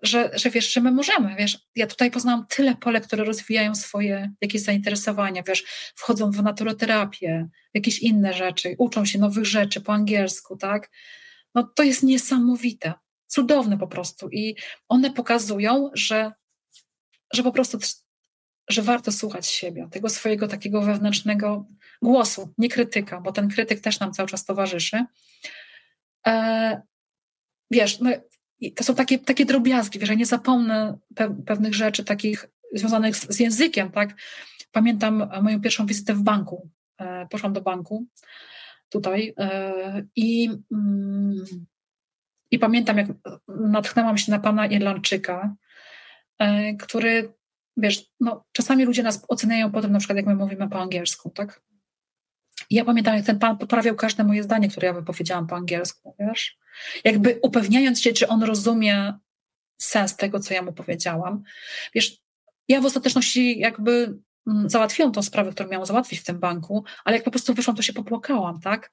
że, 0.02 0.30
że 0.34 0.50
wiesz, 0.50 0.72
że 0.72 0.80
my 0.80 0.92
możemy, 0.92 1.36
wiesz, 1.38 1.58
ja 1.76 1.86
tutaj 1.86 2.10
poznałam 2.10 2.46
tyle 2.46 2.74
pole, 2.76 3.00
które 3.00 3.24
rozwijają 3.24 3.74
swoje 3.74 4.32
jakieś 4.40 4.62
zainteresowania, 4.62 5.42
wiesz, 5.42 5.64
wchodzą 5.96 6.30
w 6.30 6.42
naturoterapię, 6.42 7.48
jakieś 7.74 7.98
inne 7.98 8.32
rzeczy, 8.32 8.74
uczą 8.78 9.04
się 9.04 9.18
nowych 9.18 9.46
rzeczy 9.46 9.80
po 9.80 9.92
angielsku, 9.92 10.56
tak? 10.56 10.90
No 11.54 11.62
to 11.62 11.82
jest 11.82 12.02
niesamowite, 12.02 12.92
cudowne 13.26 13.78
po 13.78 13.88
prostu 13.88 14.28
i 14.28 14.56
one 14.88 15.10
pokazują, 15.10 15.90
że, 15.94 16.32
że 17.32 17.42
po 17.42 17.52
prostu, 17.52 17.78
że 18.68 18.82
warto 18.82 19.12
słuchać 19.12 19.46
siebie, 19.46 19.88
tego 19.90 20.08
swojego 20.08 20.48
takiego 20.48 20.82
wewnętrznego 20.82 21.66
głosu, 22.02 22.54
nie 22.58 22.68
krytyka, 22.68 23.20
bo 23.20 23.32
ten 23.32 23.48
krytyk 23.48 23.80
też 23.80 24.00
nam 24.00 24.12
cały 24.12 24.28
czas 24.28 24.44
towarzyszy. 24.44 25.04
E, 26.26 26.82
wiesz, 27.70 28.00
my 28.00 28.22
i 28.60 28.72
to 28.72 28.84
są 28.84 28.94
takie, 28.94 29.18
takie 29.18 29.44
drobiazgi, 29.44 29.98
wiesz, 29.98 30.08
ja 30.08 30.14
nie 30.14 30.26
zapomnę 30.26 30.98
pe 31.14 31.36
pewnych 31.46 31.74
rzeczy 31.74 32.04
takich 32.04 32.48
związanych 32.72 33.16
z, 33.16 33.28
z, 33.28 33.40
językiem, 33.40 33.90
tak? 33.90 34.14
Pamiętam 34.72 35.30
moją 35.42 35.60
pierwszą 35.60 35.86
wizytę 35.86 36.14
w 36.14 36.22
banku. 36.22 36.70
E, 36.98 37.26
poszłam 37.26 37.52
do 37.52 37.60
banku 37.60 38.06
tutaj 38.88 39.34
e, 39.38 40.02
i, 40.16 40.50
mm, 40.72 41.44
i 42.50 42.58
pamiętam, 42.58 42.98
jak 42.98 43.06
natchnęłam 43.48 44.18
się 44.18 44.32
na 44.32 44.38
pana 44.38 44.66
Irlandczyka, 44.66 45.54
e, 46.38 46.74
który, 46.74 47.34
wiesz, 47.76 48.10
no, 48.20 48.44
czasami 48.52 48.84
ludzie 48.84 49.02
nas 49.02 49.24
oceniają 49.28 49.72
potem, 49.72 49.92
na 49.92 49.98
przykład 49.98 50.16
jak 50.16 50.26
my 50.26 50.34
mówimy 50.34 50.68
po 50.68 50.80
angielsku, 50.80 51.30
tak? 51.30 51.62
I 52.70 52.74
ja 52.74 52.84
pamiętam, 52.84 53.14
jak 53.14 53.26
ten 53.26 53.38
pan 53.38 53.58
poprawiał 53.58 53.94
każde 53.94 54.24
moje 54.24 54.42
zdanie, 54.42 54.68
które 54.68 54.86
ja 54.86 54.92
wypowiedziałam 54.92 55.46
po 55.46 55.56
angielsku, 55.56 56.16
wiesz? 56.18 56.57
Jakby 57.04 57.38
upewniając 57.42 58.00
się, 58.00 58.12
czy 58.12 58.28
on 58.28 58.42
rozumie 58.42 59.12
sens 59.78 60.16
tego, 60.16 60.40
co 60.40 60.54
ja 60.54 60.62
mu 60.62 60.72
powiedziałam. 60.72 61.42
Wiesz, 61.94 62.16
ja 62.68 62.80
w 62.80 62.86
ostateczności 62.86 63.58
jakby 63.58 64.18
mm, 64.46 64.70
załatwiłam 64.70 65.12
tą 65.12 65.22
sprawę, 65.22 65.52
którą 65.52 65.68
miałam 65.68 65.86
załatwić 65.86 66.20
w 66.20 66.24
tym 66.24 66.38
banku, 66.38 66.84
ale 67.04 67.16
jak 67.16 67.24
po 67.24 67.30
prostu 67.30 67.54
wyszłam, 67.54 67.76
to 67.76 67.82
się 67.82 67.92
popłakałam, 67.92 68.60
tak? 68.60 68.92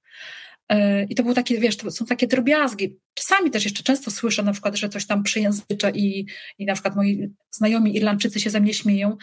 E, 0.69 1.03
I 1.03 1.15
to 1.15 1.23
były 1.23 1.35
takie, 1.35 1.59
wiesz, 1.59 1.77
to 1.77 1.91
są 1.91 2.05
takie 2.05 2.27
drobiazgi. 2.27 2.97
Czasami 3.13 3.51
też 3.51 3.63
jeszcze 3.63 3.83
często 3.83 4.11
słyszę 4.11 4.43
na 4.43 4.51
przykład, 4.51 4.75
że 4.75 4.89
coś 4.89 5.07
tam 5.07 5.23
przyjęzyczę 5.23 5.91
i, 5.91 6.25
i 6.57 6.65
na 6.65 6.73
przykład 6.73 6.95
moi 6.95 7.33
znajomi 7.51 7.95
Irlandczycy 7.95 8.39
się 8.39 8.49
ze 8.49 8.61
mnie 8.61 8.73
śmieją 8.73 9.17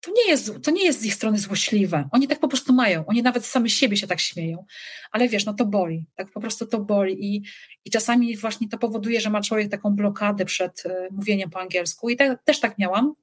to 0.00 0.10
nie, 0.10 0.28
jest, 0.28 0.52
to 0.62 0.70
nie 0.70 0.84
jest 0.84 1.00
z 1.00 1.04
ich 1.04 1.14
strony 1.14 1.38
złośliwe. 1.38 2.08
Oni 2.12 2.28
tak 2.28 2.40
po 2.40 2.48
prostu 2.48 2.72
mają. 2.72 3.06
Oni 3.06 3.22
nawet 3.22 3.46
sami 3.46 3.70
siebie 3.70 3.96
się 3.96 4.06
tak 4.06 4.20
śmieją. 4.20 4.64
Ale 5.10 5.28
wiesz, 5.28 5.46
no 5.46 5.54
to 5.54 5.66
boli. 5.66 6.06
Tak 6.14 6.32
po 6.32 6.40
prostu 6.40 6.66
to 6.66 6.80
boli. 6.80 7.34
I, 7.34 7.42
i 7.84 7.90
czasami 7.90 8.36
właśnie 8.36 8.68
to 8.68 8.78
powoduje, 8.78 9.20
że 9.20 9.30
ma 9.30 9.40
człowiek 9.40 9.70
taką 9.70 9.90
blokadę 9.90 10.44
przed 10.44 10.86
y, 10.86 11.08
mówieniem 11.10 11.50
po 11.50 11.60
angielsku. 11.60 12.10
I 12.10 12.16
tak, 12.16 12.44
też 12.44 12.60
tak 12.60 12.78
miałam. 12.78 13.14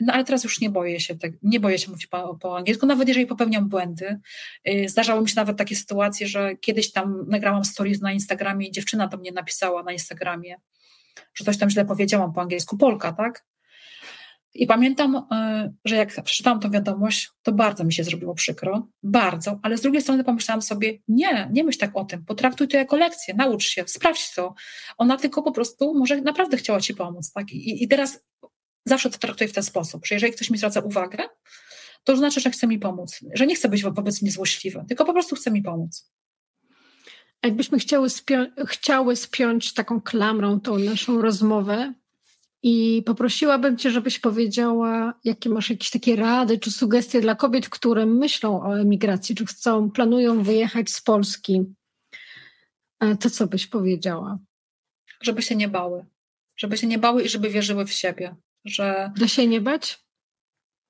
No 0.00 0.12
ale 0.12 0.24
teraz 0.24 0.44
już 0.44 0.60
nie 0.60 0.70
boję 0.70 1.00
się, 1.00 1.18
tak, 1.18 1.32
nie 1.42 1.60
boję 1.60 1.78
się 1.78 1.90
mówić 1.90 2.06
po, 2.06 2.34
po 2.34 2.56
angielsku, 2.56 2.86
nawet 2.86 3.08
jeżeli 3.08 3.26
popełniam 3.26 3.68
błędy. 3.68 4.20
Y, 4.68 4.88
zdarzały 4.88 5.22
mi 5.22 5.28
się 5.28 5.36
nawet 5.36 5.56
takie 5.56 5.76
sytuacje, 5.76 6.26
że 6.26 6.56
kiedyś 6.56 6.92
tam 6.92 7.24
nagrałam 7.28 7.64
stories 7.64 8.00
na 8.00 8.12
Instagramie 8.12 8.68
i 8.68 8.70
dziewczyna 8.70 9.06
do 9.06 9.16
mnie 9.16 9.32
napisała 9.32 9.82
na 9.82 9.92
Instagramie, 9.92 10.56
że 11.34 11.44
coś 11.44 11.58
tam 11.58 11.70
źle 11.70 11.84
powiedziałam 11.84 12.32
po 12.32 12.40
angielsku, 12.40 12.76
Polka, 12.76 13.12
tak? 13.12 13.49
I 14.54 14.66
pamiętam, 14.66 15.16
e, 15.16 15.72
że 15.84 15.96
jak 15.96 16.24
przeczytałam 16.24 16.60
tę 16.60 16.70
wiadomość, 16.70 17.30
to 17.42 17.52
bardzo 17.52 17.84
mi 17.84 17.92
się 17.92 18.04
zrobiło 18.04 18.34
przykro, 18.34 18.88
bardzo, 19.02 19.60
ale 19.62 19.78
z 19.78 19.80
drugiej 19.80 20.02
strony 20.02 20.24
pomyślałam 20.24 20.62
sobie, 20.62 20.98
nie, 21.08 21.48
nie 21.52 21.64
myśl 21.64 21.78
tak 21.78 21.90
o 21.94 22.04
tym, 22.04 22.24
potraktuj 22.24 22.68
to 22.68 22.76
jako 22.76 22.96
lekcję, 22.96 23.34
naucz 23.34 23.64
się, 23.64 23.84
sprawdź 23.86 24.34
to. 24.34 24.54
Ona 24.98 25.16
tylko 25.16 25.42
po 25.42 25.52
prostu 25.52 25.94
może 25.94 26.20
naprawdę 26.20 26.56
chciała 26.56 26.80
ci 26.80 26.94
pomóc, 26.94 27.32
tak? 27.32 27.52
I, 27.52 27.84
i 27.84 27.88
teraz 27.88 28.26
zawsze 28.84 29.10
to 29.10 29.18
traktuję 29.18 29.48
w 29.48 29.52
ten 29.52 29.64
sposób, 29.64 30.06
że 30.06 30.14
jeżeli 30.14 30.32
ktoś 30.32 30.50
mi 30.50 30.58
zwraca 30.58 30.80
uwagę, 30.80 31.18
to 32.04 32.16
znaczy, 32.16 32.40
że 32.40 32.50
chce 32.50 32.66
mi 32.66 32.78
pomóc, 32.78 33.20
że 33.34 33.46
nie 33.46 33.54
chce 33.54 33.68
być 33.68 33.82
wobec 33.82 34.22
mnie 34.22 34.30
złośliwy, 34.30 34.84
tylko 34.88 35.04
po 35.04 35.12
prostu 35.12 35.36
chce 35.36 35.50
mi 35.50 35.62
pomóc. 35.62 36.10
Jakbyśmy 37.42 37.78
chciały, 37.78 38.08
spią- 38.08 38.66
chciały 38.66 39.16
spiąć 39.16 39.74
taką 39.74 40.00
klamrą 40.00 40.60
tą 40.60 40.78
naszą 40.78 41.22
rozmowę 41.22 41.94
i 42.62 43.02
poprosiłabym 43.06 43.76
Cię, 43.76 43.90
żebyś 43.90 44.18
powiedziała, 44.18 45.14
jakie 45.24 45.50
masz 45.50 45.70
jakieś 45.70 45.90
takie 45.90 46.16
rady 46.16 46.58
czy 46.58 46.70
sugestie 46.70 47.20
dla 47.20 47.34
kobiet, 47.34 47.68
które 47.68 48.06
myślą 48.06 48.62
o 48.62 48.78
emigracji, 48.80 49.34
czy 49.34 49.46
chcą, 49.46 49.90
planują 49.90 50.42
wyjechać 50.42 50.90
z 50.90 51.02
Polski. 51.02 51.64
E, 53.00 53.16
to 53.16 53.30
co 53.30 53.46
byś 53.46 53.66
powiedziała? 53.66 54.38
Żeby 55.20 55.42
się 55.42 55.56
nie 55.56 55.68
bały. 55.68 56.06
Żeby 56.56 56.76
się 56.76 56.86
nie 56.86 56.98
bały 56.98 57.22
i 57.22 57.28
żeby 57.28 57.50
wierzyły 57.50 57.86
w 57.86 57.92
siebie. 57.92 58.36
Że... 58.64 59.12
Da 59.16 59.28
się 59.28 59.46
nie 59.46 59.60
bać? 59.60 60.04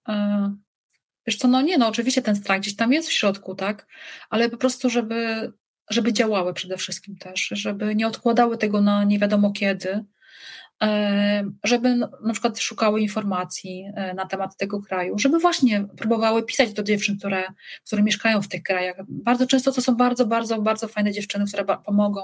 E, 0.09 0.55
wiesz 1.27 1.37
co, 1.37 1.49
no 1.49 1.61
nie, 1.61 1.79
no 1.79 1.89
oczywiście 1.89 2.23
ten 2.23 2.37
strach 2.37 2.61
gdzieś 2.61 2.77
tam 2.77 2.93
jest 2.93 3.09
w 3.09 3.13
środku, 3.13 3.55
tak? 3.55 3.87
Ale 4.31 4.49
po 4.49 4.57
prostu, 4.57 4.91
żeby, 4.91 5.53
żeby 5.91 6.13
działały 6.13 6.55
przede 6.55 6.77
wszystkim 6.77 7.17
też, 7.17 7.49
żeby 7.53 7.95
nie 7.95 8.07
odkładały 8.07 8.59
tego 8.59 8.81
na 8.81 9.05
nie 9.05 9.19
wiadomo 9.19 9.53
kiedy, 9.53 10.05
żeby 11.65 11.97
na 11.97 12.33
przykład 12.33 12.61
szukały 12.61 13.01
informacji 13.01 13.85
e, 13.95 14.15
na 14.15 14.27
temat 14.27 14.57
tego 14.57 14.83
kraju, 14.83 15.19
żeby 15.19 15.39
właśnie 15.39 15.85
próbowały 15.97 16.43
pisać 16.43 16.73
do 16.73 16.83
dziewczyn, 16.83 17.19
które, 17.19 17.45
które 17.87 18.03
mieszkają 18.03 18.43
w 18.43 18.49
tych 18.49 18.63
krajach. 18.63 18.97
Bardzo 19.09 19.47
często 19.47 19.73
to 19.73 19.83
są 19.83 19.95
bardzo, 19.95 20.27
bardzo, 20.27 20.63
bardzo 20.63 20.89
fajne 20.89 21.13
dziewczyny, 21.13 21.45
które 21.45 21.65
pomogą, 21.85 22.23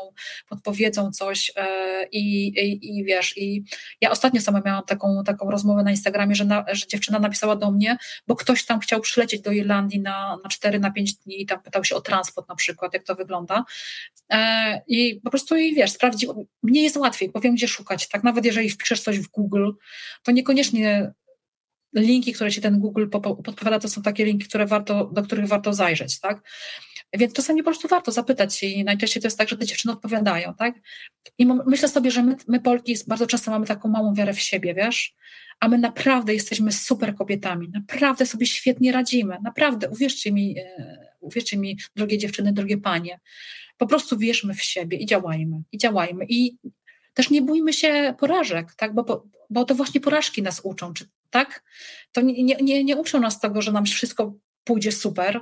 podpowiedzą 0.48 1.10
coś 1.10 1.52
e, 1.56 2.06
i, 2.12 2.46
i, 2.46 2.98
i 2.98 3.04
wiesz, 3.04 3.36
i 3.36 3.64
ja 4.00 4.10
ostatnio 4.10 4.40
sama 4.40 4.62
miałam 4.64 4.84
taką, 4.84 5.22
taką 5.24 5.50
rozmowę 5.50 5.82
na 5.82 5.90
Instagramie, 5.90 6.34
że, 6.34 6.44
na, 6.44 6.64
że 6.72 6.86
dziewczyna 6.86 7.18
napisała 7.18 7.56
do 7.56 7.70
mnie, 7.70 7.96
bo 8.26 8.36
ktoś 8.36 8.64
tam 8.64 8.80
chciał 8.80 9.00
przylecieć 9.00 9.40
do 9.40 9.52
Irlandii 9.52 10.00
na, 10.00 10.36
na 10.44 10.48
4, 10.48 10.78
na 10.78 10.90
5 10.90 11.14
dni 11.14 11.42
i 11.42 11.46
tam 11.46 11.62
pytał 11.62 11.84
się 11.84 11.96
o 11.96 12.00
transport 12.00 12.48
na 12.48 12.54
przykład, 12.54 12.94
jak 12.94 13.04
to 13.04 13.14
wygląda 13.14 13.64
e, 14.32 14.82
i 14.88 15.20
po 15.24 15.30
prostu 15.30 15.56
i 15.56 15.74
wiesz, 15.74 15.90
sprawdził, 15.90 16.48
mnie 16.62 16.82
jest 16.82 16.96
łatwiej, 16.96 17.30
powiem 17.30 17.54
gdzie 17.54 17.68
szukać, 17.68 18.08
tak 18.08 18.24
nawet 18.24 18.45
jeżeli 18.46 18.70
wpiszesz 18.70 19.00
coś 19.00 19.18
w 19.18 19.28
Google, 19.28 19.70
to 20.22 20.32
niekoniecznie 20.32 21.12
linki, 21.94 22.32
które 22.32 22.50
ci 22.50 22.60
ten 22.60 22.78
Google 22.80 23.08
podpowiada, 23.44 23.78
to 23.78 23.88
są 23.88 24.02
takie 24.02 24.24
linki, 24.24 24.48
które 24.48 24.66
warto, 24.66 25.10
do 25.12 25.22
których 25.22 25.46
warto 25.46 25.72
zajrzeć, 25.72 26.20
tak? 26.20 26.42
Więc 27.12 27.32
czasami 27.32 27.62
po 27.62 27.64
prostu 27.64 27.88
warto 27.88 28.12
zapytać 28.12 28.62
i 28.62 28.84
najczęściej 28.84 29.22
to 29.22 29.26
jest 29.26 29.38
tak, 29.38 29.48
że 29.48 29.56
te 29.56 29.66
dziewczyny 29.66 29.94
odpowiadają, 29.94 30.54
tak? 30.54 30.74
I 31.38 31.46
myślę 31.46 31.88
sobie, 31.88 32.10
że 32.10 32.22
my, 32.22 32.36
my 32.48 32.60
Polki 32.60 32.96
bardzo 33.06 33.26
często 33.26 33.50
mamy 33.50 33.66
taką 33.66 33.88
małą 33.88 34.14
wiarę 34.14 34.32
w 34.34 34.40
siebie, 34.40 34.74
wiesz? 34.74 35.14
A 35.60 35.68
my 35.68 35.78
naprawdę 35.78 36.34
jesteśmy 36.34 36.72
super 36.72 37.14
kobietami, 37.14 37.68
naprawdę 37.68 38.26
sobie 38.26 38.46
świetnie 38.46 38.92
radzimy, 38.92 39.36
naprawdę, 39.42 39.90
uwierzcie 39.90 40.32
mi, 40.32 40.58
e, 40.58 40.96
uwierzcie 41.20 41.56
mi, 41.56 41.78
drogie 41.96 42.18
dziewczyny, 42.18 42.52
drogie 42.52 42.78
panie, 42.78 43.20
po 43.76 43.86
prostu 43.86 44.18
wierzmy 44.18 44.54
w 44.54 44.62
siebie 44.62 44.98
i 44.98 45.06
działajmy, 45.06 45.62
i 45.72 45.78
działajmy. 45.78 46.26
I 46.28 46.56
też 47.16 47.30
nie 47.30 47.42
bójmy 47.42 47.72
się 47.72 48.14
porażek, 48.18 48.74
tak? 48.74 48.94
bo, 48.94 49.24
bo 49.50 49.64
to 49.64 49.74
właśnie 49.74 50.00
porażki 50.00 50.42
nas 50.42 50.60
uczą, 50.64 50.94
czy, 50.94 51.08
tak? 51.30 51.64
To 52.12 52.20
nie, 52.20 52.44
nie, 52.44 52.84
nie 52.84 52.96
uczą 52.96 53.20
nas 53.20 53.40
tego, 53.40 53.62
że 53.62 53.72
nam 53.72 53.84
wszystko 53.84 54.34
pójdzie 54.64 54.92
super, 54.92 55.40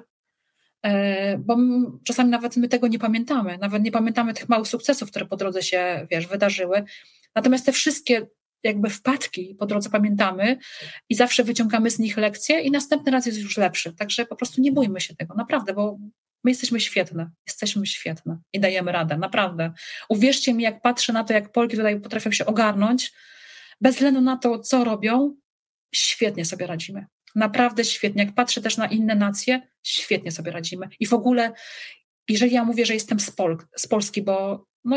e, 0.83 1.39
bo 1.39 1.57
czasami 2.05 2.31
nawet 2.31 2.57
my 2.57 2.69
tego 2.69 2.89
nie 2.89 2.99
pamiętamy, 2.99 3.59
nawet 3.59 3.83
nie 3.83 3.93
pamiętamy 3.93 4.35
tych 4.35 4.49
małych 4.49 4.69
sukcesów, 4.69 5.11
które 5.11 5.27
po 5.27 5.37
drodze 5.37 5.63
się, 5.63 6.07
wiesz, 6.11 6.27
wydarzyły. 6.27 6.85
Natomiast 7.35 7.67
te 7.67 7.73
wszystkie 7.73 8.27
jakby 8.63 8.91
wpadki 8.91 9.57
po 9.59 9.67
drodze 9.67 9.91
pamiętamy 9.91 10.59
i 11.09 11.15
zawsze 11.15 11.45
wyciągamy 11.45 11.91
z 11.91 11.99
nich 11.99 12.17
lekcje 12.17 12.61
i 12.61 12.71
następny 12.71 13.13
raz 13.13 13.27
jest 13.27 13.39
już 13.39 13.57
lepszy. 13.57 13.93
Także 13.93 14.27
po 14.27 14.37
prostu 14.37 14.61
nie 14.61 14.73
bójmy 14.73 15.01
się 15.01 15.17
tego, 15.17 15.35
naprawdę, 15.35 15.75
bo 15.75 15.99
My 16.45 16.51
jesteśmy 16.51 16.81
świetne, 16.81 17.31
jesteśmy 17.47 17.87
świetne 17.87 18.39
i 18.53 18.61
dajemy 18.61 18.93
radę, 18.93 19.19
naprawdę. 19.19 19.73
Uwierzcie 20.09 20.55
mi, 20.55 20.63
jak 20.63 20.83
patrzę 20.83 21.13
na 21.13 21.25
to, 21.25 21.33
jak 21.33 21.53
Polki 21.53 21.77
tutaj 21.77 22.01
potrafią 22.01 22.33
się 22.33 22.47
ogarnąć, 22.47 23.13
bez 23.81 23.95
względu 23.95 24.21
na 24.21 24.37
to, 24.37 24.59
co 24.59 24.85
robią, 24.85 25.37
świetnie 25.95 26.45
sobie 26.45 26.67
radzimy. 26.67 27.07
Naprawdę 27.35 27.85
świetnie. 27.85 28.25
Jak 28.25 28.35
patrzę 28.35 28.61
też 28.61 28.77
na 28.77 28.87
inne 28.87 29.15
nacje, 29.15 29.69
świetnie 29.83 30.33
sobie 30.33 30.51
radzimy. 30.51 30.89
I 31.01 31.07
w 31.07 31.15
ogóle, 31.15 31.53
jeżeli 32.29 32.53
ja 32.53 32.65
mówię, 32.65 32.87
że 32.87 32.95
jestem 32.95 33.21
z, 33.21 33.31
Pol 33.31 33.59
z 33.77 33.87
Polski, 33.87 34.23
bo 34.23 34.67
no, 34.85 34.97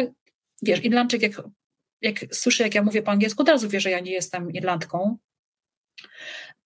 wiesz, 0.62 0.84
Irlandczyk, 0.84 1.22
jak, 1.22 1.42
jak 2.02 2.36
słyszy, 2.36 2.64
jak 2.64 2.76
ja 2.76 2.84
mówię 2.84 3.02
po 3.02 3.12
angielsku, 3.12 3.42
od 3.42 3.50
razu 3.50 3.70
wie, 3.70 3.80
że 3.80 3.92
ja 3.92 4.00
nie 4.00 4.12
jestem 4.12 4.52
Irlandką, 4.52 5.18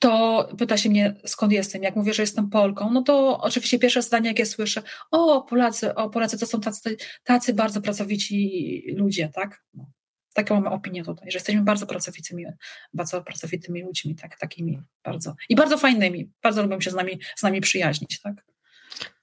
to 0.01 0.49
pyta 0.57 0.77
się 0.77 0.89
mnie, 0.89 1.15
skąd 1.25 1.51
jestem. 1.51 1.83
Jak 1.83 1.95
mówię, 1.95 2.13
że 2.13 2.23
jestem 2.23 2.49
Polką, 2.49 2.91
no 2.91 3.01
to 3.01 3.39
oczywiście 3.41 3.79
pierwsze 3.79 4.01
zdanie, 4.01 4.29
jakie 4.29 4.45
słyszę, 4.45 4.81
o 5.11 5.41
Polacy, 5.41 5.95
o 5.95 6.09
Polacy 6.09 6.39
to 6.39 6.45
są 6.45 6.61
tacy, 6.61 6.97
tacy 7.23 7.53
bardzo 7.53 7.81
pracowici 7.81 8.83
ludzie, 8.97 9.29
tak? 9.33 9.63
No, 9.73 9.85
taką 10.33 10.55
mamy 10.55 10.69
opinię 10.69 11.03
tutaj, 11.03 11.31
że 11.31 11.37
jesteśmy 11.37 11.61
bardzo 11.61 11.87
pracowitymi, 11.87 12.45
bardzo 12.93 13.21
pracowitymi 13.21 13.81
ludźmi, 13.81 14.15
tak, 14.15 14.39
takimi 14.39 14.81
bardzo 15.03 15.35
i 15.49 15.55
bardzo 15.55 15.77
fajnymi, 15.77 16.31
bardzo 16.43 16.63
lubią 16.63 16.81
się 16.81 16.91
z 16.91 16.95
nami, 16.95 17.19
z 17.35 17.43
nami 17.43 17.61
przyjaźnić, 17.61 18.19
tak? 18.21 18.45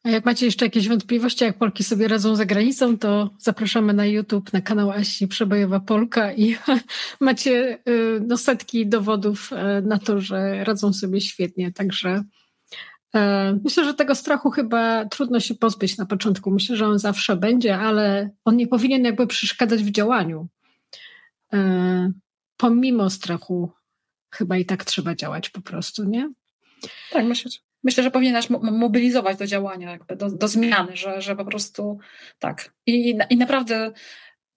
A 0.05 0.11
jak 0.11 0.25
macie 0.25 0.47
jeszcze 0.47 0.65
jakieś 0.65 0.89
wątpliwości, 0.89 1.45
jak 1.45 1.59
Polki 1.59 1.85
sobie 1.85 2.09
radzą 2.09 2.37
za 2.37 2.45
granicą, 2.45 2.99
to 2.99 3.31
zapraszamy 3.39 3.93
na 3.93 4.07
YouTube, 4.07 4.53
na 4.53 4.61
kanał 4.61 4.91
Asi 4.91 5.29
Przebojowa 5.29 5.81
Polka 5.81 6.33
i 6.33 6.57
macie 7.21 7.79
y, 7.89 8.21
no, 8.27 8.37
setki 8.37 8.87
dowodów 8.87 9.51
y, 9.53 9.83
na 9.83 9.99
to, 9.99 10.21
że 10.21 10.65
radzą 10.65 10.93
sobie 10.93 11.21
świetnie. 11.21 11.73
Także 11.73 12.25
y, 13.17 13.19
myślę, 13.65 13.85
że 13.85 13.95
tego 13.95 14.15
strachu 14.15 14.51
chyba 14.51 15.05
trudno 15.05 15.41
się 15.41 15.55
pozbyć 15.55 15.97
na 15.97 16.07
początku. 16.07 16.51
Myślę, 16.51 16.77
że 16.77 16.87
on 16.87 16.99
zawsze 16.99 17.37
będzie, 17.37 17.79
ale 17.79 18.31
on 18.45 18.57
nie 18.57 18.67
powinien 18.67 19.05
jakby 19.05 19.27
przeszkadzać 19.27 19.83
w 19.83 19.91
działaniu. 19.91 20.49
Pomimo 22.57 23.11
strachu 23.11 23.73
chyba 24.31 24.57
i 24.57 24.65
tak 24.65 24.85
trzeba 24.85 25.15
działać 25.15 25.51
po 25.51 25.61
prostu, 25.61 26.05
nie? 26.05 26.33
Tak, 27.13 27.25
myślę, 27.25 27.51
myślę, 27.89 28.03
że 28.03 28.11
powinnaś 28.11 28.51
mobilizować 28.63 29.39
do 29.39 29.47
działania, 29.47 29.99
do, 30.17 30.31
do 30.31 30.49
zmiany, 30.49 30.97
że, 30.97 31.23
że 31.23 31.37
po 31.37 31.45
prostu 31.45 31.99
tak. 32.39 32.73
I, 32.87 33.19
I 33.31 33.37
naprawdę 33.37 33.93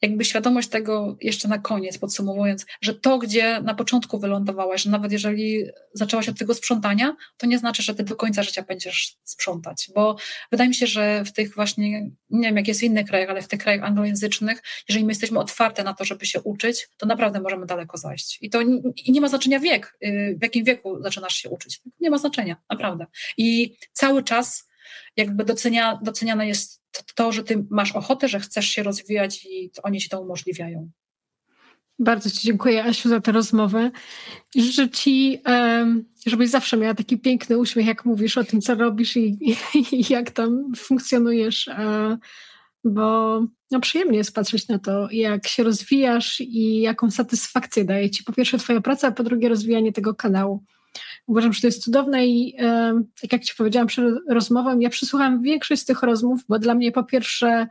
jakby 0.02 0.26
świadomość 0.26 0.70
tego 0.70 1.18
jeszcze 1.22 1.48
na 1.48 1.60
koniec, 1.60 1.98
podsumowując, 1.98 2.66
że 2.82 2.94
to, 2.94 3.18
gdzie 3.18 3.62
na 3.62 3.76
początku 3.76 4.20
wylądowałaś, 4.20 4.84
że 4.84 4.90
nawet 4.90 5.12
jeżeli 5.12 5.66
zaczęłaś 5.94 6.30
od 6.30 6.40
tego 6.40 6.54
sprzątania, 6.54 7.16
to 7.38 7.48
nie 7.48 7.58
znaczy, 7.58 7.84
że 7.84 7.96
ty 7.96 8.04
do 8.04 8.16
końca 8.16 8.44
życia 8.44 8.62
będziesz 8.62 9.18
sprzątać, 9.24 9.90
bo 9.96 10.16
wydaje 10.52 10.70
mi 10.70 10.76
się, 10.76 10.88
że 10.88 11.24
w 11.26 11.34
tych 11.34 11.56
właśnie, 11.56 12.12
nie 12.30 12.48
wiem 12.48 12.58
jak 12.58 12.68
jest 12.68 12.80
w 12.80 12.84
innych 12.84 13.08
krajach, 13.08 13.30
ale 13.30 13.42
w 13.42 13.48
tych 13.48 13.60
krajach 13.60 13.84
anglojęzycznych, 13.84 14.64
jeżeli 14.90 15.06
my 15.06 15.12
jesteśmy 15.12 15.40
otwarte 15.40 15.84
na 15.84 15.94
to, 15.94 16.06
żeby 16.06 16.26
się 16.26 16.42
uczyć, 16.42 16.88
to 16.98 17.06
naprawdę 17.06 17.42
możemy 17.42 17.66
daleko 17.66 17.98
zajść. 17.98 18.38
I 18.42 18.50
to 18.50 18.62
i 19.06 19.12
nie 19.12 19.22
ma 19.22 19.28
znaczenia 19.28 19.60
wiek, 19.60 19.98
y, 20.04 20.36
w 20.40 20.44
jakim 20.44 20.66
wieku 20.66 21.04
zaczynasz 21.04 21.36
się 21.36 21.50
uczyć. 21.50 21.82
Nie 22.00 22.10
ma 22.10 22.18
znaczenia, 22.18 22.56
naprawdę. 22.70 23.06
I 23.38 23.76
cały 23.94 24.24
czas 24.24 24.72
jakby 25.18 25.46
docenia, 25.46 26.00
doceniane 26.04 26.48
jest 26.48 26.81
to, 27.16 27.32
że 27.32 27.44
ty 27.44 27.66
masz 27.70 27.92
ochotę, 27.92 28.28
że 28.28 28.40
chcesz 28.40 28.66
się 28.66 28.84
rozwijać 28.84 29.46
i 29.46 29.72
oni 29.84 30.00
ci 30.00 30.10
to 30.10 30.22
umożliwiają. 30.22 30.92
Bardzo 32.00 32.30
Ci 32.30 32.40
dziękuję, 32.42 32.84
Asiu, 32.84 33.10
za 33.10 33.22
tę 33.22 33.32
rozmowę. 33.32 33.92
Życzę 34.56 34.90
Ci, 34.90 35.42
żebyś 36.26 36.50
zawsze 36.50 36.78
miała 36.78 36.94
taki 36.94 37.18
piękny 37.18 37.58
uśmiech, 37.58 37.88
jak 37.88 38.06
mówisz 38.06 38.38
o 38.38 38.44
tym, 38.44 38.62
co 38.62 38.76
robisz 38.76 39.18
i, 39.18 39.38
i 39.92 40.14
jak 40.14 40.32
tam 40.32 40.72
funkcjonujesz, 40.76 41.68
e, 41.68 42.18
bo 42.84 43.40
no, 43.72 43.80
przyjemnie 43.80 44.18
jest 44.18 44.36
patrzeć 44.36 44.68
na 44.68 44.80
to, 44.80 45.08
jak 45.12 45.48
się 45.48 45.64
rozwijasz 45.64 46.42
i 46.42 46.82
jaką 46.82 47.12
satysfakcję 47.12 47.86
daje 47.86 48.10
Ci 48.10 48.24
po 48.24 48.34
pierwsze 48.34 48.58
Twoja 48.58 48.82
praca, 48.82 49.08
a 49.08 49.12
po 49.12 49.24
drugie 49.24 49.50
rozwijanie 49.50 49.94
tego 49.94 50.16
kanału. 50.16 50.64
Uważam, 51.28 51.54
że 51.54 51.62
to 51.62 51.68
jest 51.68 51.84
cudowne 51.84 52.28
i 52.28 52.56
e, 52.60 53.02
tak 53.22 53.34
jak 53.34 53.44
Ci 53.44 53.56
powiedziałam 53.56 53.88
przed 53.88 54.06
rozmową, 54.30 54.80
ja 54.80 54.90
przysłuchałam 54.90 55.42
większość 55.42 55.82
z 55.82 55.86
tych 55.86 56.04
rozmów, 56.04 56.42
bo 56.50 56.60
dla 56.60 56.76
mnie 56.76 56.92
po 56.92 57.04
pierwsze 57.04 57.68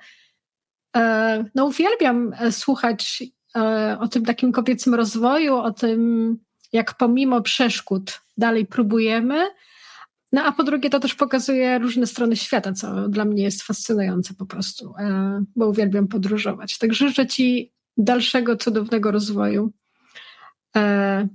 e, 0.97 1.45
no 1.55 1.67
uwielbiam 1.67 2.33
e, 2.41 2.53
słuchać 2.53 3.23
o 4.01 4.09
tym 4.09 4.25
takim 4.25 4.53
kobiecym 4.53 4.95
rozwoju, 4.95 5.57
o 5.57 5.71
tym 5.71 6.39
jak 6.73 6.97
pomimo 6.97 7.43
przeszkód 7.43 8.21
dalej 8.37 8.67
próbujemy, 8.67 9.47
no 10.33 10.45
a 10.45 10.53
po 10.53 10.65
drugie 10.65 10.91
to 10.91 11.01
też 11.01 11.15
pokazuje 11.15 11.79
różne 11.79 12.07
strony 12.07 12.37
świata, 12.37 12.73
co 12.73 13.09
dla 13.09 13.25
mnie 13.25 13.43
jest 13.43 13.63
fascynujące 13.63 14.35
po 14.35 14.47
prostu, 14.47 14.95
bo 15.57 15.69
uwielbiam 15.69 16.09
podróżować. 16.09 16.79
Także 16.79 17.09
życzę 17.09 17.27
Ci 17.27 17.73
dalszego 17.97 18.57
cudownego 18.57 19.11
rozwoju 19.11 19.73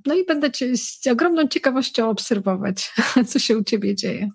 no 0.06 0.16
i 0.16 0.26
będę 0.26 0.52
cię 0.52 0.78
z 0.78 1.08
ogromną 1.08 1.48
ciekawością 1.48 2.10
obserwować, 2.10 2.94
co 3.30 3.40
się 3.40 3.58
u 3.58 3.64
ciebie 3.64 3.96
dzieje. 3.96 4.30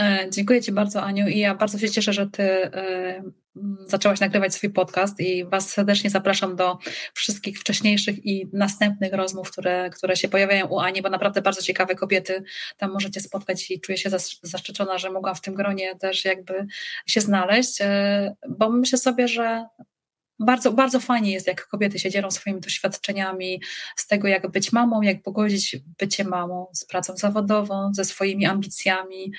E, 0.00 0.26
dziękuję 0.30 0.62
Ci 0.62 0.72
bardzo, 0.72 1.02
Aniu, 1.02 1.28
i 1.28 1.38
ja 1.38 1.54
bardzo 1.54 1.78
się 1.78 1.90
cieszę, 1.90 2.12
że 2.12 2.26
Ty 2.26 2.42
e, 2.42 3.22
zaczęłaś 3.86 4.20
nagrywać 4.20 4.54
swój 4.54 4.70
podcast 4.70 5.20
i 5.20 5.44
Was 5.44 5.70
serdecznie 5.70 6.10
zapraszam 6.10 6.56
do 6.56 6.78
wszystkich 7.14 7.60
wcześniejszych 7.60 8.26
i 8.26 8.48
następnych 8.52 9.12
rozmów, 9.12 9.50
które, 9.50 9.90
które 9.90 10.16
się 10.16 10.28
pojawiają 10.28 10.66
u 10.66 10.78
Ani, 10.78 11.02
bo 11.02 11.10
naprawdę 11.10 11.42
bardzo 11.42 11.62
ciekawe 11.62 11.94
kobiety 11.94 12.42
tam 12.76 12.92
możecie 12.92 13.20
spotkać 13.20 13.70
i 13.70 13.80
czuję 13.80 13.98
się 13.98 14.10
zaszczycona, 14.42 14.98
że 14.98 15.10
mogłam 15.10 15.34
w 15.34 15.40
tym 15.40 15.54
gronie 15.54 15.96
też 15.96 16.24
jakby 16.24 16.66
się 17.06 17.20
znaleźć, 17.20 17.80
e, 17.80 18.36
bo 18.48 18.70
myślę 18.70 18.98
sobie, 18.98 19.28
że 19.28 19.66
bardzo, 20.38 20.72
bardzo 20.72 21.00
fajnie 21.00 21.32
jest, 21.32 21.46
jak 21.46 21.66
kobiety 21.66 21.98
się 21.98 22.10
dzielą 22.10 22.30
swoimi 22.30 22.60
doświadczeniami 22.60 23.62
z 23.96 24.06
tego, 24.06 24.28
jak 24.28 24.50
być 24.50 24.72
mamą, 24.72 25.02
jak 25.02 25.22
pogodzić 25.22 25.76
bycie 25.98 26.24
mamą 26.24 26.66
z 26.72 26.84
pracą 26.84 27.16
zawodową, 27.16 27.94
ze 27.94 28.04
swoimi 28.04 28.46
ambicjami. 28.46 29.32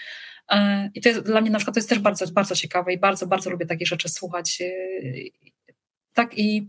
E, 0.50 0.90
I 0.96 1.02
to 1.02 1.10
jest, 1.10 1.22
dla 1.22 1.42
mnie 1.42 1.50
na 1.50 1.58
przykład 1.58 1.74
to 1.74 1.80
jest 1.80 1.90
też 1.90 2.00
bardzo, 2.00 2.28
bardzo 2.28 2.56
ciekawe 2.56 2.94
i 2.94 3.00
bardzo, 3.00 3.28
bardzo 3.28 3.50
lubię 3.50 3.66
takie 3.66 3.86
rzeczy 3.86 4.10
słuchać. 4.10 4.62
E, 4.62 4.72
tak 6.14 6.38
i, 6.38 6.68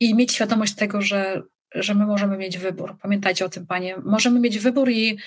i 0.00 0.14
mieć 0.14 0.32
świadomość 0.32 0.74
tego, 0.74 1.02
że, 1.02 1.42
że 1.74 1.94
my 1.94 2.06
możemy 2.06 2.36
mieć 2.36 2.58
wybór. 2.58 2.96
Pamiętajcie 3.02 3.44
o 3.44 3.48
tym, 3.48 3.66
panie. 3.66 3.96
Możemy 4.04 4.40
mieć 4.40 4.58
wybór 4.58 4.90
i, 4.90 5.18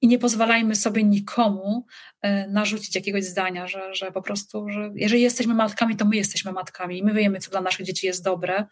i 0.00 0.08
nie 0.08 0.18
pozwalajmy 0.18 0.76
sobie 0.76 1.04
nikomu 1.04 1.86
e, 2.22 2.48
narzucić 2.48 2.94
jakiegoś 2.94 3.24
zdania, 3.24 3.68
że, 3.68 3.94
że 3.94 4.12
po 4.12 4.22
prostu, 4.22 4.68
że 4.68 4.90
jeżeli 4.94 5.22
jesteśmy 5.22 5.54
matkami, 5.54 5.96
to 5.96 6.04
my 6.04 6.16
jesteśmy 6.16 6.52
matkami 6.52 6.98
i 6.98 7.02
my 7.02 7.14
wiemy, 7.14 7.38
co 7.38 7.50
dla 7.50 7.60
naszych 7.60 7.86
dzieci 7.86 8.06
jest 8.06 8.24
dobre. 8.24 8.66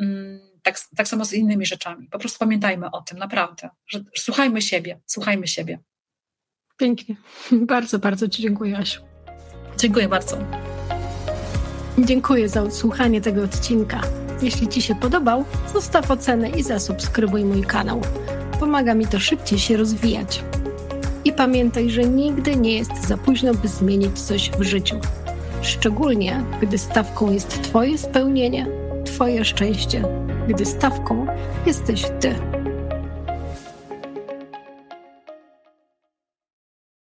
Mm, 0.00 0.40
tak, 0.62 0.78
tak 0.96 1.08
samo 1.08 1.24
z 1.24 1.32
innymi 1.32 1.66
rzeczami. 1.66 2.08
Po 2.08 2.18
prostu 2.18 2.38
pamiętajmy 2.38 2.90
o 2.90 3.02
tym, 3.02 3.18
naprawdę, 3.18 3.70
że 3.86 4.00
słuchajmy 4.16 4.62
siebie, 4.62 5.00
słuchajmy 5.06 5.46
siebie. 5.46 5.78
Pięknie. 6.76 7.16
Bardzo, 7.52 7.98
bardzo 7.98 8.28
Ci 8.28 8.42
dziękuję, 8.42 8.78
Asiu. 8.78 9.02
Dziękuję 9.78 10.08
bardzo. 10.08 10.38
Dziękuję 11.98 12.48
za 12.48 12.62
odsłuchanie 12.62 13.20
tego 13.20 13.42
odcinka. 13.42 14.00
Jeśli 14.42 14.68
Ci 14.68 14.82
się 14.82 14.94
podobał, 14.94 15.44
zostaw 15.72 16.10
ocenę 16.10 16.50
i 16.50 16.62
zasubskrybuj 16.62 17.44
mój 17.44 17.62
kanał. 17.62 18.00
Pomaga 18.60 18.94
mi 18.94 19.06
to 19.06 19.20
szybciej 19.20 19.58
się 19.58 19.76
rozwijać. 19.76 20.42
I 21.26 21.32
pamiętaj, 21.32 21.90
że 21.90 22.02
nigdy 22.02 22.56
nie 22.56 22.78
jest 22.78 23.08
za 23.08 23.16
późno, 23.16 23.54
by 23.54 23.68
zmienić 23.68 24.20
coś 24.20 24.50
w 24.50 24.62
życiu. 24.62 24.96
Szczególnie, 25.62 26.44
gdy 26.60 26.78
stawką 26.78 27.32
jest 27.32 27.62
Twoje 27.62 27.98
spełnienie, 27.98 28.66
Twoje 29.04 29.44
szczęście, 29.44 30.02
gdy 30.48 30.64
stawką 30.66 31.26
jesteś 31.66 32.02
Ty. 32.20 32.34